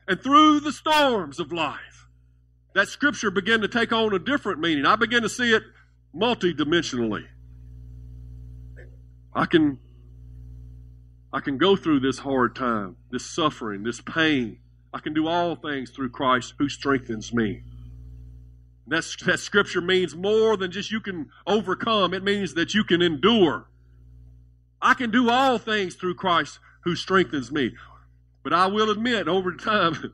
and 0.08 0.20
through 0.20 0.62
the 0.62 0.72
storms 0.72 1.40
of 1.40 1.52
life, 1.52 2.08
that 2.74 2.88
scripture 2.88 3.30
began 3.30 3.62
to 3.62 3.68
take 3.68 3.92
on 3.92 4.12
a 4.16 4.18
different 4.18 4.60
meaning. 4.60 4.88
I 4.88 4.96
began 4.96 5.22
to 5.22 5.30
see 5.30 5.54
it 5.54 5.62
multidimensionally. 6.16 7.28
I 9.32 9.46
can 9.46 9.78
I 11.32 11.40
can 11.40 11.60
go 11.60 11.76
through 11.76 12.00
this 12.00 12.18
hard 12.18 12.56
time, 12.56 12.96
this 13.12 13.30
suffering, 13.30 13.84
this 13.84 14.02
pain. 14.02 14.58
I 14.96 15.00
can 15.00 15.14
do 15.14 15.28
all 15.28 15.56
things 15.58 15.90
through 15.90 16.12
Christ 16.12 16.54
who 16.58 16.70
strengthens 16.70 17.34
me. 17.34 17.64
That's, 18.88 19.18
that 19.26 19.42
scripture 19.42 19.82
means 19.82 20.16
more 20.16 20.56
than 20.56 20.72
just 20.72 20.90
you 20.90 21.02
can 21.02 21.30
overcome. 21.46 22.14
It 22.14 22.24
means 22.24 22.54
that 22.54 22.74
you 22.74 22.86
can 22.86 23.02
endure. 23.02 23.68
I 24.82 24.94
can 24.94 25.12
do 25.12 25.30
all 25.30 25.58
things 25.58 25.96
through 25.96 26.16
Christ 26.16 26.60
who 26.86 26.96
strengthens 26.96 27.52
me. 27.52 27.76
But 28.42 28.54
I 28.54 28.68
will 28.68 28.90
admit, 28.90 29.28
over 29.28 29.54
time, 29.54 30.14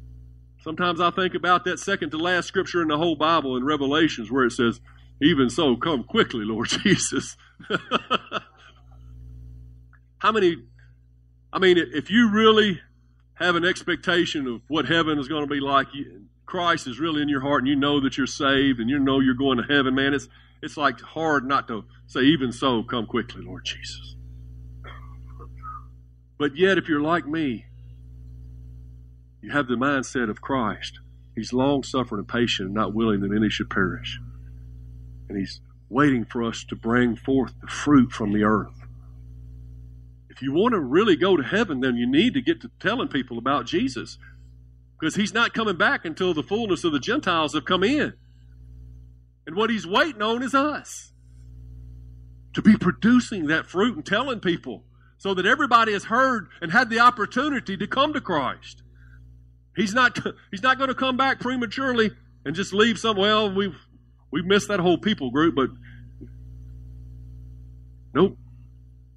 sometimes 0.62 1.02
I 1.02 1.10
think 1.10 1.34
about 1.34 1.66
that 1.66 1.78
second 1.78 2.08
to 2.12 2.16
last 2.16 2.46
scripture 2.48 2.80
in 2.80 2.88
the 2.88 2.96
whole 2.96 3.16
Bible 3.16 3.58
in 3.58 3.64
Revelations 3.64 4.32
where 4.32 4.46
it 4.46 4.52
says, 4.52 4.80
Even 5.20 5.50
so, 5.50 5.76
come 5.76 6.02
quickly, 6.02 6.46
Lord 6.46 6.68
Jesus. 6.82 7.36
How 10.18 10.32
many, 10.32 10.56
I 11.52 11.58
mean, 11.58 11.76
if 11.76 12.10
you 12.10 12.30
really 12.30 12.80
have 13.34 13.56
an 13.56 13.64
expectation 13.64 14.46
of 14.46 14.62
what 14.68 14.86
heaven 14.86 15.18
is 15.18 15.28
going 15.28 15.42
to 15.42 15.52
be 15.52 15.60
like, 15.60 15.88
Christ 16.46 16.86
is 16.86 17.00
really 17.00 17.22
in 17.22 17.28
your 17.28 17.40
heart 17.40 17.62
and 17.62 17.68
you 17.68 17.76
know 17.76 18.00
that 18.00 18.16
you're 18.16 18.26
saved 18.26 18.80
and 18.80 18.88
you 18.88 18.98
know 18.98 19.20
you're 19.20 19.34
going 19.34 19.58
to 19.58 19.64
heaven, 19.64 19.94
man, 19.94 20.14
it's, 20.14 20.28
it's 20.62 20.76
like 20.76 21.00
hard 21.00 21.46
not 21.46 21.68
to 21.68 21.84
say, 22.06 22.20
even 22.20 22.52
so, 22.52 22.82
come 22.82 23.06
quickly, 23.06 23.42
Lord 23.42 23.64
Jesus. 23.64 24.14
But 26.38 26.56
yet, 26.56 26.78
if 26.78 26.88
you're 26.88 27.00
like 27.00 27.26
me, 27.26 27.66
you 29.40 29.52
have 29.52 29.68
the 29.68 29.74
mindset 29.74 30.30
of 30.30 30.40
Christ. 30.40 30.98
He's 31.34 31.52
long 31.52 31.82
suffering 31.82 32.20
and 32.20 32.28
patient 32.28 32.66
and 32.66 32.74
not 32.74 32.94
willing 32.94 33.20
that 33.20 33.34
any 33.34 33.50
should 33.50 33.70
perish. 33.70 34.18
And 35.28 35.38
He's 35.38 35.60
waiting 35.88 36.24
for 36.24 36.42
us 36.42 36.64
to 36.64 36.76
bring 36.76 37.16
forth 37.16 37.54
the 37.60 37.66
fruit 37.66 38.10
from 38.12 38.32
the 38.32 38.44
earth. 38.44 38.83
You 40.44 40.52
want 40.52 40.72
to 40.74 40.78
really 40.78 41.16
go 41.16 41.38
to 41.38 41.42
heaven, 41.42 41.80
then 41.80 41.96
you 41.96 42.06
need 42.06 42.34
to 42.34 42.42
get 42.42 42.60
to 42.60 42.70
telling 42.78 43.08
people 43.08 43.38
about 43.38 43.64
Jesus 43.64 44.18
because 45.00 45.14
he's 45.14 45.32
not 45.32 45.54
coming 45.54 45.78
back 45.78 46.04
until 46.04 46.34
the 46.34 46.42
fullness 46.42 46.84
of 46.84 46.92
the 46.92 47.00
Gentiles 47.00 47.54
have 47.54 47.64
come 47.64 47.82
in. 47.82 48.12
And 49.46 49.56
what 49.56 49.70
he's 49.70 49.86
waiting 49.86 50.20
on 50.20 50.42
is 50.42 50.54
us 50.54 51.12
to 52.52 52.60
be 52.60 52.76
producing 52.76 53.46
that 53.46 53.66
fruit 53.66 53.96
and 53.96 54.04
telling 54.04 54.40
people 54.40 54.84
so 55.16 55.32
that 55.32 55.46
everybody 55.46 55.94
has 55.94 56.04
heard 56.04 56.48
and 56.60 56.70
had 56.70 56.90
the 56.90 57.00
opportunity 57.00 57.78
to 57.78 57.86
come 57.86 58.12
to 58.12 58.20
Christ. 58.20 58.82
He's 59.74 59.94
not, 59.94 60.18
he's 60.50 60.62
not 60.62 60.76
going 60.76 60.88
to 60.88 60.94
come 60.94 61.16
back 61.16 61.40
prematurely 61.40 62.10
and 62.44 62.54
just 62.54 62.74
leave 62.74 62.98
some, 62.98 63.16
well, 63.16 63.50
we've, 63.50 63.78
we've 64.30 64.44
missed 64.44 64.68
that 64.68 64.80
whole 64.80 64.98
people 64.98 65.30
group, 65.30 65.54
but 65.54 65.70
nope. 68.12 68.36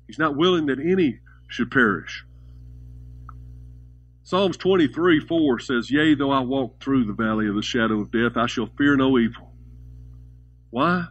He's 0.07 0.19
not 0.19 0.35
willing 0.35 0.67
that 0.67 0.79
any 0.79 1.19
should 1.47 1.69
perish. 1.69 2.23
Psalms 4.23 4.57
23 4.57 5.21
4 5.21 5.59
says, 5.59 5.91
Yea, 5.91 6.15
though 6.15 6.31
I 6.31 6.39
walk 6.39 6.81
through 6.81 7.05
the 7.05 7.13
valley 7.13 7.47
of 7.47 7.55
the 7.55 7.61
shadow 7.61 8.01
of 8.01 8.11
death, 8.11 8.35
I 8.35 8.47
shall 8.47 8.69
fear 8.77 8.95
no 8.97 9.17
evil. 9.17 9.53
Why? 10.69 11.05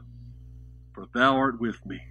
For 0.94 1.07
thou 1.14 1.36
art 1.36 1.61
with 1.61 1.84
me. 1.86 2.03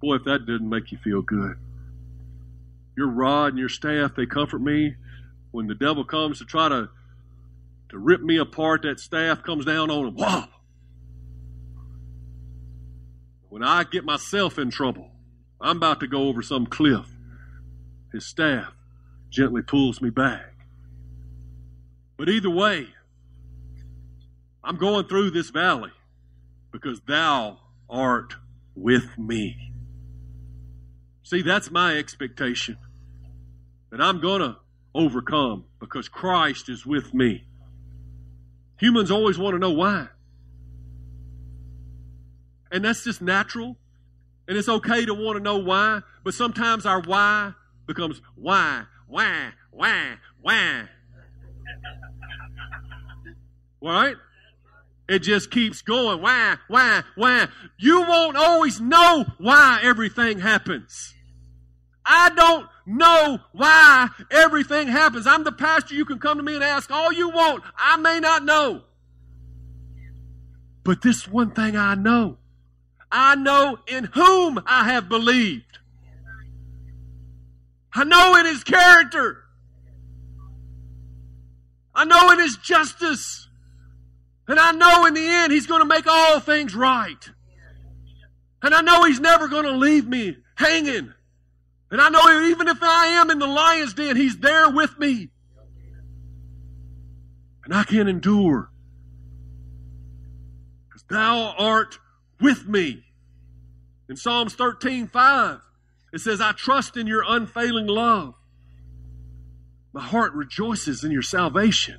Boy, 0.00 0.16
if 0.16 0.24
that 0.24 0.46
didn't 0.46 0.68
make 0.68 0.92
you 0.92 0.98
feel 0.98 1.22
good. 1.22 1.56
Your 2.96 3.08
rod 3.08 3.52
and 3.52 3.58
your 3.58 3.68
staff, 3.68 4.14
they 4.16 4.26
comfort 4.26 4.60
me. 4.60 4.96
When 5.50 5.66
the 5.66 5.74
devil 5.74 6.04
comes 6.04 6.38
to 6.38 6.44
try 6.44 6.68
to, 6.68 6.88
to 7.90 7.98
rip 7.98 8.20
me 8.20 8.38
apart, 8.38 8.82
that 8.82 9.00
staff 9.00 9.42
comes 9.42 9.64
down 9.64 9.90
on 9.90 10.08
him. 10.08 10.14
Wow! 10.16 10.48
When 13.56 13.64
I 13.64 13.84
get 13.84 14.04
myself 14.04 14.58
in 14.58 14.70
trouble, 14.70 15.12
I'm 15.58 15.78
about 15.78 16.00
to 16.00 16.06
go 16.06 16.24
over 16.24 16.42
some 16.42 16.66
cliff. 16.66 17.06
His 18.12 18.26
staff 18.26 18.74
gently 19.30 19.62
pulls 19.62 20.02
me 20.02 20.10
back. 20.10 20.52
But 22.18 22.28
either 22.28 22.50
way, 22.50 22.88
I'm 24.62 24.76
going 24.76 25.08
through 25.08 25.30
this 25.30 25.48
valley 25.48 25.92
because 26.70 27.00
thou 27.08 27.56
art 27.88 28.34
with 28.74 29.16
me. 29.16 29.72
See, 31.22 31.40
that's 31.40 31.70
my 31.70 31.96
expectation. 31.96 32.76
That 33.90 34.02
I'm 34.02 34.20
going 34.20 34.42
to 34.42 34.58
overcome 34.94 35.64
because 35.80 36.10
Christ 36.10 36.68
is 36.68 36.84
with 36.84 37.14
me. 37.14 37.44
Humans 38.80 39.10
always 39.10 39.38
want 39.38 39.54
to 39.54 39.58
know 39.58 39.72
why. 39.72 40.08
And 42.70 42.84
that's 42.84 43.04
just 43.04 43.22
natural. 43.22 43.76
And 44.48 44.56
it's 44.56 44.68
okay 44.68 45.04
to 45.06 45.14
want 45.14 45.36
to 45.36 45.42
know 45.42 45.58
why, 45.58 46.02
but 46.22 46.34
sometimes 46.34 46.86
our 46.86 47.00
why 47.00 47.52
becomes 47.86 48.20
why, 48.36 48.84
why, 49.08 49.50
why, 49.70 50.14
why. 50.40 50.88
Right? 53.82 54.16
It 55.08 55.20
just 55.20 55.50
keeps 55.50 55.82
going. 55.82 56.20
Why, 56.20 56.56
why, 56.68 57.02
why? 57.14 57.48
You 57.78 58.00
won't 58.00 58.36
always 58.36 58.80
know 58.80 59.24
why 59.38 59.80
everything 59.82 60.40
happens. 60.40 61.14
I 62.04 62.30
don't 62.30 62.66
know 62.86 63.40
why 63.52 64.08
everything 64.30 64.88
happens. 64.88 65.26
I'm 65.26 65.44
the 65.44 65.52
pastor. 65.52 65.94
You 65.94 66.04
can 66.04 66.18
come 66.18 66.38
to 66.38 66.42
me 66.42 66.54
and 66.54 66.64
ask 66.64 66.90
all 66.90 67.12
you 67.12 67.30
want. 67.30 67.64
I 67.76 67.96
may 67.96 68.20
not 68.20 68.44
know. 68.44 68.82
But 70.84 71.02
this 71.02 71.26
one 71.26 71.50
thing 71.50 71.76
I 71.76 71.96
know 71.96 72.38
I 73.10 73.34
know 73.34 73.78
in 73.86 74.04
whom 74.04 74.62
I 74.66 74.84
have 74.90 75.08
believed. 75.08 75.78
I 77.94 78.04
know 78.04 78.36
in 78.36 78.46
his 78.46 78.62
character. 78.62 79.44
I 81.94 82.04
know 82.04 82.30
in 82.32 82.38
his 82.38 82.56
justice. 82.58 83.48
And 84.48 84.60
I 84.60 84.72
know 84.72 85.06
in 85.06 85.14
the 85.14 85.26
end 85.26 85.52
he's 85.52 85.66
going 85.66 85.80
to 85.80 85.86
make 85.86 86.06
all 86.06 86.40
things 86.40 86.74
right. 86.74 87.30
And 88.62 88.74
I 88.74 88.80
know 88.82 89.04
he's 89.04 89.20
never 89.20 89.48
going 89.48 89.64
to 89.64 89.72
leave 89.72 90.06
me 90.06 90.36
hanging. 90.56 91.12
And 91.90 92.00
I 92.00 92.08
know 92.08 92.48
even 92.48 92.68
if 92.68 92.82
I 92.82 93.06
am 93.06 93.30
in 93.30 93.38
the 93.38 93.46
lion's 93.46 93.94
den, 93.94 94.16
he's 94.16 94.38
there 94.38 94.68
with 94.70 94.98
me. 94.98 95.30
And 97.64 97.74
I 97.74 97.84
can 97.84 98.08
endure. 98.08 98.70
Because 100.88 101.04
thou 101.08 101.54
art 101.56 101.98
with 102.40 102.66
me. 102.66 103.04
In 104.08 104.16
Psalms 104.16 104.54
13, 104.54 105.08
5, 105.08 105.60
it 106.12 106.20
says, 106.20 106.40
I 106.40 106.52
trust 106.52 106.96
in 106.96 107.06
your 107.06 107.24
unfailing 107.26 107.86
love. 107.86 108.34
My 109.92 110.02
heart 110.02 110.34
rejoices 110.34 111.02
in 111.02 111.10
your 111.10 111.22
salvation. 111.22 111.98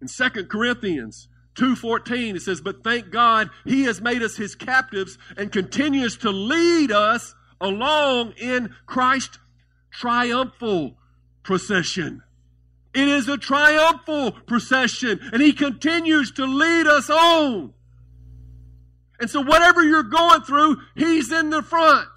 In 0.00 0.08
2 0.08 0.44
Corinthians 0.44 1.28
2:14 1.54 2.36
it 2.36 2.42
says 2.42 2.60
but 2.60 2.82
thank 2.82 3.10
God 3.10 3.48
he 3.64 3.84
has 3.84 4.00
made 4.00 4.22
us 4.22 4.36
his 4.36 4.54
captives 4.54 5.16
and 5.36 5.52
continues 5.52 6.16
to 6.18 6.30
lead 6.30 6.90
us 6.90 7.34
along 7.60 8.32
in 8.32 8.74
Christ's 8.86 9.38
triumphal 9.90 10.98
procession. 11.42 12.22
It 12.92 13.08
is 13.08 13.28
a 13.28 13.38
triumphal 13.38 14.32
procession 14.32 15.20
and 15.32 15.40
he 15.40 15.52
continues 15.52 16.32
to 16.32 16.44
lead 16.44 16.86
us 16.86 17.08
on. 17.08 17.72
And 19.24 19.30
so 19.30 19.40
whatever 19.40 19.82
you're 19.82 20.02
going 20.02 20.42
through, 20.42 20.82
he's 20.94 21.32
in 21.32 21.48
the 21.48 21.62
front. 21.62 22.10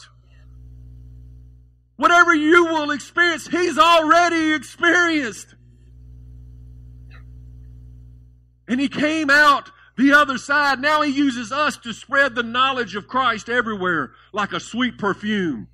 Whatever 1.95 2.36
you 2.36 2.66
will 2.66 2.91
experience, 2.91 3.47
he's 3.47 3.78
already 3.78 4.51
experienced. 4.51 5.55
And 8.68 8.82
he 8.82 8.89
came 8.89 9.30
out 9.30 9.72
the 9.95 10.12
other 10.12 10.38
side. 10.38 10.82
Now 10.82 11.01
he 11.01 11.14
uses 11.14 11.53
us 11.53 11.78
to 11.78 11.93
spread 11.93 12.36
the 12.36 12.43
knowledge 12.43 12.97
of 12.97 13.08
Christ 13.08 13.47
everywhere 13.47 14.12
like 14.34 14.51
a 14.51 14.60
sweet 14.60 14.97
perfume. 14.97 15.70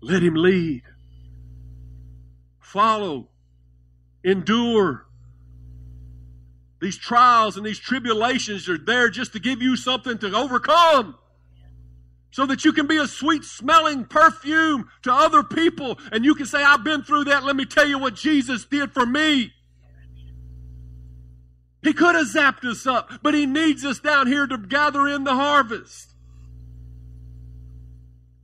Let 0.00 0.20
him 0.20 0.34
lead. 0.34 0.82
Follow. 2.58 3.28
Endure. 4.24 5.05
These 6.80 6.98
trials 6.98 7.56
and 7.56 7.64
these 7.64 7.78
tribulations 7.78 8.68
are 8.68 8.78
there 8.78 9.08
just 9.08 9.32
to 9.32 9.40
give 9.40 9.62
you 9.62 9.76
something 9.76 10.18
to 10.18 10.34
overcome 10.34 11.16
so 12.30 12.44
that 12.44 12.66
you 12.66 12.72
can 12.74 12.86
be 12.86 12.98
a 12.98 13.06
sweet 13.06 13.44
smelling 13.44 14.04
perfume 14.04 14.90
to 15.02 15.10
other 15.12 15.42
people 15.42 15.98
and 16.12 16.22
you 16.24 16.34
can 16.34 16.44
say, 16.44 16.62
I've 16.62 16.84
been 16.84 17.02
through 17.02 17.24
that. 17.24 17.44
Let 17.44 17.56
me 17.56 17.64
tell 17.64 17.86
you 17.86 17.98
what 17.98 18.14
Jesus 18.14 18.66
did 18.66 18.92
for 18.92 19.06
me. 19.06 19.52
He 21.82 21.94
could 21.94 22.14
have 22.14 22.26
zapped 22.26 22.64
us 22.64 22.86
up, 22.86 23.10
but 23.22 23.32
He 23.32 23.46
needs 23.46 23.84
us 23.84 24.00
down 24.00 24.26
here 24.26 24.46
to 24.46 24.58
gather 24.58 25.06
in 25.06 25.24
the 25.24 25.34
harvest. 25.34 26.14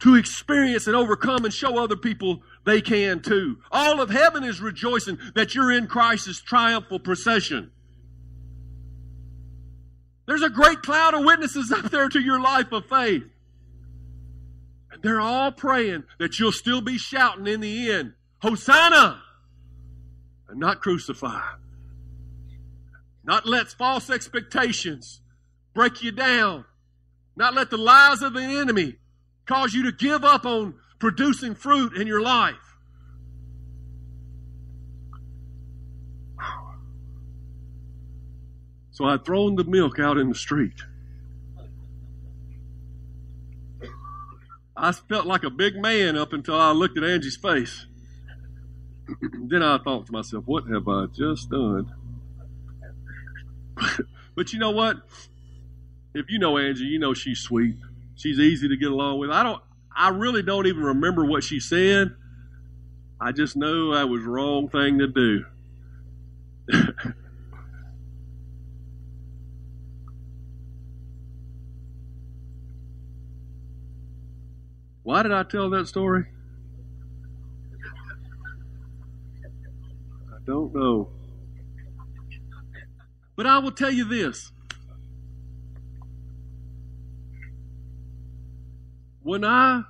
To 0.00 0.14
experience 0.14 0.86
and 0.86 0.96
overcome 0.96 1.44
and 1.44 1.52
show 1.52 1.78
other 1.78 1.96
people 1.96 2.42
they 2.64 2.80
can 2.80 3.20
too. 3.20 3.58
All 3.70 4.00
of 4.00 4.08
heaven 4.08 4.42
is 4.42 4.60
rejoicing 4.60 5.18
that 5.34 5.54
you're 5.54 5.72
in 5.72 5.86
Christ's 5.86 6.40
triumphal 6.40 6.98
procession. 6.98 7.72
There's 10.26 10.42
a 10.42 10.50
great 10.50 10.82
cloud 10.82 11.14
of 11.14 11.24
witnesses 11.24 11.72
up 11.76 11.90
there 11.90 12.08
to 12.08 12.20
your 12.20 12.40
life 12.40 12.72
of 12.72 12.86
faith. 12.86 13.24
And 14.90 15.02
they're 15.02 15.20
all 15.20 15.52
praying 15.52 16.04
that 16.18 16.38
you'll 16.38 16.52
still 16.52 16.80
be 16.80 16.98
shouting 16.98 17.46
in 17.46 17.60
the 17.60 17.90
end, 17.90 18.14
Hosanna! 18.40 19.22
And 20.48 20.60
not 20.60 20.80
crucify. 20.80 21.40
Not 23.24 23.46
let 23.46 23.68
false 23.68 24.10
expectations 24.10 25.20
break 25.74 26.02
you 26.02 26.12
down. 26.12 26.64
Not 27.36 27.54
let 27.54 27.70
the 27.70 27.78
lies 27.78 28.20
of 28.20 28.34
the 28.34 28.42
enemy 28.42 28.96
cause 29.46 29.72
you 29.72 29.84
to 29.84 29.92
give 29.92 30.24
up 30.24 30.44
on 30.44 30.74
producing 30.98 31.54
fruit 31.54 31.96
in 31.96 32.06
your 32.06 32.20
life. 32.20 32.71
So 38.92 39.06
I'd 39.06 39.24
thrown 39.24 39.56
the 39.56 39.64
milk 39.64 39.98
out 39.98 40.18
in 40.18 40.28
the 40.28 40.34
street. 40.34 40.80
I 44.76 44.92
felt 44.92 45.26
like 45.26 45.44
a 45.44 45.50
big 45.50 45.76
man 45.76 46.16
up 46.16 46.32
until 46.32 46.58
I 46.58 46.72
looked 46.72 46.98
at 46.98 47.04
Angie's 47.04 47.36
face. 47.36 47.86
then 49.48 49.62
I 49.62 49.78
thought 49.78 50.06
to 50.06 50.12
myself, 50.12 50.44
what 50.46 50.64
have 50.66 50.88
I 50.88 51.06
just 51.06 51.50
done? 51.50 51.92
but 54.36 54.52
you 54.52 54.58
know 54.58 54.70
what? 54.70 54.96
If 56.14 56.26
you 56.30 56.38
know 56.38 56.58
Angie, 56.58 56.84
you 56.84 56.98
know 56.98 57.14
she's 57.14 57.38
sweet. 57.40 57.76
She's 58.16 58.38
easy 58.38 58.68
to 58.68 58.76
get 58.76 58.90
along 58.90 59.18
with. 59.18 59.30
I 59.30 59.42
don't 59.42 59.62
I 59.94 60.10
really 60.10 60.42
don't 60.42 60.66
even 60.66 60.82
remember 60.82 61.24
what 61.24 61.44
she 61.44 61.60
said. 61.60 62.14
I 63.20 63.32
just 63.32 63.56
know 63.56 63.94
that 63.94 64.08
was 64.08 64.22
wrong 64.22 64.68
thing 64.68 64.98
to 64.98 65.06
do. 65.06 65.44
Why 75.12 75.22
did 75.22 75.32
I 75.32 75.42
tell 75.42 75.68
that 75.68 75.88
story? 75.88 76.24
I 80.32 80.38
don't 80.46 80.74
know. 80.74 81.10
But 83.36 83.44
I 83.44 83.58
will 83.58 83.72
tell 83.72 83.90
you 83.90 84.06
this. 84.06 84.52
When 89.22 89.44
I 89.44 89.82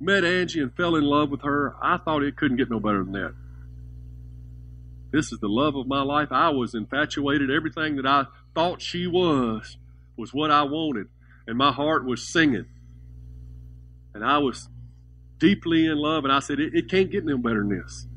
met 0.00 0.24
Angie 0.24 0.62
and 0.62 0.74
fell 0.74 0.96
in 0.96 1.04
love 1.04 1.30
with 1.30 1.42
her, 1.42 1.76
I 1.80 1.98
thought 1.98 2.24
it 2.24 2.36
couldn't 2.36 2.56
get 2.56 2.70
no 2.70 2.80
better 2.80 3.04
than 3.04 3.12
that. 3.12 3.34
This 5.12 5.30
is 5.30 5.38
the 5.38 5.46
love 5.46 5.76
of 5.76 5.86
my 5.86 6.02
life. 6.02 6.32
I 6.32 6.48
was 6.48 6.74
infatuated. 6.74 7.52
Everything 7.52 7.94
that 7.94 8.06
I 8.06 8.24
thought 8.52 8.82
she 8.82 9.06
was 9.06 9.76
was 10.16 10.34
what 10.34 10.50
I 10.50 10.64
wanted. 10.64 11.06
And 11.46 11.56
my 11.56 11.70
heart 11.70 12.04
was 12.04 12.32
singing. 12.32 12.66
And 14.18 14.26
I 14.28 14.38
was 14.38 14.68
deeply 15.38 15.86
in 15.86 15.96
love. 15.96 16.24
And 16.24 16.32
I 16.32 16.40
said, 16.40 16.58
it, 16.58 16.74
it 16.74 16.90
can't 16.90 17.08
get 17.08 17.24
no 17.24 17.38
better 17.38 17.60
than 17.60 17.68
this. 17.68 18.08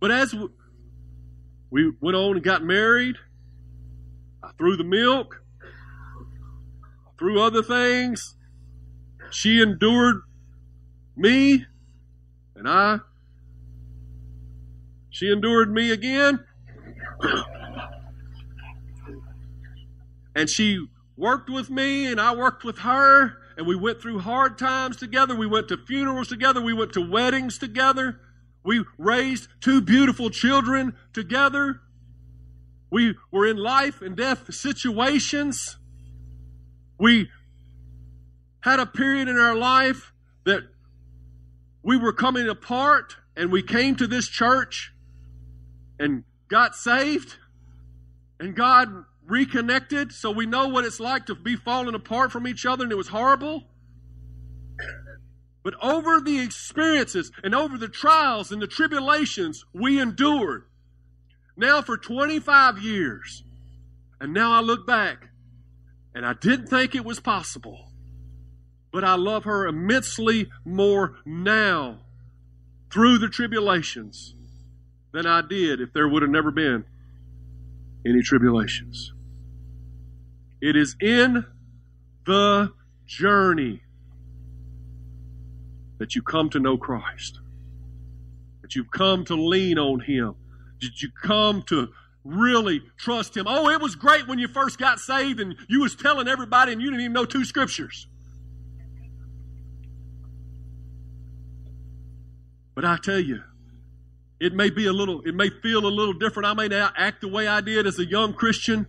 But 0.00 0.10
as 0.10 0.34
we 1.70 1.92
went 2.00 2.16
on 2.16 2.34
and 2.34 2.42
got 2.42 2.64
married, 2.64 3.14
I 4.42 4.50
threw 4.58 4.76
the 4.76 4.82
milk, 4.82 5.44
threw 7.16 7.40
other 7.40 7.62
things. 7.62 8.34
She 9.30 9.62
endured 9.62 10.22
me, 11.16 11.64
and 12.56 12.68
I, 12.68 12.98
she 15.10 15.30
endured 15.30 15.72
me 15.72 15.92
again. 15.92 16.44
and 20.34 20.50
she 20.50 20.88
worked 21.16 21.48
with 21.48 21.70
me, 21.70 22.10
and 22.10 22.20
I 22.20 22.34
worked 22.34 22.64
with 22.64 22.78
her, 22.78 23.39
and 23.60 23.66
we 23.66 23.76
went 23.76 24.00
through 24.00 24.20
hard 24.20 24.56
times 24.56 24.96
together. 24.96 25.34
We 25.34 25.46
went 25.46 25.68
to 25.68 25.76
funerals 25.76 26.28
together. 26.28 26.62
We 26.62 26.72
went 26.72 26.94
to 26.94 27.06
weddings 27.06 27.58
together. 27.58 28.18
We 28.64 28.86
raised 28.96 29.48
two 29.60 29.82
beautiful 29.82 30.30
children 30.30 30.96
together. 31.12 31.82
We 32.90 33.16
were 33.30 33.46
in 33.46 33.58
life 33.58 34.00
and 34.00 34.16
death 34.16 34.54
situations. 34.54 35.76
We 36.98 37.28
had 38.60 38.80
a 38.80 38.86
period 38.86 39.28
in 39.28 39.36
our 39.36 39.54
life 39.54 40.14
that 40.44 40.62
we 41.82 41.98
were 41.98 42.14
coming 42.14 42.48
apart 42.48 43.16
and 43.36 43.52
we 43.52 43.62
came 43.62 43.94
to 43.96 44.06
this 44.06 44.26
church 44.26 44.94
and 45.98 46.24
got 46.48 46.74
saved 46.74 47.36
and 48.38 48.56
God 48.56 49.04
reconnected 49.30 50.12
so 50.12 50.30
we 50.30 50.46
know 50.46 50.68
what 50.68 50.84
it's 50.84 51.00
like 51.00 51.26
to 51.26 51.34
be 51.34 51.56
falling 51.56 51.94
apart 51.94 52.32
from 52.32 52.46
each 52.46 52.66
other 52.66 52.82
and 52.84 52.92
it 52.92 52.96
was 52.96 53.08
horrible. 53.08 53.64
But 55.62 55.74
over 55.82 56.20
the 56.20 56.40
experiences 56.40 57.30
and 57.44 57.54
over 57.54 57.76
the 57.76 57.88
trials 57.88 58.50
and 58.50 58.62
the 58.62 58.66
tribulations 58.66 59.64
we 59.72 60.00
endured, 60.00 60.64
now 61.56 61.82
for 61.82 61.96
25 61.96 62.78
years, 62.78 63.44
and 64.20 64.32
now 64.32 64.52
I 64.52 64.60
look 64.60 64.86
back 64.86 65.28
and 66.14 66.24
I 66.24 66.32
didn't 66.32 66.68
think 66.68 66.94
it 66.94 67.04
was 67.04 67.20
possible, 67.20 67.92
but 68.90 69.04
I 69.04 69.14
love 69.14 69.44
her 69.44 69.66
immensely 69.66 70.50
more 70.64 71.18
now 71.24 71.98
through 72.90 73.18
the 73.18 73.28
tribulations 73.28 74.34
than 75.12 75.26
I 75.26 75.42
did 75.42 75.80
if 75.80 75.92
there 75.92 76.08
would 76.08 76.22
have 76.22 76.30
never 76.30 76.50
been 76.50 76.84
any 78.06 78.22
tribulations. 78.22 79.12
It 80.60 80.76
is 80.76 80.96
in 81.00 81.46
the 82.26 82.72
journey 83.06 83.82
that 85.98 86.14
you 86.14 86.22
come 86.22 86.50
to 86.50 86.60
know 86.60 86.76
Christ, 86.76 87.40
that 88.62 88.74
you've 88.74 88.90
come 88.90 89.24
to 89.26 89.34
lean 89.34 89.78
on 89.78 90.00
Him, 90.00 90.34
that 90.80 91.02
you 91.02 91.10
come 91.22 91.62
to 91.68 91.88
really 92.24 92.82
trust 92.98 93.36
Him. 93.36 93.46
Oh, 93.48 93.68
it 93.70 93.80
was 93.80 93.94
great 93.94 94.28
when 94.28 94.38
you 94.38 94.48
first 94.48 94.78
got 94.78 95.00
saved 95.00 95.40
and 95.40 95.56
you 95.68 95.80
was 95.80 95.94
telling 95.94 96.28
everybody 96.28 96.72
and 96.72 96.80
you 96.80 96.88
didn't 96.90 97.00
even 97.00 97.12
know 97.12 97.24
two 97.24 97.44
scriptures. 97.44 98.06
But 102.74 102.84
I 102.84 102.96
tell 102.96 103.18
you, 103.18 103.42
it 104.38 104.54
may 104.54 104.70
be 104.70 104.86
a 104.86 104.92
little, 104.92 105.20
it 105.22 105.34
may 105.34 105.50
feel 105.50 105.86
a 105.86 105.88
little 105.88 106.14
different. 106.14 106.46
I 106.46 106.54
may 106.54 106.68
not 106.68 106.94
act 106.96 107.20
the 107.20 107.28
way 107.28 107.46
I 107.46 107.60
did 107.60 107.86
as 107.86 107.98
a 107.98 108.06
young 108.06 108.32
Christian, 108.32 108.86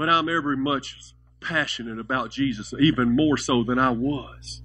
but 0.00 0.08
I'm 0.08 0.30
every 0.30 0.56
much 0.56 1.12
passionate 1.42 1.98
about 1.98 2.30
Jesus, 2.30 2.72
even 2.80 3.14
more 3.14 3.36
so 3.36 3.62
than 3.62 3.78
I 3.78 3.90
was. 3.90 4.62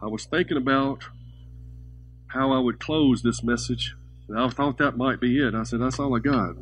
I 0.00 0.06
was 0.06 0.26
thinking 0.26 0.56
about 0.56 1.06
how 2.28 2.52
I 2.52 2.60
would 2.60 2.78
close 2.78 3.22
this 3.22 3.42
message, 3.42 3.96
and 4.28 4.38
I 4.38 4.48
thought 4.48 4.78
that 4.78 4.96
might 4.96 5.20
be 5.20 5.44
it. 5.44 5.56
I 5.56 5.64
said, 5.64 5.80
That's 5.80 5.98
all 5.98 6.14
I 6.14 6.20
got. 6.20 6.54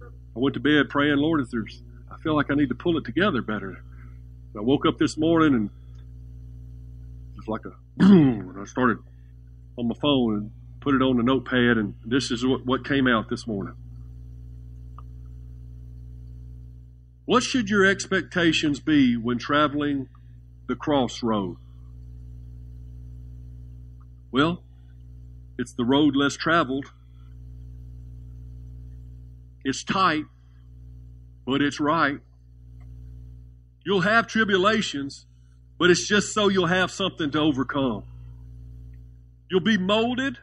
I 0.00 0.38
went 0.38 0.54
to 0.54 0.60
bed 0.60 0.88
praying, 0.88 1.18
Lord, 1.18 1.42
if 1.42 1.50
there's, 1.50 1.82
I 2.10 2.16
feel 2.22 2.34
like 2.34 2.50
I 2.50 2.54
need 2.54 2.70
to 2.70 2.74
pull 2.74 2.96
it 2.96 3.04
together 3.04 3.42
better. 3.42 3.84
I 4.56 4.62
woke 4.62 4.86
up 4.86 4.96
this 4.96 5.18
morning 5.18 5.52
and 5.52 5.70
just 7.36 7.48
like 7.48 7.66
a 7.66 7.74
and 8.02 8.58
I 8.58 8.64
started 8.64 8.96
on 9.76 9.88
my 9.88 9.94
phone 10.00 10.36
and 10.36 10.50
put 10.84 10.94
it 10.94 11.00
on 11.00 11.16
the 11.16 11.22
notepad, 11.22 11.78
and 11.78 11.94
this 12.04 12.30
is 12.30 12.44
what, 12.44 12.66
what 12.66 12.86
came 12.86 13.08
out 13.08 13.30
this 13.30 13.46
morning. 13.46 13.74
What 17.24 17.42
should 17.42 17.70
your 17.70 17.86
expectations 17.86 18.80
be 18.80 19.16
when 19.16 19.38
traveling 19.38 20.10
the 20.68 20.76
crossroad? 20.76 21.56
Well, 24.30 24.62
it's 25.58 25.72
the 25.72 25.86
road 25.86 26.14
less 26.14 26.36
traveled. 26.36 26.92
It's 29.64 29.82
tight, 29.82 30.24
but 31.46 31.62
it's 31.62 31.80
right. 31.80 32.18
You'll 33.86 34.02
have 34.02 34.26
tribulations, 34.26 35.24
but 35.78 35.90
it's 35.90 36.06
just 36.06 36.34
so 36.34 36.48
you'll 36.48 36.66
have 36.66 36.90
something 36.90 37.30
to 37.30 37.40
overcome. 37.40 38.02
You'll 39.50 39.60
be 39.60 39.78
molded, 39.78 40.38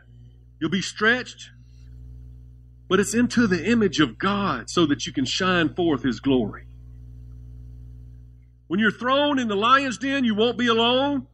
you'll 0.62 0.70
be 0.70 0.82
stretched, 0.82 1.50
but 2.88 3.00
it's 3.00 3.16
into 3.16 3.48
the 3.48 3.70
image 3.70 4.00
of 4.00 4.20
God 4.20 4.70
so 4.70 4.86
that 4.86 5.08
you 5.08 5.12
can 5.12 5.26
shine 5.26 5.74
forth 5.74 6.04
His 6.04 6.20
glory. 6.20 6.68
When 8.68 8.80
you're 8.80 8.92
thrown 8.92 9.40
in 9.40 9.50
the 9.50 9.56
lion's 9.56 9.98
den, 9.98 10.24
you 10.24 10.36
won't 10.36 10.58
be 10.58 10.68
alone. 10.68 11.28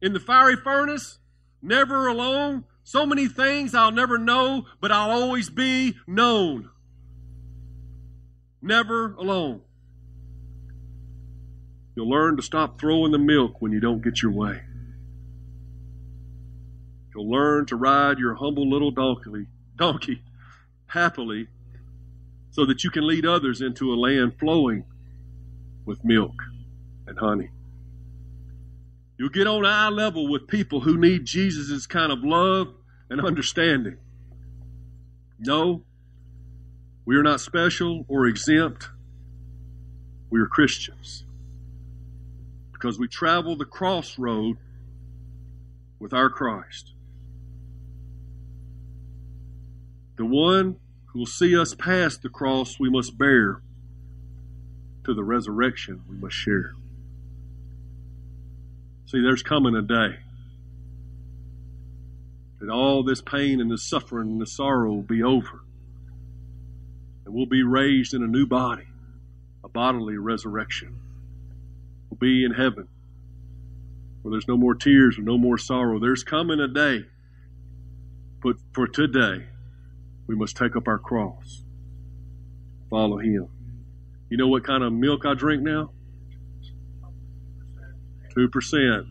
In 0.00 0.14
the 0.14 0.20
fiery 0.20 0.56
furnace, 0.56 1.18
never 1.60 2.06
alone. 2.06 2.64
So 2.84 3.04
many 3.04 3.28
things 3.28 3.74
I'll 3.74 3.92
never 3.92 4.16
know, 4.16 4.66
but 4.80 4.90
I'll 4.90 5.10
always 5.10 5.50
be 5.50 5.96
known. 6.06 6.70
Never 8.62 9.14
alone. 9.14 9.62
You'll 11.96 12.08
learn 12.08 12.36
to 12.36 12.42
stop 12.42 12.80
throwing 12.80 13.12
the 13.12 13.18
milk 13.18 13.60
when 13.60 13.72
you 13.72 13.80
don't 13.80 14.02
get 14.02 14.22
your 14.22 14.32
way. 14.32 14.62
You'll 17.14 17.30
learn 17.30 17.66
to 17.66 17.76
ride 17.76 18.18
your 18.18 18.34
humble 18.34 18.68
little 18.68 18.90
donkey, 18.90 19.46
donkey 19.76 20.22
happily 20.86 21.48
so 22.50 22.66
that 22.66 22.84
you 22.84 22.90
can 22.90 23.06
lead 23.06 23.26
others 23.26 23.60
into 23.60 23.92
a 23.92 23.96
land 23.96 24.38
flowing 24.38 24.84
with 25.84 26.04
milk 26.04 26.34
and 27.06 27.18
honey. 27.18 27.50
You'll 29.18 29.28
get 29.28 29.46
on 29.46 29.66
eye 29.66 29.88
level 29.88 30.28
with 30.28 30.48
people 30.48 30.80
who 30.80 30.96
need 30.96 31.26
Jesus' 31.26 31.86
kind 31.86 32.10
of 32.10 32.24
love 32.24 32.74
and 33.08 33.20
understanding. 33.20 33.98
No, 35.38 35.82
we 37.04 37.16
are 37.16 37.22
not 37.22 37.40
special 37.40 38.04
or 38.08 38.26
exempt. 38.26 38.88
We 40.30 40.40
are 40.40 40.46
Christians 40.46 41.24
because 42.72 42.98
we 42.98 43.08
travel 43.08 43.56
the 43.56 43.64
crossroad 43.64 44.56
with 45.98 46.14
our 46.14 46.30
Christ. 46.30 46.92
The 50.20 50.26
one 50.26 50.76
who 51.06 51.20
will 51.20 51.24
see 51.24 51.58
us 51.58 51.74
past 51.74 52.20
the 52.20 52.28
cross 52.28 52.78
we 52.78 52.90
must 52.90 53.16
bear 53.16 53.62
to 55.06 55.14
the 55.14 55.24
resurrection 55.24 56.02
we 56.10 56.16
must 56.16 56.34
share. 56.34 56.74
See, 59.06 59.22
there's 59.22 59.42
coming 59.42 59.74
a 59.74 59.80
day 59.80 60.18
that 62.60 62.68
all 62.68 63.02
this 63.02 63.22
pain 63.22 63.62
and 63.62 63.70
this 63.70 63.88
suffering 63.88 64.28
and 64.28 64.42
this 64.42 64.54
sorrow 64.54 64.90
will 64.90 65.02
be 65.02 65.22
over. 65.22 65.62
And 67.24 67.32
we'll 67.32 67.46
be 67.46 67.62
raised 67.62 68.12
in 68.12 68.22
a 68.22 68.26
new 68.26 68.44
body, 68.44 68.88
a 69.64 69.70
bodily 69.70 70.18
resurrection. 70.18 71.00
We'll 72.10 72.18
be 72.18 72.44
in 72.44 72.52
heaven 72.52 72.88
where 74.20 74.32
there's 74.32 74.48
no 74.48 74.58
more 74.58 74.74
tears 74.74 75.18
or 75.18 75.22
no 75.22 75.38
more 75.38 75.56
sorrow. 75.56 75.98
There's 75.98 76.24
coming 76.24 76.60
a 76.60 76.68
day, 76.68 77.06
but 78.42 78.56
for 78.74 78.86
today, 78.86 79.46
we 80.30 80.36
must 80.36 80.56
take 80.56 80.76
up 80.76 80.86
our 80.86 80.96
cross, 80.96 81.64
follow 82.88 83.18
Him. 83.18 83.48
You 84.28 84.36
know 84.36 84.46
what 84.46 84.62
kind 84.62 84.84
of 84.84 84.92
milk 84.92 85.26
I 85.26 85.34
drink 85.34 85.60
now? 85.60 85.90
2%. 88.36 89.06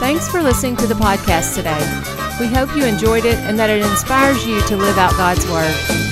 Thanks 0.00 0.28
for 0.28 0.42
listening 0.42 0.74
to 0.78 0.88
the 0.88 0.94
podcast 0.94 1.54
today. 1.54 1.78
We 2.40 2.52
hope 2.52 2.74
you 2.74 2.84
enjoyed 2.84 3.26
it 3.26 3.36
and 3.36 3.56
that 3.60 3.70
it 3.70 3.80
inspires 3.80 4.44
you 4.44 4.60
to 4.62 4.76
live 4.76 4.98
out 4.98 5.12
God's 5.12 5.48
Word. 5.48 6.11